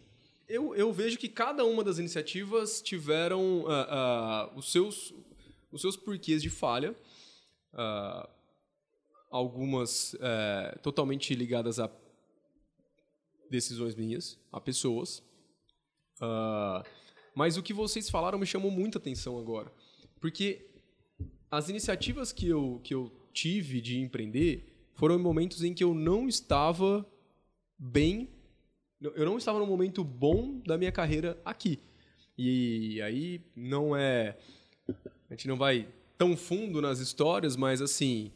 Eu, 0.46 0.74
eu 0.74 0.92
vejo 0.92 1.16
que 1.16 1.28
cada 1.28 1.64
uma 1.64 1.82
das 1.82 1.98
iniciativas 1.98 2.82
tiveram 2.82 3.62
uh, 3.62 4.54
os, 4.54 4.70
seus, 4.70 5.14
os 5.70 5.80
seus 5.80 5.96
porquês 5.96 6.42
de 6.42 6.50
falha. 6.50 6.94
algumas 9.30 10.14
eh, 10.20 10.78
totalmente 10.82 11.34
ligadas 11.34 11.78
a 11.78 11.90
decisões 13.52 13.94
minhas, 13.94 14.38
a 14.52 14.60
pessoas. 14.60 15.22
Uh, 16.22 16.86
mas 17.34 17.56
o 17.56 17.62
que 17.62 17.74
vocês 17.74 18.08
falaram 18.08 18.38
me 18.38 18.46
chamou 18.46 18.70
muita 18.70 18.98
atenção 18.98 19.38
agora. 19.38 19.72
Porque 20.20 20.64
as 21.50 21.68
iniciativas 21.68 22.32
que 22.32 22.48
eu, 22.48 22.80
que 22.84 22.94
eu 22.94 23.10
tive 23.32 23.80
de 23.80 23.98
empreender 23.98 24.72
foram 24.94 25.16
em 25.16 25.22
momentos 25.22 25.64
em 25.64 25.74
que 25.74 25.82
eu 25.82 25.94
não 25.94 26.28
estava 26.28 27.04
bem, 27.78 28.28
eu 29.00 29.26
não 29.26 29.36
estava 29.36 29.58
no 29.58 29.66
momento 29.66 30.04
bom 30.04 30.60
da 30.60 30.78
minha 30.78 30.92
carreira 30.92 31.40
aqui. 31.44 31.80
E 32.38 33.02
aí 33.02 33.40
não 33.56 33.96
é. 33.96 34.38
A 35.28 35.34
gente 35.34 35.48
não 35.48 35.56
vai 35.56 35.88
tão 36.16 36.36
fundo 36.36 36.80
nas 36.80 37.00
histórias, 37.00 37.56
mas 37.56 37.82
assim, 37.82 38.30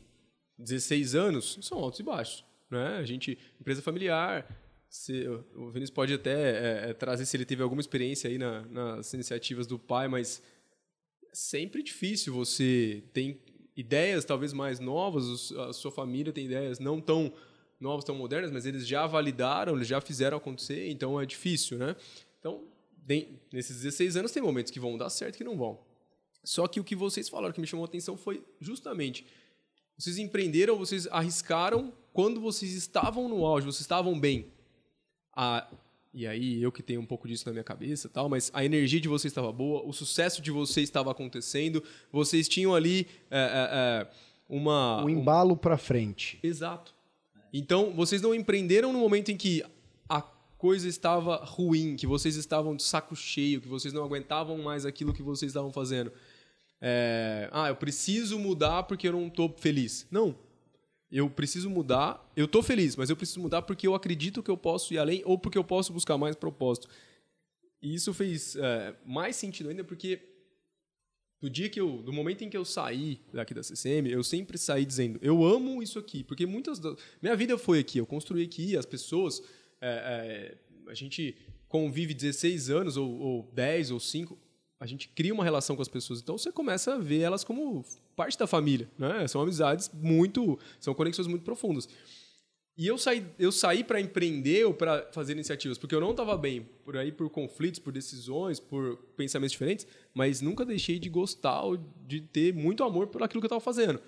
16 0.59 1.15
anos 1.15 1.59
são 1.63 1.79
altos 1.79 2.01
e 2.01 2.03
baixos. 2.03 2.45
Né? 2.71 2.97
A 2.97 3.05
gente, 3.05 3.39
empresa 3.61 3.81
familiar, 3.81 4.45
se, 4.89 5.27
o 5.55 5.71
Vinícius 5.71 5.91
pode 5.91 6.15
até 6.15 6.33
é, 6.33 6.91
é, 6.91 6.95
trazer 6.95 7.27
se 7.27 7.37
ele 7.37 7.45
teve 7.45 7.63
alguma 7.63 7.81
experiência 7.81 8.29
aí 8.29 8.39
na, 8.39 8.63
nas 8.63 9.13
iniciativas 9.13 9.67
do 9.67 9.79
pai, 9.79 10.09
mas 10.09 10.43
é 11.25 11.35
sempre 11.35 11.83
difícil 11.83 12.33
você 12.33 13.03
tem 13.13 13.41
ideias 13.77 14.25
talvez 14.25 14.53
mais 14.53 14.81
novas, 14.81 15.53
a 15.53 15.73
sua 15.73 15.91
família 15.91 16.33
tem 16.33 16.47
ideias 16.47 16.79
não 16.79 17.01
tão 17.01 17.33
novas, 17.79 18.05
tão 18.05 18.15
modernas, 18.15 18.51
mas 18.51 18.65
eles 18.65 18.87
já 18.87 19.07
validaram, 19.07 19.77
eles 19.77 19.89
já 19.89 20.01
fizeram 20.01 20.39
acontecer, 20.39 20.89
então 20.89 21.21
é 21.21 21.27
difícil, 21.27 21.77
né? 21.77 21.95
Então, 22.41 22.65
tem, 23.07 23.39
nesses 23.53 23.83
16 23.83 24.17
anos 24.17 24.33
tem 24.33 24.43
momentos 24.43 24.73
que 24.73 24.81
vão 24.81 24.97
dar 24.97 25.11
certo 25.11 25.35
e 25.35 25.39
que 25.39 25.45
não 25.45 25.59
vão. 25.59 25.79
Só 26.43 26.67
que 26.67 26.81
o 26.81 26.85
que 26.85 26.97
vocês 26.97 27.29
falaram 27.29 27.53
que 27.53 27.61
me 27.61 27.67
chamou 27.67 27.85
a 27.85 27.89
atenção 27.89 28.17
foi 28.17 28.43
justamente 28.61 29.27
vocês 29.99 30.19
empreenderam, 30.19 30.77
vocês 30.77 31.07
arriscaram 31.07 31.93
quando 32.13 32.41
vocês 32.41 32.75
estavam 32.75 33.29
no 33.29 33.47
auge, 33.47 33.67
vocês 33.67 33.81
estavam 33.81 34.19
bem. 34.19 34.53
A, 35.37 35.69
e 36.15 36.27
aí 36.27 36.63
eu 36.63 36.73
que 36.73 36.83
tenho 36.83 37.01
um 37.01 37.05
pouco 37.05 37.29
disso 37.29 37.45
na 37.47 37.53
minha 37.53 37.63
cabeça, 37.63 38.09
tal, 38.09 38.27
mas 38.27 38.51
a 38.55 38.65
energia 38.65 38.99
de 38.99 39.07
vocês 39.07 39.31
estava 39.31 39.53
boa, 39.53 39.87
o 39.87 39.93
sucesso 39.93 40.41
de 40.41 40.51
vocês 40.51 40.89
estava 40.89 41.11
acontecendo, 41.11 41.85
vocês 42.11 42.49
tinham 42.49 42.75
ali 42.75 43.07
é, 43.31 43.39
é, 43.39 43.69
é 43.71 44.09
uma 44.49 45.05
um 45.05 45.11
embalo 45.11 45.53
um... 45.53 45.57
para 45.57 45.77
frente. 45.77 46.39
Exato. 46.43 46.95
Então 47.53 47.93
vocês 47.93 48.23
não 48.23 48.35
empreenderam 48.35 48.93
no 48.95 48.99
momento 48.99 49.31
em 49.31 49.37
que 49.37 49.63
a 50.09 50.23
coisa 50.57 50.89
estava 50.89 51.37
ruim, 51.45 51.97
que 51.97 52.07
vocês 52.07 52.37
estavam 52.37 52.75
de 52.75 52.83
saco 52.83 53.15
cheio, 53.15 53.61
que 53.61 53.69
vocês 53.69 53.93
não 53.93 54.03
aguentavam 54.03 54.57
mais 54.59 54.87
aquilo 54.87 55.13
que 55.13 55.23
vocês 55.23 55.51
estavam 55.51 55.71
fazendo. 55.71 56.11
É, 56.81 57.49
ah, 57.53 57.69
eu 57.69 57.77
preciso 57.77 58.39
mudar 58.39 58.85
porque 58.85 59.09
eu 59.09 59.13
não 59.13 59.27
estou 59.27 59.55
feliz. 59.59 60.07
Não, 60.11 60.35
eu 61.11 61.31
preciso 61.31 61.71
mudar, 61.71 62.33
eu 62.37 62.47
estou 62.47 62.63
feliz, 62.63 62.97
mas 62.97 63.11
eu 63.11 63.17
preciso 63.17 63.41
mudar 63.41 63.63
porque 63.63 63.87
eu 63.87 63.95
acredito 63.95 64.43
que 64.43 64.51
eu 64.51 64.57
posso 64.57 64.93
ir 64.93 64.99
além 64.99 65.23
ou 65.25 65.39
porque 65.39 65.57
eu 65.57 65.65
posso 65.65 65.93
buscar 65.93 66.19
mais 66.19 66.35
propósito. 66.35 66.89
E 67.81 67.95
isso 67.95 68.13
fez 68.13 68.57
é, 68.57 68.95
mais 69.05 69.37
sentido 69.37 69.69
ainda 69.69 69.85
porque 69.85 70.21
do 71.41 71.51
dia 71.51 71.69
que 71.69 71.81
eu, 71.81 72.03
do 72.03 72.13
momento 72.13 72.43
em 72.43 72.51
que 72.51 72.57
eu 72.57 72.65
saí 72.65 73.21
daqui 73.33 73.55
da 73.55 73.63
CCM, 73.63 74.09
eu 74.09 74.25
sempre 74.25 74.57
saí 74.59 74.85
dizendo, 74.85 75.19
eu 75.23 75.45
amo 75.45 75.83
isso 75.83 75.99
aqui, 75.99 76.25
porque 76.25 76.47
muitas 76.47 76.79
da, 76.79 76.97
minha 77.21 77.37
vida 77.37 77.57
foi 77.59 77.79
aqui, 77.79 77.99
eu 77.99 78.07
construí 78.07 78.43
aqui, 78.43 78.77
as 78.77 78.87
pessoas, 78.87 79.43
é, 79.81 80.57
é, 80.87 80.91
a 80.91 80.95
gente 80.95 81.37
convive 81.69 82.15
16 82.15 82.71
anos 82.71 82.97
ou, 82.97 83.19
ou 83.19 83.53
10 83.53 83.91
ou 83.91 84.01
5, 84.01 84.37
a 84.81 84.87
gente 84.87 85.09
cria 85.09 85.33
uma 85.33 85.45
relação 85.45 85.77
com 85.77 85.83
as 85.83 85.89
pessoas. 85.89 86.21
Então 86.21 86.37
você 86.37 86.51
começa 86.51 86.95
a 86.95 86.99
ver 86.99 87.21
elas 87.21 87.45
como 87.45 87.85
parte 88.17 88.39
da 88.39 88.47
família, 88.47 88.91
né? 88.99 89.29
São 89.29 89.41
amizades 89.41 89.91
muito, 89.93 90.59
são 90.81 90.95
conexões 90.95 91.29
muito 91.29 91.45
profundas. 91.45 91.89
E 92.79 92.87
eu 92.87 92.99
saí, 92.99 93.25
eu 93.39 93.51
saí 93.51 93.83
para 93.83 94.01
empreender 94.01 94.67
ou 94.67 94.75
para 94.75 95.09
fazer 95.13 95.33
iniciativas, 95.33 95.79
porque 95.79 95.95
eu 95.95 96.01
não 96.01 96.11
estava 96.11 96.37
bem 96.37 96.69
por 96.85 96.97
aí 96.97 97.11
por 97.11 97.31
conflitos, 97.31 97.79
por 97.81 97.93
decisões, 97.93 98.61
por 98.61 98.97
pensamentos 99.17 99.53
diferentes, 99.53 99.87
mas 100.13 100.43
nunca 100.43 100.65
deixei 100.65 100.99
de 100.99 101.09
gostar 101.09 101.63
ou 101.63 101.79
de 102.07 102.21
ter 102.21 102.53
muito 102.53 102.85
amor 102.85 103.07
por 103.07 103.23
aquilo 103.23 103.41
que 103.41 103.47
eu 103.47 103.59
estava 103.59 103.61
fazendo. 103.61 104.01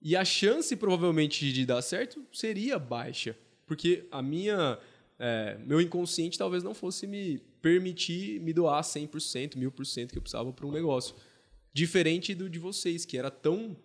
E 0.00 0.16
a 0.16 0.24
chance 0.24 0.74
provavelmente 0.76 1.52
de 1.52 1.66
dar 1.66 1.82
certo 1.82 2.24
seria 2.32 2.78
baixa, 2.78 3.36
porque 3.66 4.06
a 4.10 4.22
minha 4.22 4.78
é, 5.18 5.58
meu 5.64 5.80
inconsciente 5.80 6.38
talvez 6.38 6.62
não 6.62 6.74
fosse 6.74 7.06
me 7.06 7.38
permitir 7.60 8.40
me 8.40 8.52
doar 8.52 8.82
100%, 8.82 9.56
1000% 9.56 10.10
que 10.10 10.18
eu 10.18 10.22
precisava 10.22 10.52
para 10.52 10.66
um 10.66 10.72
negócio. 10.72 11.14
Diferente 11.74 12.34
do 12.34 12.48
de 12.48 12.58
vocês, 12.58 13.04
que 13.04 13.18
era 13.18 13.30
tão. 13.30 13.76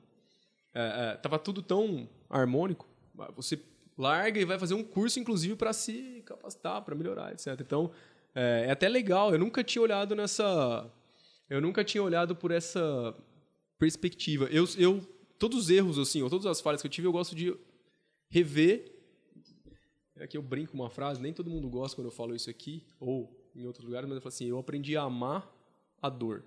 É, 0.74 1.14
é, 1.14 1.18
tava 1.18 1.38
tudo 1.40 1.62
tão 1.62 2.08
harmônico. 2.30 2.88
Você 3.36 3.60
larga 3.98 4.40
e 4.40 4.46
vai 4.46 4.58
fazer 4.58 4.76
um 4.76 4.84
curso, 4.84 5.20
inclusive, 5.20 5.56
para 5.56 5.74
se 5.74 6.24
capacitar, 6.26 6.82
para 6.84 6.96
melhorar, 6.96 7.34
etc. 7.34 7.60
Então, 7.60 7.92
é, 8.34 8.66
é, 8.68 8.72
até 8.72 8.88
legal. 8.88 9.32
Eu 9.34 9.40
nunca 9.40 9.64
tinha 9.64 9.82
olhado 9.82 10.16
nessa. 10.16 10.90
Eu 11.50 11.60
nunca 11.60 11.84
tinha 11.84 12.04
olhado 12.04 12.36
por 12.36 12.52
essa 12.52 13.14
perspectiva. 13.78 14.46
Eu, 14.52 14.66
eu 14.78 15.02
todos 15.40 15.58
os 15.58 15.70
erros, 15.70 15.98
assim, 15.98 16.22
ou 16.22 16.30
todas 16.30 16.46
as 16.46 16.62
falhas 16.62 16.82
que 16.82 16.88
eu 16.88 16.92
tive, 16.92 17.08
eu 17.08 17.12
gosto 17.12 17.36
de 17.36 17.58
rever 18.30 19.00
Aqui 20.22 20.38
eu 20.38 20.42
brinco 20.42 20.74
uma 20.74 20.90
frase, 20.90 21.22
nem 21.22 21.34
todo 21.34 21.50
mundo 21.50 21.70
gosta 21.70 21.96
quando 21.96 22.08
eu 22.08 22.12
falo 22.12 22.36
isso 22.36 22.50
aqui, 22.50 22.86
ou 23.00 23.34
em 23.56 23.66
outros 23.66 23.86
lugares, 23.86 24.08
mas 24.08 24.18
eu 24.18 24.22
falo 24.22 24.34
assim, 24.34 24.46
eu 24.48 24.60
aprendi 24.60 24.98
a 24.98 25.04
amar 25.04 25.50
a 26.02 26.10
dor, 26.10 26.44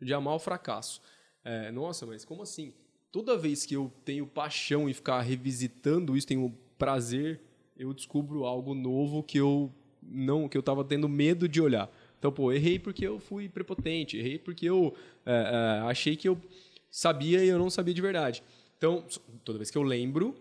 de 0.00 0.12
amar 0.14 0.34
o 0.34 0.38
fracasso. 0.38 1.00
É, 1.44 1.70
nossa, 1.70 2.06
mas 2.06 2.24
como 2.24 2.42
assim? 2.42 2.72
Toda 3.10 3.36
vez 3.36 3.64
que 3.64 3.74
eu 3.74 3.92
tenho 4.04 4.26
paixão 4.26 4.88
e 4.88 4.94
ficar 4.94 5.20
revisitando 5.22 6.16
isso, 6.16 6.26
tenho 6.26 6.54
prazer, 6.76 7.40
eu 7.76 7.92
descubro 7.94 8.44
algo 8.44 8.74
novo 8.74 9.22
que 9.22 9.38
eu 9.38 9.72
não, 10.02 10.48
que 10.48 10.56
eu 10.56 10.60
estava 10.60 10.84
tendo 10.84 11.08
medo 11.08 11.48
de 11.48 11.60
olhar. 11.60 11.90
Então, 12.18 12.32
pô, 12.32 12.52
errei 12.52 12.78
porque 12.78 13.06
eu 13.06 13.18
fui 13.18 13.48
prepotente, 13.48 14.16
errei 14.16 14.38
porque 14.38 14.66
eu 14.66 14.94
é, 15.24 15.32
é, 15.32 15.88
achei 15.88 16.16
que 16.16 16.28
eu 16.28 16.38
sabia 16.90 17.44
e 17.44 17.48
eu 17.48 17.58
não 17.58 17.70
sabia 17.70 17.94
de 17.94 18.02
verdade. 18.02 18.42
Então, 18.76 19.04
toda 19.44 19.58
vez 19.58 19.70
que 19.70 19.78
eu 19.78 19.82
lembro 19.82 20.34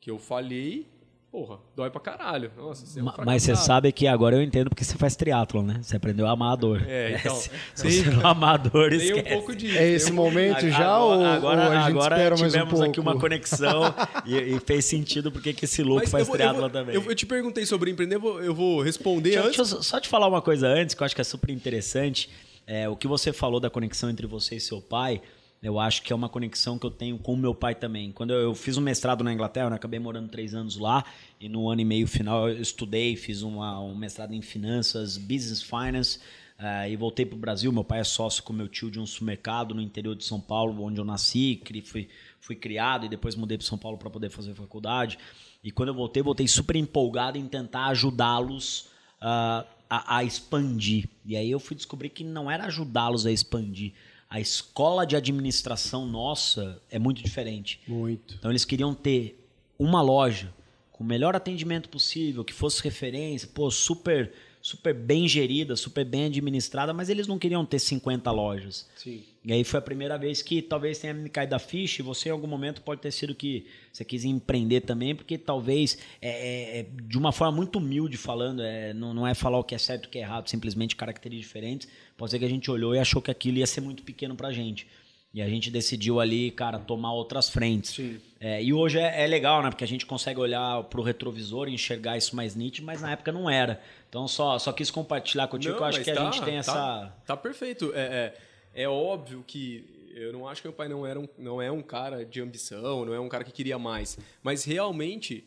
que 0.00 0.10
eu 0.10 0.18
falhei, 0.18 0.86
porra, 1.32 1.58
dói 1.74 1.88
pra 1.88 1.98
caralho. 1.98 2.52
Nossa, 2.54 2.84
você 2.84 3.00
é 3.00 3.02
um 3.02 3.10
Mas 3.24 3.42
você 3.42 3.56
sabe 3.56 3.90
que 3.90 4.06
agora 4.06 4.36
eu 4.36 4.42
entendo 4.42 4.68
porque 4.68 4.84
você 4.84 4.98
faz 4.98 5.16
triatlon, 5.16 5.62
né? 5.62 5.80
Você 5.82 5.96
aprendeu 5.96 6.26
a 6.26 6.32
amar 6.32 6.52
a 6.52 6.56
dor. 6.56 6.84
É, 6.86 7.16
então. 7.18 7.34
se, 7.34 7.50
se 7.74 8.02
você 8.02 8.10
não 8.10 8.26
amar 8.26 8.54
a 8.54 8.56
dor, 8.58 8.90
tem 8.90 8.98
esquece. 8.98 9.20
um 9.20 9.38
pouco 9.38 9.56
disso. 9.56 9.78
É 9.78 9.88
esse 9.88 10.12
momento 10.12 10.68
já 10.68 10.94
agora, 10.94 11.00
ou, 11.00 11.24
agora, 11.24 11.62
ou 11.62 11.70
a 11.70 11.74
gente 11.76 11.88
agora 11.88 12.16
espera 12.16 12.34
tivemos 12.34 12.54
mais 12.54 12.64
um 12.64 12.68
pouco? 12.68 12.84
aqui 12.84 13.00
uma 13.00 13.18
conexão 13.18 13.94
e, 14.26 14.36
e, 14.36 14.60
fez 14.60 14.84
sentido 14.84 15.32
porque 15.32 15.54
que 15.54 15.64
esse 15.64 15.82
louco 15.82 16.02
Mas 16.02 16.10
faz 16.10 16.20
eu 16.20 16.26
vou, 16.26 16.36
triatlon 16.36 16.56
eu 16.56 16.60
vou, 16.60 16.70
também. 16.70 16.94
Eu, 16.94 17.02
eu, 17.02 17.14
te 17.14 17.24
perguntei 17.24 17.64
sobre 17.64 17.90
empreender, 17.90 18.16
eu 18.16 18.20
vou, 18.20 18.42
eu 18.42 18.54
vou 18.54 18.82
responder 18.82 19.30
deixa, 19.30 19.40
antes. 19.40 19.56
Deixa 19.56 19.74
eu 19.76 19.82
só 19.82 19.98
te 19.98 20.10
falar 20.10 20.28
uma 20.28 20.42
coisa 20.42 20.68
antes, 20.68 20.94
que 20.94 21.02
eu 21.02 21.06
acho 21.06 21.14
que 21.14 21.20
é 21.22 21.24
super 21.24 21.50
interessante. 21.50 22.28
É, 22.66 22.86
o 22.90 22.94
que 22.94 23.08
você 23.08 23.32
falou 23.32 23.58
da 23.58 23.70
conexão 23.70 24.10
entre 24.10 24.26
você 24.26 24.56
e 24.56 24.60
seu 24.60 24.82
pai 24.82 25.22
eu 25.62 25.78
acho 25.78 26.02
que 26.02 26.12
é 26.12 26.16
uma 26.16 26.28
conexão 26.28 26.76
que 26.76 26.84
eu 26.84 26.90
tenho 26.90 27.16
com 27.18 27.36
meu 27.36 27.54
pai 27.54 27.74
também. 27.74 28.10
Quando 28.10 28.32
eu, 28.32 28.52
fiz 28.52 28.76
um 28.76 28.80
mestrado 28.80 29.22
na 29.22 29.32
Inglaterra, 29.32 29.68
eu 29.68 29.74
acabei 29.74 30.00
morando 30.00 30.28
três 30.28 30.54
anos 30.54 30.76
lá, 30.76 31.04
e 31.40 31.48
no 31.48 31.70
ano 31.70 31.80
e 31.80 31.84
meio 31.84 32.08
final 32.08 32.48
eu 32.48 32.60
estudei, 32.60 33.14
fiz 33.14 33.42
uma, 33.42 33.80
um 33.80 33.94
mestrado 33.94 34.34
em 34.34 34.42
finanças, 34.42 35.16
business 35.16 35.62
finance, 35.62 36.18
uh, 36.58 36.88
e 36.90 36.96
voltei 36.96 37.24
para 37.24 37.36
o 37.36 37.38
Brasil. 37.38 37.70
Meu 37.70 37.84
pai 37.84 38.00
é 38.00 38.04
sócio 38.04 38.42
com 38.42 38.52
meu 38.52 38.66
tio 38.66 38.90
de 38.90 38.98
um 38.98 39.06
supermercado 39.06 39.72
no 39.72 39.80
interior 39.80 40.16
de 40.16 40.24
São 40.24 40.40
Paulo, 40.40 40.82
onde 40.82 41.00
eu 41.00 41.04
nasci, 41.04 41.62
fui, 41.84 42.08
fui 42.40 42.56
criado, 42.56 43.06
e 43.06 43.08
depois 43.08 43.36
mudei 43.36 43.56
para 43.56 43.66
São 43.66 43.78
Paulo 43.78 43.96
para 43.96 44.10
poder 44.10 44.30
fazer 44.30 44.54
faculdade. 44.54 45.16
E 45.62 45.70
quando 45.70 45.90
eu 45.90 45.94
voltei, 45.94 46.24
voltei 46.24 46.48
super 46.48 46.74
empolgado 46.74 47.38
em 47.38 47.46
tentar 47.46 47.86
ajudá-los 47.86 48.88
uh, 49.20 49.64
a, 49.88 50.16
a 50.16 50.24
expandir. 50.24 51.08
E 51.24 51.36
aí 51.36 51.48
eu 51.48 51.60
fui 51.60 51.76
descobrir 51.76 52.08
que 52.08 52.24
não 52.24 52.50
era 52.50 52.64
ajudá-los 52.64 53.26
a 53.26 53.30
expandir, 53.30 53.92
a 54.32 54.40
escola 54.40 55.06
de 55.06 55.14
administração 55.14 56.06
nossa 56.06 56.80
é 56.90 56.98
muito 56.98 57.22
diferente. 57.22 57.78
Muito. 57.86 58.34
Então 58.38 58.50
eles 58.50 58.64
queriam 58.64 58.94
ter 58.94 59.38
uma 59.78 60.00
loja 60.00 60.54
com 60.90 61.04
o 61.04 61.06
melhor 61.06 61.36
atendimento 61.36 61.90
possível, 61.90 62.42
que 62.42 62.54
fosse 62.54 62.82
referência, 62.82 63.46
pô, 63.52 63.70
super 63.70 64.32
super 64.62 64.94
bem 64.94 65.26
gerida, 65.26 65.74
super 65.74 66.04
bem 66.04 66.26
administrada, 66.26 66.94
mas 66.94 67.08
eles 67.08 67.26
não 67.26 67.36
queriam 67.36 67.66
ter 67.66 67.80
50 67.80 68.30
lojas. 68.30 68.88
Sim. 68.96 69.24
E 69.44 69.52
aí 69.52 69.64
foi 69.64 69.78
a 69.78 69.82
primeira 69.82 70.16
vez 70.16 70.40
que 70.40 70.62
talvez 70.62 71.00
tenha 71.00 71.12
me 71.12 71.28
caído 71.28 71.56
a 71.56 71.58
ficha 71.58 72.00
e 72.00 72.04
você 72.04 72.28
em 72.28 72.32
algum 72.32 72.46
momento 72.46 72.80
pode 72.80 73.00
ter 73.00 73.10
sido 73.10 73.34
que 73.34 73.66
você 73.92 74.04
quis 74.04 74.24
empreender 74.24 74.82
também, 74.82 75.16
porque 75.16 75.36
talvez 75.36 75.98
é, 76.20 76.28
é, 76.28 76.78
é 76.78 76.86
de 77.02 77.18
uma 77.18 77.32
forma 77.32 77.56
muito 77.56 77.80
humilde 77.80 78.16
falando, 78.16 78.62
é, 78.62 78.94
não, 78.94 79.12
não 79.12 79.26
é 79.26 79.34
falar 79.34 79.58
o 79.58 79.64
que 79.64 79.74
é 79.74 79.78
certo 79.78 80.04
e 80.04 80.06
o 80.06 80.10
que 80.10 80.18
é 80.18 80.22
errado, 80.22 80.48
simplesmente 80.48 80.94
características 80.94 81.48
diferentes. 81.48 81.88
Pode 82.16 82.30
ser 82.30 82.38
que 82.38 82.44
a 82.44 82.48
gente 82.48 82.70
olhou 82.70 82.94
e 82.94 83.00
achou 83.00 83.20
que 83.20 83.32
aquilo 83.32 83.58
ia 83.58 83.66
ser 83.66 83.80
muito 83.80 84.04
pequeno 84.04 84.36
pra 84.36 84.52
gente. 84.52 84.86
E 85.34 85.40
a 85.40 85.48
gente 85.48 85.70
decidiu 85.70 86.20
ali, 86.20 86.50
cara, 86.50 86.78
tomar 86.78 87.14
outras 87.14 87.48
frentes. 87.48 88.20
É, 88.38 88.62
e 88.62 88.72
hoje 88.74 88.98
é, 88.98 89.22
é, 89.22 89.26
legal, 89.26 89.62
né? 89.62 89.70
Porque 89.70 89.84
a 89.84 89.88
gente 89.88 90.04
consegue 90.04 90.38
olhar 90.38 90.82
pro 90.84 91.00
retrovisor 91.00 91.68
e 91.68 91.74
enxergar 91.74 92.18
isso 92.18 92.36
mais 92.36 92.54
nítido, 92.54 92.86
mas 92.86 93.00
na 93.00 93.12
época 93.12 93.32
não 93.32 93.48
era. 93.48 93.80
Então 94.10 94.28
só, 94.28 94.58
só 94.58 94.72
quis 94.72 94.90
compartilhar 94.90 95.48
contigo, 95.48 95.72
não, 95.72 95.78
que 95.78 95.84
eu 95.84 95.86
acho 95.86 96.00
que 96.02 96.12
tá, 96.12 96.20
a 96.20 96.24
gente 96.30 96.42
tem 96.42 96.54
tá, 96.54 96.58
essa. 96.58 97.16
Tá 97.24 97.36
perfeito. 97.36 97.92
É, 97.94 98.34
é, 98.74 98.82
é, 98.82 98.88
óbvio 98.88 99.42
que 99.46 100.10
eu 100.14 100.34
não 100.34 100.46
acho 100.46 100.60
que 100.60 100.68
meu 100.68 100.74
pai 100.74 100.88
não, 100.88 101.06
era 101.06 101.18
um, 101.18 101.26
não 101.38 101.62
é 101.62 101.72
um 101.72 101.80
cara 101.80 102.26
de 102.26 102.40
ambição, 102.42 103.06
não 103.06 103.14
é 103.14 103.20
um 103.20 103.28
cara 103.28 103.42
que 103.42 103.52
queria 103.52 103.78
mais. 103.78 104.18
Mas 104.42 104.64
realmente, 104.64 105.44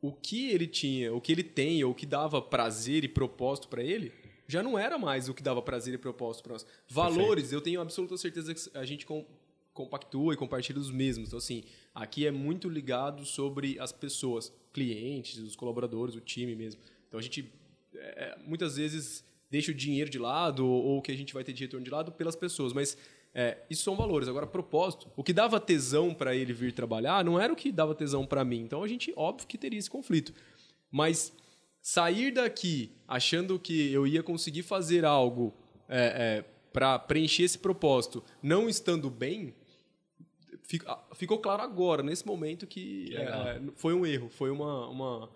o 0.00 0.10
que 0.10 0.50
ele 0.50 0.66
tinha, 0.66 1.14
o 1.14 1.20
que 1.20 1.30
ele 1.30 1.44
tem, 1.44 1.84
ou 1.84 1.92
o 1.92 1.94
que 1.94 2.06
dava 2.06 2.42
prazer 2.42 3.04
e 3.04 3.08
propósito 3.08 3.68
para 3.68 3.84
ele, 3.84 4.12
já 4.52 4.62
não 4.62 4.78
era 4.78 4.98
mais 4.98 5.28
o 5.28 5.34
que 5.34 5.42
dava 5.42 5.62
prazer 5.62 5.94
e 5.94 5.98
propósito 5.98 6.42
para 6.44 6.52
nós. 6.52 6.66
Valores, 6.88 7.44
Perfeito. 7.44 7.54
eu 7.54 7.60
tenho 7.60 7.80
absoluta 7.80 8.16
certeza 8.16 8.54
que 8.54 8.76
a 8.76 8.84
gente 8.84 9.06
com, 9.06 9.26
compactua 9.72 10.34
e 10.34 10.36
compartilha 10.36 10.78
os 10.78 10.90
mesmos. 10.90 11.28
Então, 11.28 11.38
assim, 11.38 11.64
aqui 11.94 12.26
é 12.26 12.30
muito 12.30 12.68
ligado 12.68 13.24
sobre 13.24 13.78
as 13.80 13.92
pessoas, 13.92 14.52
clientes, 14.72 15.38
os 15.38 15.56
colaboradores, 15.56 16.14
o 16.14 16.20
time 16.20 16.54
mesmo. 16.54 16.80
Então, 17.08 17.18
a 17.18 17.22
gente, 17.22 17.50
é, 17.94 18.24
é 18.24 18.38
muitas 18.46 18.76
vezes, 18.76 19.24
deixa 19.50 19.70
o 19.70 19.74
dinheiro 19.74 20.10
de 20.10 20.18
lado 20.18 20.66
ou 20.66 20.98
o 20.98 21.02
que 21.02 21.10
a 21.10 21.16
gente 21.16 21.32
vai 21.32 21.42
ter 21.42 21.52
de 21.52 21.64
retorno 21.64 21.84
de 21.84 21.90
lado 21.90 22.12
pelas 22.12 22.36
pessoas, 22.36 22.72
mas 22.72 22.96
é, 23.34 23.56
isso 23.70 23.82
são 23.82 23.96
valores. 23.96 24.28
Agora, 24.28 24.46
propósito, 24.46 25.10
o 25.16 25.24
que 25.24 25.32
dava 25.32 25.58
tesão 25.58 26.12
para 26.12 26.36
ele 26.36 26.52
vir 26.52 26.72
trabalhar 26.72 27.24
não 27.24 27.40
era 27.40 27.52
o 27.52 27.56
que 27.56 27.72
dava 27.72 27.94
tesão 27.94 28.26
para 28.26 28.44
mim. 28.44 28.60
Então 28.60 28.82
a 28.82 28.88
gente, 28.88 29.12
óbvio 29.16 29.48
que 29.48 29.56
teria 29.56 29.78
esse 29.78 29.88
conflito. 29.90 30.34
Mas 30.90 31.32
sair 31.82 32.30
daqui 32.30 32.92
achando 33.08 33.58
que 33.58 33.92
eu 33.92 34.06
ia 34.06 34.22
conseguir 34.22 34.62
fazer 34.62 35.04
algo 35.04 35.52
é, 35.88 35.98
é, 36.38 36.44
para 36.72 36.98
preencher 36.98 37.42
esse 37.42 37.58
propósito, 37.58 38.22
não 38.40 38.68
estando 38.68 39.10
bem, 39.10 39.52
ficou 41.14 41.38
claro 41.38 41.62
agora, 41.62 42.02
nesse 42.02 42.24
momento, 42.24 42.66
que 42.66 43.14
é, 43.14 43.60
foi 43.74 43.92
um 43.92 44.06
erro, 44.06 44.30
foi 44.30 44.50
uma, 44.50 44.88
uma 44.88 45.28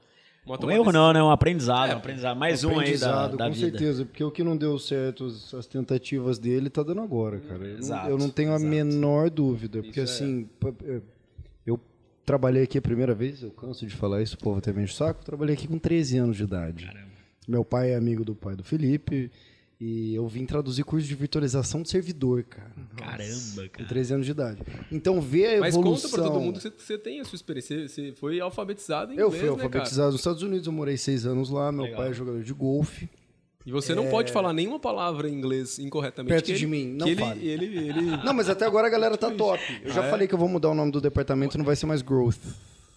um 0.49 0.70
erro 0.70 0.92
não, 0.92 1.12
né? 1.12 1.20
Um 1.20 1.30
aprendizado, 1.30 1.90
é, 1.90 1.94
um 1.94 1.99
aprendizado. 1.99 2.38
Mais 2.38 2.62
um, 2.62 2.78
aí 2.78 2.97
da, 2.97 3.26
da 3.26 3.49
com 3.49 3.53
vida. 3.53 3.70
certeza, 3.70 4.05
porque 4.05 4.22
o 4.22 4.30
que 4.30 4.44
não 4.44 4.57
deu 4.57 4.78
certo, 4.78 5.26
as 5.26 5.66
tentativas 5.66 6.38
dele, 6.38 6.70
tá 6.70 6.84
dando 6.84 7.01
agora, 7.01 7.40
cara. 7.40 7.64
Eu, 7.66 7.78
exato, 7.78 8.05
não, 8.05 8.11
eu 8.12 8.18
não 8.18 8.30
tenho 8.30 8.51
exato. 8.51 8.64
a 8.64 8.68
menor 8.68 9.28
dúvida, 9.28 9.82
porque 9.82 10.01
isso 10.01 10.22
assim, 10.22 10.49
é. 10.64 10.97
eu 10.97 11.03
trabalhei 12.27 12.64
aqui 12.64 12.77
a 12.77 12.83
primeira 12.83 13.14
vez, 13.14 13.43
eu 13.43 13.51
canso 13.53 13.87
de 13.87 13.95
falar 13.95 14.20
isso, 14.20 14.35
o 14.35 14.39
povo 14.39 14.59
até 14.59 14.72
meio 14.72 14.89
saco, 14.89 15.24
trabalhei 15.24 15.55
aqui 15.55 15.68
com 15.68 15.79
13 15.79 16.18
anos 16.18 16.37
de 16.37 16.43
idade. 16.43 16.85
Caramba. 16.85 17.07
Meu 17.47 17.64
pai 17.64 17.93
é 17.93 17.95
amigo 17.97 18.24
do 18.24 18.35
pai 18.35 18.57
do 18.57 18.64
Felipe, 18.64 19.31
e 19.79 20.14
eu 20.14 20.27
vim 20.27 20.47
traduzir 20.47 20.85
curso 20.85 21.07
de 21.07 21.14
virtualização 21.14 21.83
de 21.83 21.91
servidor, 21.91 22.43
cara. 22.43 22.72
Caramba, 22.97 23.68
cara. 23.68 23.85
Com 23.85 23.85
13 23.85 24.14
anos 24.14 24.27
de 24.27 24.33
idade. 24.33 24.62
Então, 24.91 25.20
ver 25.20 25.47
a 25.47 25.68
evolução... 25.68 25.83
Mas 25.83 26.03
conta 26.03 26.09
pra 26.09 26.24
todo 26.24 26.41
mundo 26.41 26.59
que 26.59 26.83
você 26.83 26.97
tem 26.97 27.20
a 27.20 27.24
sua 27.24 27.37
experiência. 27.37 27.87
Você 27.87 28.12
foi 28.12 28.41
alfabetizado 28.41 29.12
em 29.12 29.18
eu 29.18 29.27
inglês, 29.27 29.45
Eu 29.45 29.55
fui 29.55 29.64
alfabetizado 29.64 30.09
né, 30.09 30.12
nos 30.12 30.20
Estados 30.20 30.43
Unidos. 30.43 30.66
Eu 30.66 30.72
morei 30.72 30.97
seis 30.97 31.27
anos 31.27 31.51
lá. 31.51 31.70
Meu 31.70 31.85
Legal. 31.85 32.01
pai 32.01 32.09
é 32.09 32.12
jogador 32.14 32.43
de 32.43 32.55
golfe. 32.55 33.09
E 33.67 33.73
você 33.73 33.97
não 33.97 34.05
é... 34.07 34.11
pode 34.11 34.31
falar 34.31 34.53
nenhuma 34.53 34.79
palavra 34.79 35.29
em 35.29 35.33
inglês 35.33 35.81
incorretamente. 35.81 36.33
Perto 36.33 36.47
de 36.47 36.53
ele, 36.53 36.67
mim, 36.67 36.87
não 36.87 37.09
ele, 37.09 37.21
fale. 37.21 37.49
Ele, 37.49 37.64
ele, 37.64 38.01
Não, 38.25 38.33
mas 38.33 38.49
até 38.49 38.64
agora 38.64 38.87
a 38.87 38.91
galera 38.91 39.17
tá 39.19 39.29
top. 39.29 39.61
Eu 39.83 39.93
já 39.93 40.03
ah, 40.03 40.07
é? 40.07 40.11
falei 40.11 40.29
que 40.29 40.35
eu 40.35 40.39
vou 40.39 40.49
mudar 40.49 40.71
o 40.71 40.75
nome 40.75 40.93
do 40.93 41.01
departamento, 41.01 41.59
não 41.59 41.64
vai 41.64 41.75
ser 41.75 41.87
mais 41.87 42.01
Growth. 42.01 42.39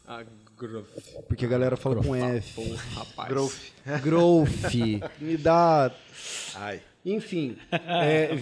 Ah, 0.08 0.24
Growth. 0.56 0.86
Porque 1.28 1.44
a 1.44 1.48
galera 1.48 1.76
fala 1.76 1.96
Growth. 1.96 2.08
com 2.08 2.16
F. 2.16 2.54
Pô, 2.54 2.76
rapaz. 3.00 3.30
Growth. 3.30 3.56
Growth. 4.04 4.76
Me 5.20 5.38
dá... 5.38 5.92
Ai. 6.54 6.82
Enfim, 7.04 7.56
é, 7.72 8.36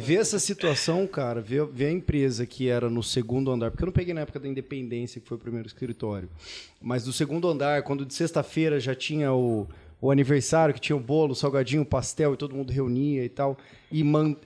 ver 0.00 0.20
essa 0.20 0.38
situação, 0.38 1.06
cara, 1.06 1.40
ver, 1.40 1.66
ver, 1.66 1.86
a 1.86 1.90
empresa 1.90 2.46
que 2.46 2.68
era 2.68 2.88
no 2.88 3.02
segundo 3.02 3.50
andar, 3.50 3.72
porque 3.72 3.82
eu 3.82 3.86
não 3.86 3.92
peguei 3.92 4.14
na 4.14 4.20
época 4.20 4.38
da 4.38 4.48
independência, 4.48 5.20
que 5.20 5.26
foi 5.26 5.36
o 5.36 5.40
primeiro 5.40 5.66
escritório, 5.66 6.30
mas 6.80 7.04
do 7.04 7.12
segundo 7.12 7.48
andar, 7.48 7.82
quando 7.82 8.06
de 8.06 8.14
sexta-feira 8.14 8.78
já 8.78 8.94
tinha 8.94 9.32
o, 9.32 9.66
o 10.04 10.10
aniversário, 10.10 10.74
que 10.74 10.80
tinha 10.80 10.94
o 10.94 11.00
bolo, 11.00 11.34
salgadinho, 11.34 11.82
pastel, 11.82 12.34
e 12.34 12.36
todo 12.36 12.54
mundo 12.54 12.70
reunia 12.70 13.24
e 13.24 13.28
tal, 13.30 13.56
e 13.90 14.04
man, 14.04 14.36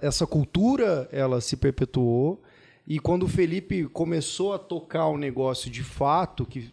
essa 0.00 0.26
cultura, 0.26 1.08
ela 1.12 1.40
se 1.40 1.56
perpetuou, 1.56 2.42
e 2.84 2.98
quando 2.98 3.22
o 3.22 3.28
Felipe 3.28 3.84
começou 3.84 4.52
a 4.52 4.58
tocar 4.58 5.06
o 5.06 5.16
negócio 5.16 5.70
de 5.70 5.84
fato, 5.84 6.44
que 6.44 6.72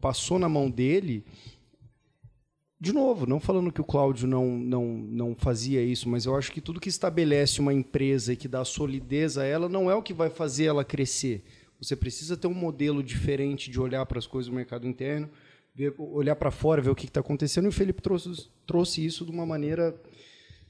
passou 0.00 0.40
na 0.40 0.48
mão 0.48 0.68
dele 0.68 1.24
de 2.80 2.92
novo, 2.92 3.26
não 3.26 3.38
falando 3.38 3.70
que 3.70 3.80
o 3.80 3.84
Cláudio 3.84 4.26
não, 4.26 4.58
não, 4.58 4.84
não 4.84 5.34
fazia 5.36 5.80
isso, 5.80 6.08
mas 6.08 6.26
eu 6.26 6.34
acho 6.34 6.50
que 6.50 6.60
tudo 6.60 6.80
que 6.80 6.88
estabelece 6.88 7.60
uma 7.60 7.72
empresa 7.72 8.32
e 8.32 8.36
que 8.36 8.48
dá 8.48 8.64
solidez 8.64 9.38
a 9.38 9.44
ela 9.44 9.68
não 9.68 9.88
é 9.88 9.94
o 9.94 10.02
que 10.02 10.12
vai 10.12 10.30
fazer 10.30 10.64
ela 10.64 10.84
crescer. 10.84 11.44
Você 11.80 11.94
precisa 11.94 12.36
ter 12.36 12.48
um 12.48 12.54
modelo 12.54 13.04
diferente 13.04 13.70
de 13.70 13.80
olhar 13.80 14.04
para 14.04 14.18
as 14.18 14.26
coisas 14.26 14.50
do 14.50 14.56
mercado 14.56 14.86
interno, 14.86 15.30
ver, 15.76 15.94
olhar 15.98 16.34
para 16.34 16.50
fora, 16.50 16.80
ver 16.80 16.90
o 16.90 16.94
que 16.94 17.04
está 17.04 17.20
acontecendo. 17.20 17.66
E 17.66 17.68
o 17.68 17.72
Felipe 17.72 18.00
trouxe, 18.00 18.48
trouxe 18.66 19.04
isso 19.04 19.24
de 19.24 19.30
uma 19.30 19.44
maneira 19.44 19.94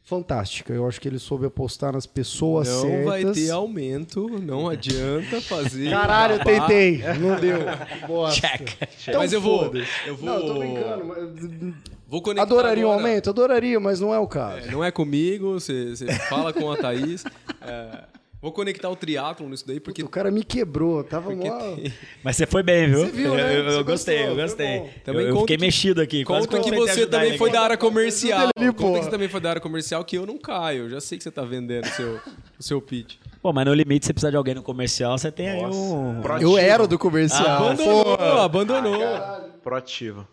fantástica. 0.03 0.73
Eu 0.73 0.87
acho 0.87 1.01
que 1.01 1.09
ele 1.09 1.19
soube 1.19 1.47
apostar 1.47 1.93
nas 1.93 2.07
pessoas 2.07 2.69
não 2.69 2.81
certas. 2.81 2.99
Não 2.99 3.05
vai 3.07 3.25
ter 3.33 3.51
aumento, 3.51 4.29
não 4.41 4.69
adianta 4.69 5.41
fazer. 5.41 5.91
Caralho, 5.91 6.35
eu 6.35 6.45
tentei, 6.45 7.03
não 7.21 7.39
deu. 7.39 7.59
Bosta. 8.07 8.49
Check. 8.49 8.89
Então, 9.09 9.21
mas 9.21 9.33
eu 9.33 9.41
vou, 9.41 9.73
eu 10.07 10.17
vou. 10.17 10.27
Não, 10.27 10.35
eu 10.35 10.47
tô 10.47 10.59
brincando. 10.59 11.05
Mas... 11.05 11.75
Vou 12.09 12.23
conectar 12.23 12.43
Adoraria 12.45 12.85
agora. 12.85 12.99
um 12.99 13.07
aumento? 13.07 13.31
Adoraria, 13.31 13.81
mas 13.81 14.01
não 14.01 14.15
é 14.15 14.19
o 14.19 14.29
caso. 14.29 14.69
É, 14.69 14.71
não 14.71 14.83
é 14.83 14.93
comigo, 14.93 15.55
você 15.55 15.95
fala 16.29 16.53
com 16.53 16.71
a 16.71 16.77
Thaís. 16.77 17.25
É, 17.61 18.05
vou 18.47 18.53
conectar 18.53 18.89
o 18.89 18.95
triatlon 18.95 19.49
nisso 19.49 19.67
daí, 19.67 19.81
porque... 19.81 20.03
Puta, 20.03 20.09
o 20.09 20.11
cara 20.11 20.31
me 20.31 20.45
quebrou, 20.45 21.03
tava 21.03 21.35
mó... 21.35 21.43
Tem... 21.43 21.93
Mas 22.23 22.37
você 22.37 22.47
foi 22.47 22.63
bem, 22.63 22.89
viu? 22.89 23.01
Você 23.01 23.11
viu, 23.11 23.35
né? 23.35 23.57
Eu, 23.57 23.65
eu, 23.65 23.85
gostei, 23.85 24.25
eu 24.25 24.37
gostei. 24.37 24.89
Também 25.05 25.23
eu, 25.23 25.31
eu 25.31 25.41
fiquei 25.41 25.57
que, 25.57 25.61
mexido 25.61 26.01
aqui. 26.01 26.25
Conta 26.25 26.61
que 26.61 26.71
você 26.71 27.07
também 27.09 27.37
foi 27.37 27.51
da 27.51 27.61
área 27.61 27.77
comercial. 27.77 28.49
Ali, 28.57 28.73
conta 28.73 28.99
que 28.99 29.05
você 29.05 29.11
também 29.11 29.29
foi 29.29 29.41
da 29.41 29.51
área 29.51 29.61
comercial, 29.61 30.05
que 30.05 30.17
eu 30.17 30.25
não 30.25 30.39
caio. 30.39 30.85
Eu 30.85 30.91
já 30.91 31.01
sei 31.01 31.19
que 31.19 31.25
você 31.25 31.31
tá 31.31 31.43
vendendo 31.43 31.87
o 31.87 31.89
seu, 31.89 32.21
o 32.61 32.63
seu 32.63 32.81
pitch. 32.81 33.17
Pô, 33.43 33.53
mas 33.53 33.67
no 33.67 33.75
limite, 33.75 34.07
você 34.07 34.13
precisa 34.13 34.31
de 34.31 34.37
alguém 34.37 34.55
no 34.55 34.63
comercial, 34.63 35.19
você 35.19 35.33
tem 35.33 35.61
Nossa, 35.61 35.77
aí 35.77 35.85
um... 35.85 36.41
Eu 36.41 36.57
era 36.57 36.87
do 36.87 36.99
comercial. 36.99 37.67
Abandonou, 37.67 38.17
Pô. 38.17 38.23
abandonou. 38.23 39.05
Ah, 39.05 39.45
Proativo. 39.63 40.27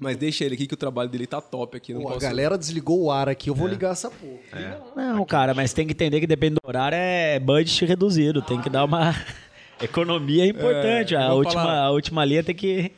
Mas 0.00 0.16
deixa 0.16 0.44
ele 0.44 0.54
aqui 0.54 0.66
que 0.66 0.74
o 0.74 0.76
trabalho 0.76 1.08
dele 1.08 1.26
tá 1.26 1.40
top 1.40 1.76
aqui. 1.76 1.94
Não 1.94 2.02
Pô, 2.02 2.08
posso... 2.08 2.18
A 2.24 2.28
galera 2.28 2.58
desligou 2.58 3.04
o 3.04 3.10
ar 3.12 3.28
aqui, 3.28 3.48
eu 3.48 3.54
vou 3.54 3.68
é. 3.68 3.70
ligar 3.70 3.92
essa 3.92 4.10
porra. 4.10 4.40
É. 4.52 4.78
Não, 4.96 5.24
cara, 5.24 5.54
mas 5.54 5.72
tem 5.72 5.86
que 5.86 5.92
entender 5.92 6.20
que 6.20 6.26
depende 6.26 6.56
do 6.56 6.68
horário, 6.68 6.96
é 6.96 7.38
budget 7.38 7.84
reduzido. 7.84 8.42
Tem 8.42 8.60
que 8.60 8.68
dar 8.68 8.84
uma. 8.84 9.14
Economia 9.80 10.44
é 10.44 10.48
importante. 10.48 11.14
É, 11.14 11.18
a, 11.18 11.32
última, 11.32 11.72
a 11.72 11.90
última 11.90 12.24
linha 12.24 12.42
tem 12.42 12.54
que. 12.54 12.92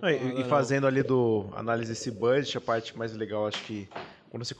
Não, 0.00 0.10
e, 0.10 0.40
e, 0.40 0.44
fazendo 0.44 0.86
ali 0.86 1.02
do 1.02 1.46
análise 1.54 1.92
desse 1.92 2.10
budget, 2.10 2.58
a 2.58 2.60
parte 2.60 2.96
mais 2.96 3.14
legal, 3.14 3.46
acho 3.46 3.62
que 3.62 3.88
quando 4.28 4.44
você. 4.44 4.54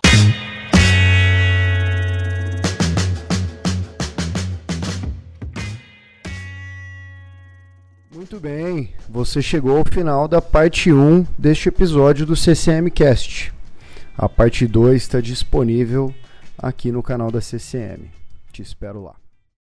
Muito 8.15 8.39
bem, 8.39 8.91
você 9.09 9.43
chegou 9.43 9.77
ao 9.77 9.85
final 9.85 10.29
da 10.29 10.41
parte 10.41 10.93
1 10.93 11.27
deste 11.37 11.69
episódio 11.69 12.25
do 12.25 12.37
CCM 12.37 12.89
Cast. 12.89 13.53
A 14.17 14.29
parte 14.29 14.69
2 14.69 15.03
está 15.03 15.21
disponível 15.21 16.15
aqui 16.57 16.93
no 16.93 17.03
canal 17.03 17.33
da 17.33 17.41
CCM. 17.41 18.09
Te 18.53 18.63
espero 18.63 19.03
lá. 19.03 19.24